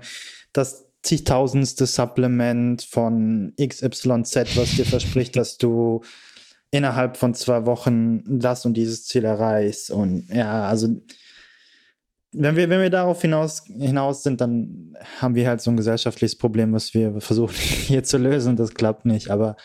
das 0.52 0.86
zigtausendste 1.02 1.86
Supplement 1.86 2.82
von 2.82 3.52
XYZ, 3.60 4.56
was 4.56 4.70
dir 4.76 4.84
verspricht, 4.86 5.36
dass 5.36 5.58
du 5.58 6.02
innerhalb 6.72 7.16
von 7.16 7.34
zwei 7.34 7.64
Wochen 7.66 8.40
das 8.40 8.66
und 8.66 8.74
dieses 8.74 9.04
Ziel 9.04 9.24
erreichst. 9.24 9.90
Und 9.90 10.26
ja, 10.32 10.64
also 10.66 10.88
wenn 12.32 12.56
wir, 12.56 12.68
wenn 12.70 12.80
wir 12.80 12.90
darauf 12.90 13.20
hinaus, 13.20 13.62
hinaus 13.66 14.22
sind, 14.22 14.40
dann 14.40 14.96
haben 15.20 15.34
wir 15.34 15.46
halt 15.46 15.60
so 15.60 15.70
ein 15.70 15.76
gesellschaftliches 15.76 16.36
Problem, 16.36 16.72
was 16.72 16.94
wir 16.94 17.20
versuchen 17.20 17.54
hier 17.54 18.02
zu 18.02 18.16
lösen. 18.18 18.56
Das 18.56 18.74
klappt 18.74 19.04
nicht, 19.04 19.30
aber 19.30 19.56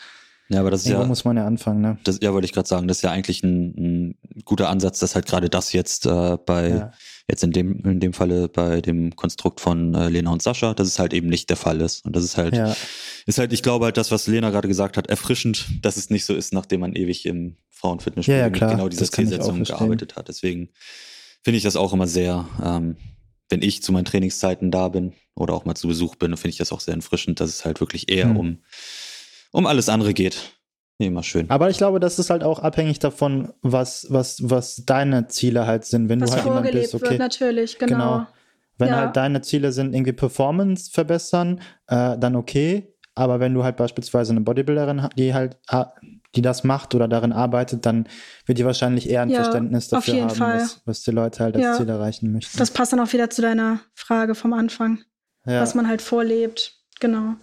ja, 0.50 0.60
aber 0.60 0.70
das 0.70 0.84
ist 0.86 0.90
ja, 0.90 1.04
muss 1.04 1.26
man 1.26 1.36
ja 1.36 1.46
anfangen, 1.46 1.82
ne? 1.82 1.98
das, 2.04 2.20
ja, 2.22 2.32
wollte 2.32 2.46
ich 2.46 2.52
gerade 2.54 2.66
sagen, 2.66 2.88
das 2.88 2.98
ist 2.98 3.02
ja 3.02 3.10
eigentlich 3.10 3.42
ein, 3.42 3.74
ein 3.76 4.18
guter 4.46 4.70
Ansatz, 4.70 4.98
dass 4.98 5.14
halt 5.14 5.26
gerade 5.26 5.50
das 5.50 5.74
jetzt 5.74 6.06
äh, 6.06 6.38
bei, 6.46 6.68
Ja. 6.70 6.90
jetzt 7.28 7.44
in 7.44 7.52
dem, 7.52 7.80
in 7.84 8.00
dem 8.00 8.14
Falle 8.14 8.48
bei 8.48 8.80
dem 8.80 9.14
Konstrukt 9.14 9.60
von 9.60 9.94
äh, 9.94 10.08
Lena 10.08 10.30
und 10.30 10.40
Sascha, 10.40 10.72
dass 10.72 10.88
es 10.88 10.98
halt 10.98 11.12
eben 11.12 11.28
nicht 11.28 11.50
der 11.50 11.58
Fall 11.58 11.82
ist. 11.82 12.02
Und 12.06 12.16
das 12.16 12.24
ist 12.24 12.38
halt, 12.38 12.56
Ja. 12.56 12.74
Ist 13.28 13.38
halt, 13.38 13.52
ich 13.52 13.62
glaube 13.62 13.84
halt 13.84 13.98
das, 13.98 14.10
was 14.10 14.26
Lena 14.26 14.48
gerade 14.48 14.68
gesagt 14.68 14.96
hat, 14.96 15.06
erfrischend, 15.08 15.66
dass 15.82 15.98
es 15.98 16.08
nicht 16.08 16.24
so 16.24 16.34
ist, 16.34 16.54
nachdem 16.54 16.80
man 16.80 16.94
ewig 16.94 17.26
im 17.26 17.56
Frauenfitnessstudio 17.68 18.38
Ja, 18.38 18.46
ja, 18.46 18.50
mit 18.50 18.60
genau 18.60 18.88
dieser 18.88 19.10
Zielsetzung 19.10 19.62
gearbeitet 19.64 20.16
hat. 20.16 20.28
Deswegen 20.28 20.70
finde 21.42 21.58
ich 21.58 21.62
das 21.62 21.76
auch 21.76 21.92
immer 21.92 22.06
sehr, 22.06 22.48
ähm, 22.64 22.96
wenn 23.50 23.60
ich 23.60 23.82
zu 23.82 23.92
meinen 23.92 24.06
Trainingszeiten 24.06 24.70
da 24.70 24.88
bin 24.88 25.12
oder 25.34 25.52
auch 25.52 25.66
mal 25.66 25.74
zu 25.74 25.88
Besuch 25.88 26.16
bin, 26.16 26.34
finde 26.38 26.50
ich 26.50 26.56
das 26.56 26.72
auch 26.72 26.80
sehr 26.80 26.94
erfrischend, 26.94 27.40
dass 27.40 27.50
es 27.50 27.64
halt 27.66 27.80
wirklich 27.80 28.10
eher 28.10 28.30
Hm. 28.30 28.36
um, 28.38 28.58
um 29.52 29.66
alles 29.66 29.90
andere 29.90 30.14
geht. 30.14 30.54
Nee, 30.98 31.08
immer 31.08 31.22
schön. 31.22 31.50
Aber 31.50 31.68
ich 31.68 31.76
glaube, 31.76 32.00
das 32.00 32.18
ist 32.18 32.30
halt 32.30 32.42
auch 32.42 32.58
abhängig 32.60 32.98
davon, 32.98 33.52
was, 33.60 34.06
was, 34.08 34.38
was 34.42 34.84
deine 34.86 35.28
Ziele 35.28 35.66
halt 35.66 35.84
sind. 35.84 36.08
Wenn 36.08 36.20
Was 36.22 36.30
du 36.30 36.36
halt 36.36 36.44
jemand 36.46 36.64
vorgelebt 36.64 36.92
bist, 36.92 36.94
okay. 36.94 37.10
wird, 37.10 37.18
natürlich, 37.20 37.78
genau. 37.78 37.94
Genau. 37.94 38.26
Wenn 38.78 38.88
Ja. 38.88 38.96
halt 38.96 39.16
deine 39.16 39.42
Ziele 39.42 39.72
sind, 39.72 39.94
irgendwie 39.94 40.12
Performance 40.12 40.90
verbessern, 40.90 41.60
äh, 41.88 42.16
dann 42.18 42.34
okay. 42.34 42.94
Aber 43.18 43.40
wenn 43.40 43.52
du 43.52 43.64
halt 43.64 43.76
beispielsweise 43.76 44.32
eine 44.32 44.42
Bodybuilderin 44.42 45.02
hast, 45.02 45.18
die 45.18 45.34
halt, 45.34 45.56
die 46.34 46.42
das 46.42 46.62
macht 46.62 46.94
oder 46.94 47.08
darin 47.08 47.32
arbeitet, 47.32 47.84
dann 47.84 48.06
wird 48.46 48.58
die 48.58 48.64
wahrscheinlich 48.64 49.10
eher 49.10 49.22
ein 49.22 49.30
Ja, 49.30 49.42
Verständnis 49.42 49.88
dafür 49.88 50.28
haben, 50.28 50.38
was, 50.38 50.82
was 50.84 51.02
die 51.02 51.10
Leute 51.10 51.42
halt 51.42 51.56
als 51.56 51.64
Ja. 51.64 51.74
Ziel 51.74 51.88
erreichen 51.88 52.32
möchten. 52.32 52.56
Das 52.58 52.70
passt 52.70 52.92
dann 52.92 53.00
auch 53.00 53.12
wieder 53.12 53.28
zu 53.28 53.42
deiner 53.42 53.80
Frage 53.94 54.34
vom 54.34 54.52
Anfang, 54.52 55.00
ja. 55.46 55.60
was 55.60 55.74
man 55.74 55.88
halt 55.88 56.00
vorlebt. 56.00 56.76
Genau. 57.00 57.34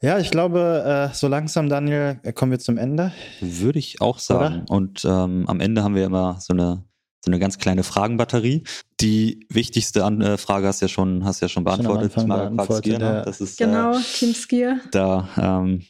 ja, 0.00 0.18
ich 0.18 0.30
glaube, 0.30 1.10
äh, 1.10 1.14
so 1.14 1.28
langsam, 1.28 1.68
Daniel, 1.68 2.16
kommen 2.34 2.52
wir 2.52 2.58
zum 2.58 2.78
Ende. 2.78 3.12
Würde 3.40 3.78
ich 3.78 4.00
auch 4.00 4.18
sagen. 4.18 4.64
Und 4.68 5.04
ähm, 5.04 5.44
am 5.46 5.60
Ende 5.60 5.82
haben 5.82 5.94
wir 5.94 6.04
immer 6.04 6.36
so 6.40 6.52
eine, 6.54 6.84
so 7.24 7.30
eine 7.30 7.38
ganz 7.38 7.58
kleine 7.58 7.82
Fragenbatterie. 7.82 8.62
Die 9.00 9.46
wichtigste 9.50 10.04
An 10.04 10.20
äh, 10.22 10.38
Frage 10.38 10.66
hast 10.66 10.80
du 10.80 10.86
ja 10.86 10.88
schon, 10.88 11.24
hast 11.24 11.40
ja 11.40 11.48
schon 11.48 11.64
Schon 11.64 11.64
beantwortet. 11.64 12.16
Marek 12.26 12.56
beantwortet, 12.56 12.98
ne? 12.98 13.04
ja. 13.04 13.22
Das 13.22 13.40
ist 13.40 13.58
Genau, 13.58 13.96
äh, 13.96 14.00
Team 14.02 14.34
Skier. 14.34 14.80
da. 14.90 15.28
Ähm, 15.36 15.82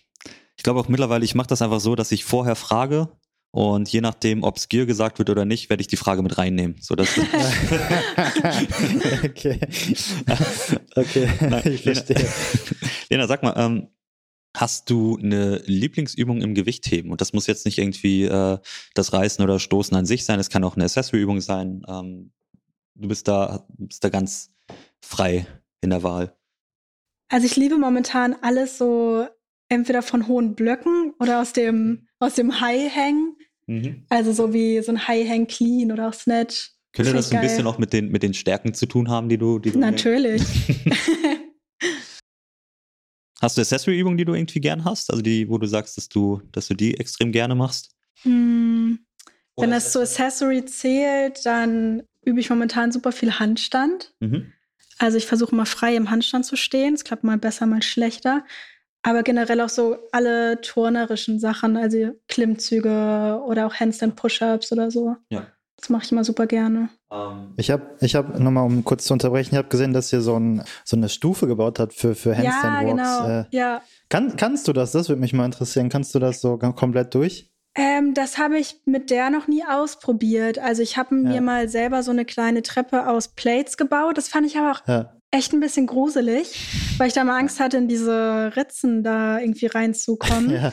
ich 0.57 0.63
glaube 0.65 0.81
auch 0.81 0.89
mittlerweile, 0.89 1.25
ich 1.25 1.35
mache 1.35 1.47
das 1.49 1.63
einfach 1.63 1.81
so, 1.81 1.95
dass 1.95 2.13
ich 2.13 2.25
vorher 2.25 2.57
frage 2.57 3.09
und 3.53 3.89
je 3.89 4.01
nachdem, 4.01 4.43
ob 4.43 4.59
Skier 4.59 4.87
gesagt 4.87 5.19
wird 5.19 5.31
oder 5.31 5.45
nicht, 5.45 5.71
werde 5.71 5.81
ich 5.81 5.87
die 5.89 5.97
Frage 5.97 6.23
mit 6.23 6.37
reinnehmen. 6.39 6.77
So 6.81 6.95
dass 6.95 7.09
okay. 9.25 9.61
okay, 10.97 11.29
Nein, 11.41 11.63
ich 11.73 11.83
verstehe. 11.83 12.29
Lena, 13.09 13.27
sag 13.27 13.43
mal, 13.43 13.55
ähm, 13.57 13.89
hast 14.57 14.91
du 14.91 15.17
eine 15.17 15.63
Lieblingsübung 15.65 16.43
im 16.43 16.55
Gewichtheben? 16.55 17.11
Und 17.11 17.21
das 17.21 17.33
muss 17.33 17.47
jetzt 17.47 17.65
nicht 17.65 17.79
irgendwie 17.79 18.25
äh, 18.25 18.59
das 18.95 19.13
Reißen 19.13 19.45
oder 19.45 19.59
Stoßen 19.59 19.97
an 19.97 20.07
sich 20.07 20.25
sein, 20.25 20.41
es 20.41 20.51
kann 20.51 20.65
auch 20.65 20.77
eine 20.77 20.85
Accessory-Übung 20.85 21.41
sein. 21.41 21.83
Ähm, 21.89 22.33
du 22.95 23.09
bist 23.09 23.29
da, 23.29 23.67
bist 23.79 24.03
da 24.03 24.09
ganz 24.09 24.51
frei 25.01 25.47
in 25.81 25.91
der 25.91 26.03
Wahl. 26.03 26.37
Also 27.29 27.47
ich 27.47 27.57
liebe 27.57 27.79
momentan 27.79 28.35
alles 28.43 28.77
so 28.77 29.27
entweder 29.69 30.03
von 30.03 30.27
hohen 30.27 30.55
Blöcken 30.57 31.15
oder 31.21 31.41
aus 31.41 31.53
dem, 31.53 32.09
aus 32.19 32.35
dem 32.35 32.61
High 32.61 32.95
Hang. 32.95 33.37
Also 34.09 34.33
so 34.33 34.53
wie 34.53 34.83
so 34.83 34.91
ein 34.91 35.07
High 35.07 35.29
Hang 35.29 35.47
Clean 35.47 35.93
oder 35.93 36.09
auch 36.09 36.13
Snatch. 36.13 36.73
Könnte 36.93 37.13
das 37.13 37.29
ich 37.29 37.37
ein 37.37 37.41
bisschen 37.41 37.59
geil. 37.59 37.67
auch 37.69 37.79
mit 37.79 37.93
den, 37.93 38.11
mit 38.11 38.25
den 38.25 38.35
Stärken 38.35 38.75
zu 38.75 38.87
tun 38.87 39.09
haben, 39.09 39.29
die 39.29 39.39
du, 39.39 39.61
die 39.61 39.71
du 39.71 39.79
Natürlich. 39.79 40.43
Hast 43.41 43.57
du 43.57 43.63
Accessory-Übungen, 43.63 44.19
die 44.19 44.25
du 44.25 44.35
irgendwie 44.35 44.61
gern 44.61 44.85
hast? 44.85 45.11
Also 45.11 45.23
die, 45.23 45.49
wo 45.49 45.59
du 45.59 45.67
sagst, 45.67 45.97
dass 45.97 46.09
du, 46.09 46.43
dass 46.53 46.69
du 46.69 46.75
die 46.75 46.99
extrem 46.99 47.33
gerne 47.33 47.55
machst? 47.55 47.97
Hm, 48.23 48.99
Wenn 49.57 49.71
das 49.71 49.93
zu 49.93 50.01
Accessory 50.01 50.65
zählt, 50.67 51.45
dann 51.47 52.03
übe 52.23 52.41
ich 52.41 52.51
momentan 52.51 52.93
super 52.93 53.13
viel 53.13 53.39
Handstand. 53.39 54.13
Mhm. 54.21 54.53
Also 54.99 55.17
ich 55.17 55.27
versuche 55.27 55.55
mal 55.55 55.65
frei 55.65 55.97
im 55.97 56.11
Handstand 56.11 56.45
zu 56.45 56.57
stehen. 56.57 56.93
Es 56.95 57.05
klappt 57.05 57.25
mal 57.25 57.39
besser, 57.39 57.65
mal 57.65 57.83
schlechter. 57.83 58.45
Aber 59.03 59.23
generell 59.23 59.63
auch 59.63 59.71
so 59.71 59.97
alle 60.13 60.61
turnerischen 60.61 61.41
Sachen, 61.41 61.79
also 61.79 62.13
Klimmzüge 62.29 63.41
oder 63.47 63.67
auch 63.67 63.75
Handstand-Push-Ups 63.75 64.73
oder 64.73 64.91
so. 64.91 65.17
Ja. 65.31 65.47
Das 65.81 65.89
mache 65.89 66.05
ich 66.05 66.13
immer 66.13 66.25
super 66.25 66.47
gerne. 66.47 66.91
Ähm, 67.11 67.55
Ich 67.57 67.71
habe, 67.71 67.97
ich 68.01 68.15
hab, 68.15 68.39
nochmal 68.39 68.65
um 68.67 68.85
kurz 68.85 69.05
zu 69.05 69.13
unterbrechen, 69.15 69.51
ich 69.55 69.59
habe 69.59 69.69
gesehen, 69.69 69.93
dass 69.93 70.13
ihr 70.13 70.21
so, 70.21 70.37
ein, 70.39 70.63
so 70.85 70.97
eine 70.97 71.09
Stufe 71.09 71.47
gebaut 71.47 71.79
habt 71.79 71.95
für, 71.95 72.15
für 72.15 72.31
Ja, 72.31 72.37
Handstand 72.37 72.75
Walks. 72.77 72.91
genau. 72.91 73.29
Äh, 73.41 73.45
ja. 73.51 73.83
kann, 74.09 74.37
kannst 74.37 74.69
du 74.69 74.73
das? 74.73 74.93
Das 74.93 75.09
würde 75.09 75.21
mich 75.21 75.33
mal 75.33 75.45
interessieren. 75.47 75.89
Kannst 75.89 76.15
du 76.15 76.19
das 76.19 76.41
so 76.41 76.55
kom- 76.55 76.75
komplett 76.75 77.15
durch? 77.15 77.51
Ähm, 77.77 78.15
das 78.15 78.37
habe 78.37 78.59
ich 78.59 78.77
mit 78.85 79.11
der 79.11 79.31
noch 79.31 79.47
nie 79.49 79.63
ausprobiert. 79.65 80.59
Also 80.59 80.83
ich 80.83 80.97
habe 80.97 81.15
mir 81.15 81.37
Ja. 81.37 81.41
mal 81.41 81.69
selber 81.69 82.03
so 82.03 82.11
eine 82.11 82.25
kleine 82.25 82.63
Treppe 82.63 83.07
aus 83.09 83.29
Plates 83.29 83.77
gebaut. 83.77 84.19
Das 84.19 84.29
fand 84.29 84.47
ich 84.47 84.59
aber 84.59 84.73
auch 84.73 84.87
Ja. 84.89 85.15
echt 85.31 85.53
ein 85.53 85.61
bisschen 85.61 85.87
gruselig, 85.87 86.69
weil 86.99 87.07
ich 87.09 87.15
da 87.15 87.23
mal 87.25 87.39
Angst 87.39 87.61
hatte, 87.61 87.77
in 87.77 87.87
diese 87.89 88.53
Ritzen 88.57 89.03
da 89.05 89.39
irgendwie 89.39 89.67
reinzukommen. 89.67 90.51
ja. 90.51 90.73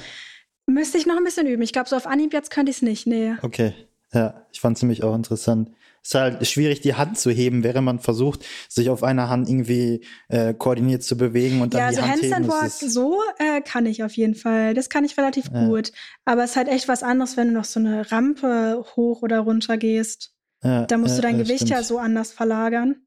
Müsste 0.65 0.97
ich 0.97 1.05
noch 1.05 1.15
ein 1.15 1.23
bisschen 1.23 1.47
üben. 1.47 1.61
Ich 1.61 1.71
glaube, 1.71 1.87
so 1.87 1.95
auf 1.95 2.07
Anhieb 2.07 2.33
jetzt 2.33 2.49
könnte 2.51 2.71
ich 2.71 2.77
es 2.77 2.81
nicht. 2.81 3.07
Nee. 3.07 3.35
Okay. 3.41 3.73
Ja, 4.17 4.45
ich 4.51 4.59
fand 4.61 4.77
es 4.77 4.83
nämlich 4.83 5.03
auch 5.03 5.15
interessant. 5.15 5.71
ist 6.03 6.15
halt 6.15 6.47
schwierig, 6.47 6.81
die 6.81 6.95
Hand 6.95 7.17
zu 7.19 7.29
heben, 7.31 7.63
während 7.63 7.85
man 7.85 7.99
versucht, 7.99 8.45
sich 8.69 8.89
auf 8.89 9.03
einer 9.03 9.29
Hand 9.29 9.49
irgendwie 9.49 10.05
äh, 10.29 10.53
koordiniert 10.53 11.03
zu 11.03 11.17
bewegen 11.17 11.61
und 11.61 11.73
dann 11.73 11.81
ja, 11.81 11.89
die 11.91 11.97
also 11.97 12.01
Hand 12.11 12.21
heben. 12.23 12.33
Handstand 12.35 12.47
Walk 12.47 12.63
Das 12.63 12.81
ist, 12.81 12.93
so 12.93 13.19
äh, 13.39 13.61
kann 13.61 13.85
ich 13.85 14.03
auf 14.03 14.13
jeden 14.13 14.35
Fall. 14.35 14.73
Das 14.73 14.89
kann 14.89 15.03
ich 15.05 15.17
relativ 15.17 15.49
Ja. 15.53 15.67
gut. 15.67 15.91
Aber 16.25 16.43
es 16.43 16.51
ist 16.51 16.55
halt 16.57 16.69
echt 16.69 16.87
was 16.87 17.03
anderes, 17.03 17.35
wenn 17.37 17.49
du 17.49 17.53
noch 17.53 17.65
so 17.65 17.79
eine 17.79 18.11
Rampe 18.11 18.83
hoch 18.95 19.21
oder 19.21 19.39
runter 19.39 19.77
gehst. 19.77 20.33
ja, 20.63 20.85
Da 20.85 20.97
musst 20.97 21.11
ja, 21.11 21.15
du 21.17 21.21
dein 21.23 21.37
ja, 21.37 21.43
Gewicht 21.43 21.57
stimmt. 21.67 21.71
ja 21.71 21.83
so 21.83 21.97
anders 21.99 22.31
verlagern. 22.31 23.05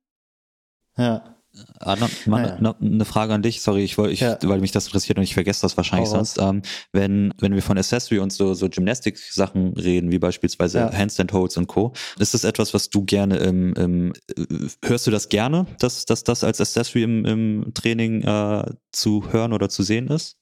Ja. 0.97 1.37
Adnan, 1.81 2.11
mal 2.27 2.43
Naja. 2.43 2.57
noch 2.61 2.81
eine 2.81 3.05
Frage 3.05 3.35
an 3.35 3.43
dich, 3.43 3.61
sorry, 3.63 3.83
ich 3.83 3.99
wollte, 3.99 4.13
ich, 4.13 4.21
Ja. 4.21 4.39
weil 4.43 4.61
mich 4.61 4.71
das 4.71 4.87
interessiert 4.87 5.19
und 5.19 5.25
ich 5.25 5.35
vergesse 5.35 5.63
das 5.63 5.77
wahrscheinlich 5.77 6.09
sonst. 6.09 6.39
Ähm, 6.39 6.63
wenn, 6.93 7.35
wenn 7.41 7.55
wir 7.55 7.63
von 7.63 7.77
Accessory 7.77 8.21
und 8.21 8.33
so, 8.33 8.55
so 8.55 8.69
Gymnastik-Sachen 8.69 9.75
reden, 9.75 10.13
wie 10.13 10.19
beispielsweise 10.19 10.79
Ja. 10.79 10.93
Handstand 10.93 11.33
Holds 11.33 11.57
und 11.57 11.67
Co., 11.67 11.93
ist 12.19 12.35
das 12.35 12.45
etwas, 12.45 12.73
was 12.73 12.89
du 12.91 13.05
gerne 13.05 13.39
im, 13.39 13.73
im 13.75 14.13
äh, 14.37 14.69
hörst 14.85 15.07
du 15.07 15.11
das 15.11 15.29
gerne, 15.29 15.67
dass, 15.81 16.05
dass 16.05 16.23
das 16.23 16.45
als 16.45 16.61
Accessory 16.61 17.03
im, 17.03 17.25
im 17.25 17.75
Training 17.75 18.23
äh, 18.23 18.65
zu 18.93 19.33
hören 19.33 19.53
oder 19.53 19.69
zu 19.69 19.83
sehen 19.83 20.09
ist? 20.09 20.37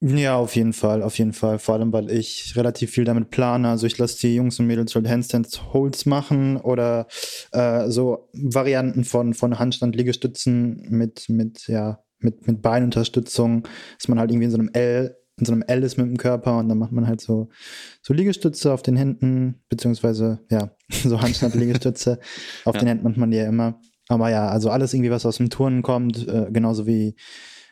Ja, 0.00 0.36
auf 0.36 0.54
jeden 0.56 0.74
Fall, 0.74 1.02
auf 1.02 1.16
jeden 1.18 1.32
Fall. 1.32 1.58
Vor 1.58 1.74
allem, 1.74 1.90
weil 1.92 2.10
ich 2.10 2.52
relativ 2.54 2.90
viel 2.90 3.04
damit 3.04 3.30
plane. 3.30 3.68
Also 3.70 3.86
ich 3.86 3.96
lasse 3.96 4.18
die 4.20 4.34
Jungs 4.34 4.60
und 4.60 4.66
Mädels 4.66 4.94
halt 4.94 5.08
Handstands 5.08 5.72
Holds 5.72 6.04
machen 6.04 6.58
oder 6.58 7.06
äh, 7.52 7.88
so 7.88 8.28
Varianten 8.34 9.04
von, 9.04 9.32
von 9.32 9.58
Handstand-Liegestützen 9.58 10.86
mit, 10.90 11.28
mit, 11.30 11.66
ja, 11.68 12.00
mit, 12.18 12.46
mit 12.46 12.60
Beinunterstützung, 12.60 13.66
dass 13.98 14.08
man 14.08 14.18
halt 14.18 14.30
irgendwie 14.30 14.44
in 14.46 14.50
so 14.50 14.58
einem 14.58 14.68
L, 14.74 15.16
in 15.38 15.46
so 15.46 15.52
einem 15.52 15.62
L 15.62 15.82
ist 15.82 15.96
mit 15.96 16.06
dem 16.06 16.18
Körper 16.18 16.58
und 16.58 16.68
dann 16.68 16.78
macht 16.78 16.92
man 16.92 17.06
halt 17.06 17.22
so, 17.22 17.48
so 18.02 18.12
Liegestütze 18.12 18.72
auf 18.74 18.82
den 18.82 18.96
Händen, 18.96 19.62
beziehungsweise, 19.70 20.40
ja, 20.50 20.72
so 20.90 21.22
Handstand-Liegestütze. 21.22 22.18
auf 22.66 22.74
Ja. 22.74 22.80
den 22.80 22.88
Händen 22.88 23.04
macht 23.04 23.16
man 23.16 23.30
die 23.30 23.38
ja 23.38 23.46
immer. 23.46 23.80
Aber 24.08 24.30
ja, 24.30 24.48
also 24.48 24.68
alles 24.70 24.92
irgendwie, 24.92 25.10
was 25.10 25.24
aus 25.24 25.38
dem 25.38 25.48
Turnen 25.48 25.80
kommt, 25.82 26.28
äh, 26.28 26.48
genauso 26.52 26.86
wie 26.86 27.16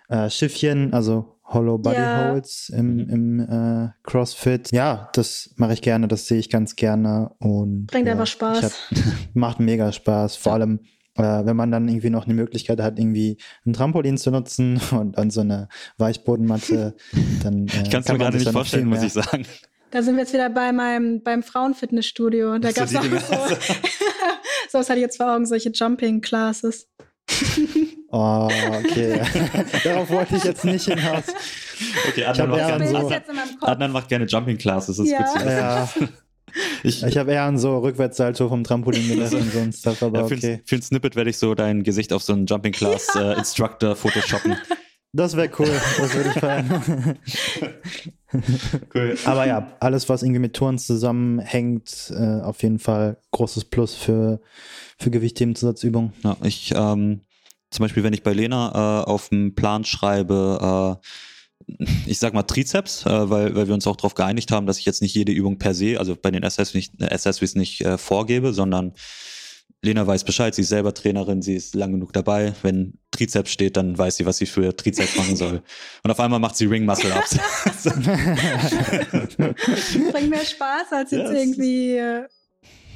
äh, 0.09 0.31
Schiffchen, 0.31 0.93
also 0.95 1.34
Hollow 1.47 1.79
Body 1.79 1.97
Ja. 1.97 2.31
Holds 2.31 2.71
im, 2.71 2.99
im 3.09 3.41
äh, 3.41 3.91
CrossFit. 4.03 4.73
Ja, 4.73 5.11
das 5.13 5.53
mache 5.57 5.75
ich 5.75 5.83
gerne, 5.83 6.09
das 6.09 6.27
sehe 6.27 6.39
ich 6.39 6.49
ganz 6.51 6.75
gerne 6.77 7.31
und 7.39 7.87
Bringt 7.87 8.07
ja, 8.07 8.13
einfach 8.13 8.27
Spaß. 8.27 8.63
hab- 8.63 8.73
macht 9.35 9.61
mega 9.61 9.93
Spaß, 9.93 10.37
vor 10.37 10.53
Ja. 10.53 10.55
allem 10.55 10.81
äh, 11.17 11.45
wenn 11.47 11.55
man 11.55 11.71
dann 11.71 11.87
irgendwie 11.87 12.11
noch 12.11 12.25
eine 12.25 12.35
Möglichkeit 12.35 12.81
hat, 12.81 12.99
irgendwie 12.99 13.39
ein 13.65 13.73
Trampolin 13.73 14.17
zu 14.19 14.33
nutzen 14.33 14.81
und 14.91 15.17
an 15.17 15.31
so 15.31 15.43
eine 15.43 15.69
Weichbodenmatte, 15.99 16.97
dann 17.45 17.69
äh, 17.69 17.83
Ich 17.85 17.91
kann 17.91 18.01
es 18.03 18.09
mir 18.09 18.19
gerade 18.19 18.37
nicht 18.37 18.47
dann 18.47 18.53
vorstellen, 18.55 18.89
muss 18.89 19.03
ich 19.03 19.13
sagen. 19.13 19.45
Da 19.93 20.03
sind 20.03 20.17
wir 20.17 20.23
jetzt 20.23 20.33
wieder 20.33 20.51
bei 20.51 20.73
meinem 20.73 21.23
beim 21.23 21.45
Frauenfitnessstudio. 21.45 22.59
Da 22.59 22.73
gab 22.73 22.87
es 22.87 22.97
auch 22.97 23.03
so, 23.05 23.55
so 24.71 24.79
was 24.79 24.89
hatte 24.91 24.99
ich 24.99 25.05
jetzt 25.05 25.19
vor 25.19 25.33
Augen, 25.33 25.47
solche 25.47 25.71
Jumping 25.71 26.21
Classes. 26.21 26.89
Oh, 28.17 28.49
okay. 28.79 29.21
Darauf 29.83 30.09
wollte 30.09 30.37
ich 30.37 30.45
jetzt 30.45 30.65
nicht 30.65 30.85
hinaus. 30.85 31.25
Okay, 32.09 32.25
Adnan, 32.25 32.49
macht 32.51 32.79
Bild 32.79 32.91
so-. 32.91 33.67
Adnan 33.67 33.91
macht 33.91 34.09
gerne 34.09 34.27
Jumping 34.27 34.57
Classes, 34.57 34.99
das 34.99 35.07
ist 35.07 35.11
Ja. 35.11 35.25
wissen. 35.35 35.49
Ja, 35.49 35.89
Ich, 36.85 37.03
ich 37.03 37.17
habe 37.19 37.33
eher 37.33 37.43
an 37.43 37.59
so 37.59 37.79
Rückwärtssalto 37.79 38.49
vom 38.49 38.63
Trampolin 38.63 39.09
gedacht 39.09 39.33
und 39.35 39.51
so 39.53 39.59
ein 39.59 39.73
Stuff, 39.73 40.01
aber 40.05 40.21
ja, 40.21 40.29
für, 40.29 40.35
okay. 40.37 40.53
ein, 40.53 40.61
für 40.65 40.77
ein 40.77 40.83
Snippet 40.83 41.17
werde 41.17 41.31
ich 41.31 41.39
so 41.39 41.57
dein 41.57 41.83
Gesicht 41.83 42.13
auf 42.13 42.23
so 42.23 42.33
einen 42.33 42.47
Jumping 42.47 42.71
Class 42.73 43.09
äh, 43.17 43.33
Instructor 43.37 43.97
photoshoppen. 43.97 44.57
Das 45.13 45.37
wäre 45.37 45.51
cool, 45.59 45.67
das 45.99 46.15
würde 46.15 46.29
ich 46.29 46.39
feiern. 46.39 47.19
Cool. 48.95 49.17
Aber 49.25 49.47
ja, 49.47 49.73
alles, 49.81 50.09
was 50.09 50.23
irgendwie 50.23 50.41
mit 50.41 50.55
Touren 50.55 50.79
zusammenhängt, 50.79 52.13
äh, 52.17 52.41
auf 52.43 52.63
jeden 52.63 52.79
Fall 52.79 53.17
großes 53.33 53.65
Plus 53.65 53.95
für, 53.95 54.41
für 54.99 55.11
Gewichthebenzusatzübungen. 55.11 56.13
Ja, 56.23 56.37
ich, 56.43 56.73
ähm, 56.77 57.21
zum 57.75 57.85
Beispiel, 57.85 58.03
wenn 58.03 58.15
ich 58.15 58.23
bei 58.23 58.33
Lena 58.33 59.03
äh, 59.03 59.11
auf 59.11 59.29
dem 59.29 59.55
Plan 59.55 59.85
schreibe, 59.85 60.99
äh, 61.69 61.75
ich 62.07 62.19
sag 62.19 62.35
mal 62.35 62.43
Trizeps, 62.43 63.07
äh, 63.07 63.31
weil, 63.31 63.55
weil 63.55 63.67
wir 63.67 63.75
uns 63.75 63.87
auch 63.87 63.97
darauf 63.97 64.15
geeinigt 64.15 64.51
haben, 64.53 64.67
dass 64.67 64.79
ich 64.79 64.85
jetzt 64.85 65.03
nicht 65.03 65.15
jede 65.15 65.33
Übung 65.33 65.59
per 65.59 65.75
se, 65.75 65.99
also 65.99 66.17
bei 66.21 66.31
den 66.31 66.45
Accessories 66.45 66.93
nicht, 66.93 67.03
Accessories 67.13 67.55
nicht 67.55 67.81
äh, 67.83 67.99
vorgebe, 67.99 68.53
sondern 68.53 68.93
Lena 69.83 70.07
weiß 70.07 70.25
Bescheid, 70.25 70.55
sie 70.55 70.63
ist 70.63 70.71
selber 70.71 70.95
Trainerin, 70.95 71.43
sie 71.43 71.55
ist 71.55 71.75
lang 71.75 71.93
genug 71.93 72.13
dabei. 72.15 72.55
Wenn 72.63 72.95
Trizeps 73.11 73.51
steht, 73.51 73.77
dann 73.77 73.99
weiß 73.99 74.17
sie, 74.17 74.25
was 74.25 74.39
sie 74.39 74.47
für 74.47 74.75
Trizeps 74.75 75.17
machen 75.17 75.37
soll. 75.37 75.63
Und 76.03 76.11
auf 76.11 76.19
einmal 76.21 76.41
macht 76.41 76.57
sie 76.57 76.65
Ring 76.67 76.87
Muscle 76.87 77.13
Ups. 77.13 77.37
Bringt 79.37 80.31
mehr 80.31 80.45
Spaß 80.45 80.93
als 80.93 81.11
jetzt 81.11 81.31
ist- 81.31 81.37
irgendwie, 81.39 81.97
äh, 81.97 82.25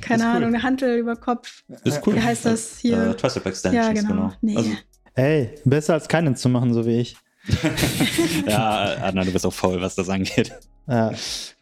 keine 0.00 0.22
cool. 0.24 0.28
Ahnung, 0.30 0.48
eine 0.54 0.62
Hantel 0.62 0.98
über 0.98 1.16
Kopf. 1.16 1.62
ist 1.84 2.06
cool. 2.06 2.14
Wie 2.16 2.20
heißt 2.22 2.44
das 2.46 2.78
hier? 2.78 3.10
Äh, 3.10 3.14
Tricep 3.16 3.46
Extensions, 3.46 3.86
Ja, 3.86 3.92
genau. 3.92 4.08
genau. 4.08 4.32
Nee. 4.40 4.56
Also, 4.56 4.70
Ey, 5.14 5.50
besser 5.64 5.94
als 5.94 6.06
keinen 6.08 6.36
zu 6.36 6.48
machen, 6.48 6.72
so 6.74 6.86
wie 6.86 7.00
ich. 7.00 7.16
ja, 8.46 8.96
Adnan, 9.02 9.26
du 9.26 9.32
bist 9.32 9.46
auch 9.46 9.52
faul, 9.52 9.80
was 9.80 9.94
das 9.94 10.08
angeht. 10.08 10.52
Ja, 10.86 11.12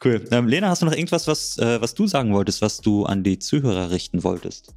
Cool. 0.05 0.25
Ähm, 0.31 0.47
Lena, 0.47 0.69
hast 0.69 0.83
du 0.83 0.87
noch 0.87 0.93
irgendwas, 0.95 1.27
was, 1.27 1.59
äh, 1.59 1.81
was 1.81 1.95
du 1.95 2.07
sagen 2.07 2.33
wolltest, 2.35 2.63
was 2.63 2.81
du 2.81 3.05
an 3.07 3.23
die 3.25 3.39
Zuhörer 3.39 3.91
richten 3.91 4.23
wolltest? 4.25 4.75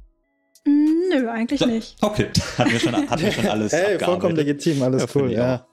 Mm, 0.64 0.86
Nö, 1.12 1.28
eigentlich 1.28 1.60
So. 1.60 1.66
nicht. 1.66 1.96
Okay, 2.00 2.28
hatten 2.58 2.72
wir 2.72 2.80
schon, 2.80 2.94
hatten 2.94 3.22
wir 3.22 3.32
schon 3.32 3.46
alles 3.48 3.72
Ey, 3.72 3.80
abgearbeitet. 3.80 4.04
vollkommen 4.06 4.36
legitim, 4.36 4.82
alles 4.82 5.02
Ja, 5.02 5.08
cool, 5.14 5.32
ja. 5.32 5.66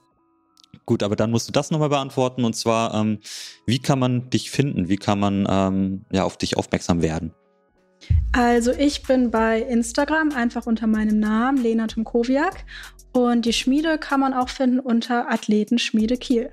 Gut, 0.86 1.02
aber 1.02 1.16
dann 1.16 1.30
musst 1.30 1.48
du 1.48 1.52
das 1.52 1.70
nochmal 1.70 1.88
beantworten 1.88 2.44
und 2.44 2.54
zwar, 2.54 2.94
ähm, 2.94 3.18
wie 3.66 3.78
kann 3.78 3.98
man 3.98 4.30
dich 4.30 4.50
finden? 4.50 4.88
Wie 4.88 4.96
kann 4.96 5.18
man 5.18 5.46
ähm, 5.48 6.04
ja, 6.12 6.24
auf 6.24 6.36
dich 6.36 6.56
aufmerksam 6.56 7.02
werden? 7.02 7.32
Also 8.32 8.72
ich 8.72 9.02
bin 9.02 9.30
bei 9.30 9.60
Instagram 9.62 10.32
einfach 10.32 10.66
unter 10.66 10.86
meinem 10.86 11.18
Namen, 11.18 11.62
Lena 11.62 11.86
Tomkowiak. 11.86 12.64
Und 13.12 13.46
die 13.46 13.52
Schmiede 13.52 13.98
kann 13.98 14.20
man 14.20 14.34
auch 14.34 14.48
finden 14.48 14.78
unter 14.78 15.30
Athletenschmiede 15.30 16.16
Kiel. 16.16 16.50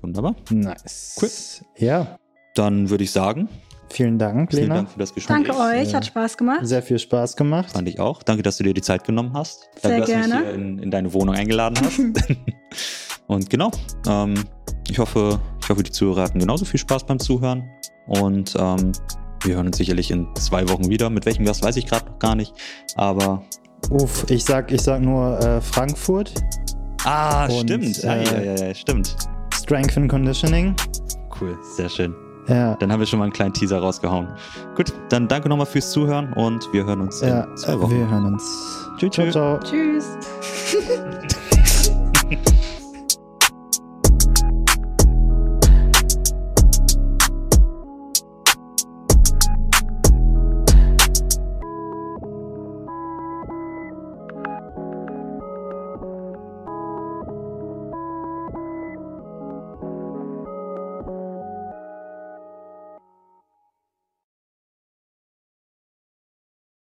Wunderbar. 0.00 0.36
Nice. 0.50 1.16
Cool. 1.20 1.84
Ja, 1.84 2.18
Dann 2.54 2.88
würde 2.88 3.04
ich 3.04 3.10
sagen, 3.10 3.48
vielen 3.90 4.18
Dank, 4.18 4.50
vielen 4.50 4.62
Lena. 4.64 4.74
Dank 4.76 4.90
für 4.90 4.98
das 4.98 5.12
Gespräch. 5.12 5.36
Danke 5.36 5.58
euch, 5.58 5.94
hat 5.94 6.06
Spaß 6.06 6.36
gemacht. 6.38 6.60
Sehr 6.62 6.82
viel 6.82 6.98
Spaß 6.98 7.36
gemacht. 7.36 7.72
Fand 7.72 7.88
ich 7.88 8.00
auch. 8.00 8.22
Danke, 8.22 8.42
dass 8.42 8.56
du 8.56 8.64
dir 8.64 8.72
die 8.72 8.82
Zeit 8.82 9.04
genommen 9.04 9.32
hast. 9.34 9.68
Danke, 9.82 9.98
dass 9.98 10.06
du 10.06 10.12
gerne. 10.12 10.34
mich 10.34 10.44
hier 10.44 10.54
in, 10.54 10.78
in 10.78 10.90
deine 10.90 11.12
Wohnung 11.12 11.34
eingeladen 11.34 11.76
hast. 11.82 12.00
und 13.26 13.50
genau, 13.50 13.70
ähm, 14.08 14.44
ich, 14.88 14.98
hoffe, 14.98 15.40
ich 15.60 15.68
hoffe, 15.68 15.82
die 15.82 15.90
Zuhörer 15.90 16.22
hatten 16.22 16.38
genauso 16.38 16.64
viel 16.64 16.80
Spaß 16.80 17.04
beim 17.04 17.18
Zuhören. 17.18 17.68
Und 18.06 18.54
ähm, 18.58 18.92
wir 19.46 19.56
hören 19.56 19.66
uns 19.68 19.76
sicherlich 19.78 20.10
in 20.10 20.26
zwei 20.34 20.68
Wochen 20.68 20.88
wieder. 20.90 21.08
Mit 21.10 21.24
welchem 21.26 21.44
Gast 21.44 21.62
weiß 21.64 21.76
ich 21.76 21.86
gerade 21.86 22.06
noch 22.10 22.18
gar 22.18 22.34
nicht. 22.34 22.52
Aber. 22.96 23.42
Uff, 23.90 24.24
ich 24.30 24.44
sag, 24.44 24.72
ich 24.72 24.82
sag 24.82 25.00
nur 25.00 25.38
äh, 25.40 25.60
Frankfurt, 25.60 26.32
Ah, 27.04 27.46
Und, 27.46 27.68
stimmt. 27.70 28.02
ja, 28.02 28.14
äh, 28.14 28.24
ja, 28.24 28.54
ja, 28.54 28.66
ja, 28.68 28.74
stimmt. 28.74 29.14
Strength 29.54 29.96
and 29.96 30.10
Conditioning. 30.10 30.74
Cool, 31.40 31.56
sehr 31.76 31.88
schön. 31.88 32.14
Ja, 32.48 32.74
Dann 32.76 32.90
haben 32.92 32.98
wir 33.00 33.06
schon 33.06 33.18
mal 33.20 33.24
einen 33.26 33.32
kleinen 33.32 33.52
Teaser 33.54 33.78
rausgehauen. 33.80 34.28
Gut, 34.76 34.92
dann 35.08 35.28
danke 35.28 35.48
nochmal 35.48 35.66
fürs 35.66 35.90
Zuhören 35.90 36.32
und 36.32 36.66
wir 36.72 36.84
hören 36.84 37.00
uns 37.02 37.20
ja, 37.20 37.42
in 37.44 37.56
zwei 37.56 37.80
Wochen. 37.80 37.90
wir 37.98 38.08
hören 38.10 38.24
uns. 38.24 38.42
Tschüss, 38.98 39.10
Ciao, 39.12 39.24
tschüss. 39.26 39.32
ciao. 39.32 39.58
Tschüss. 39.60 40.06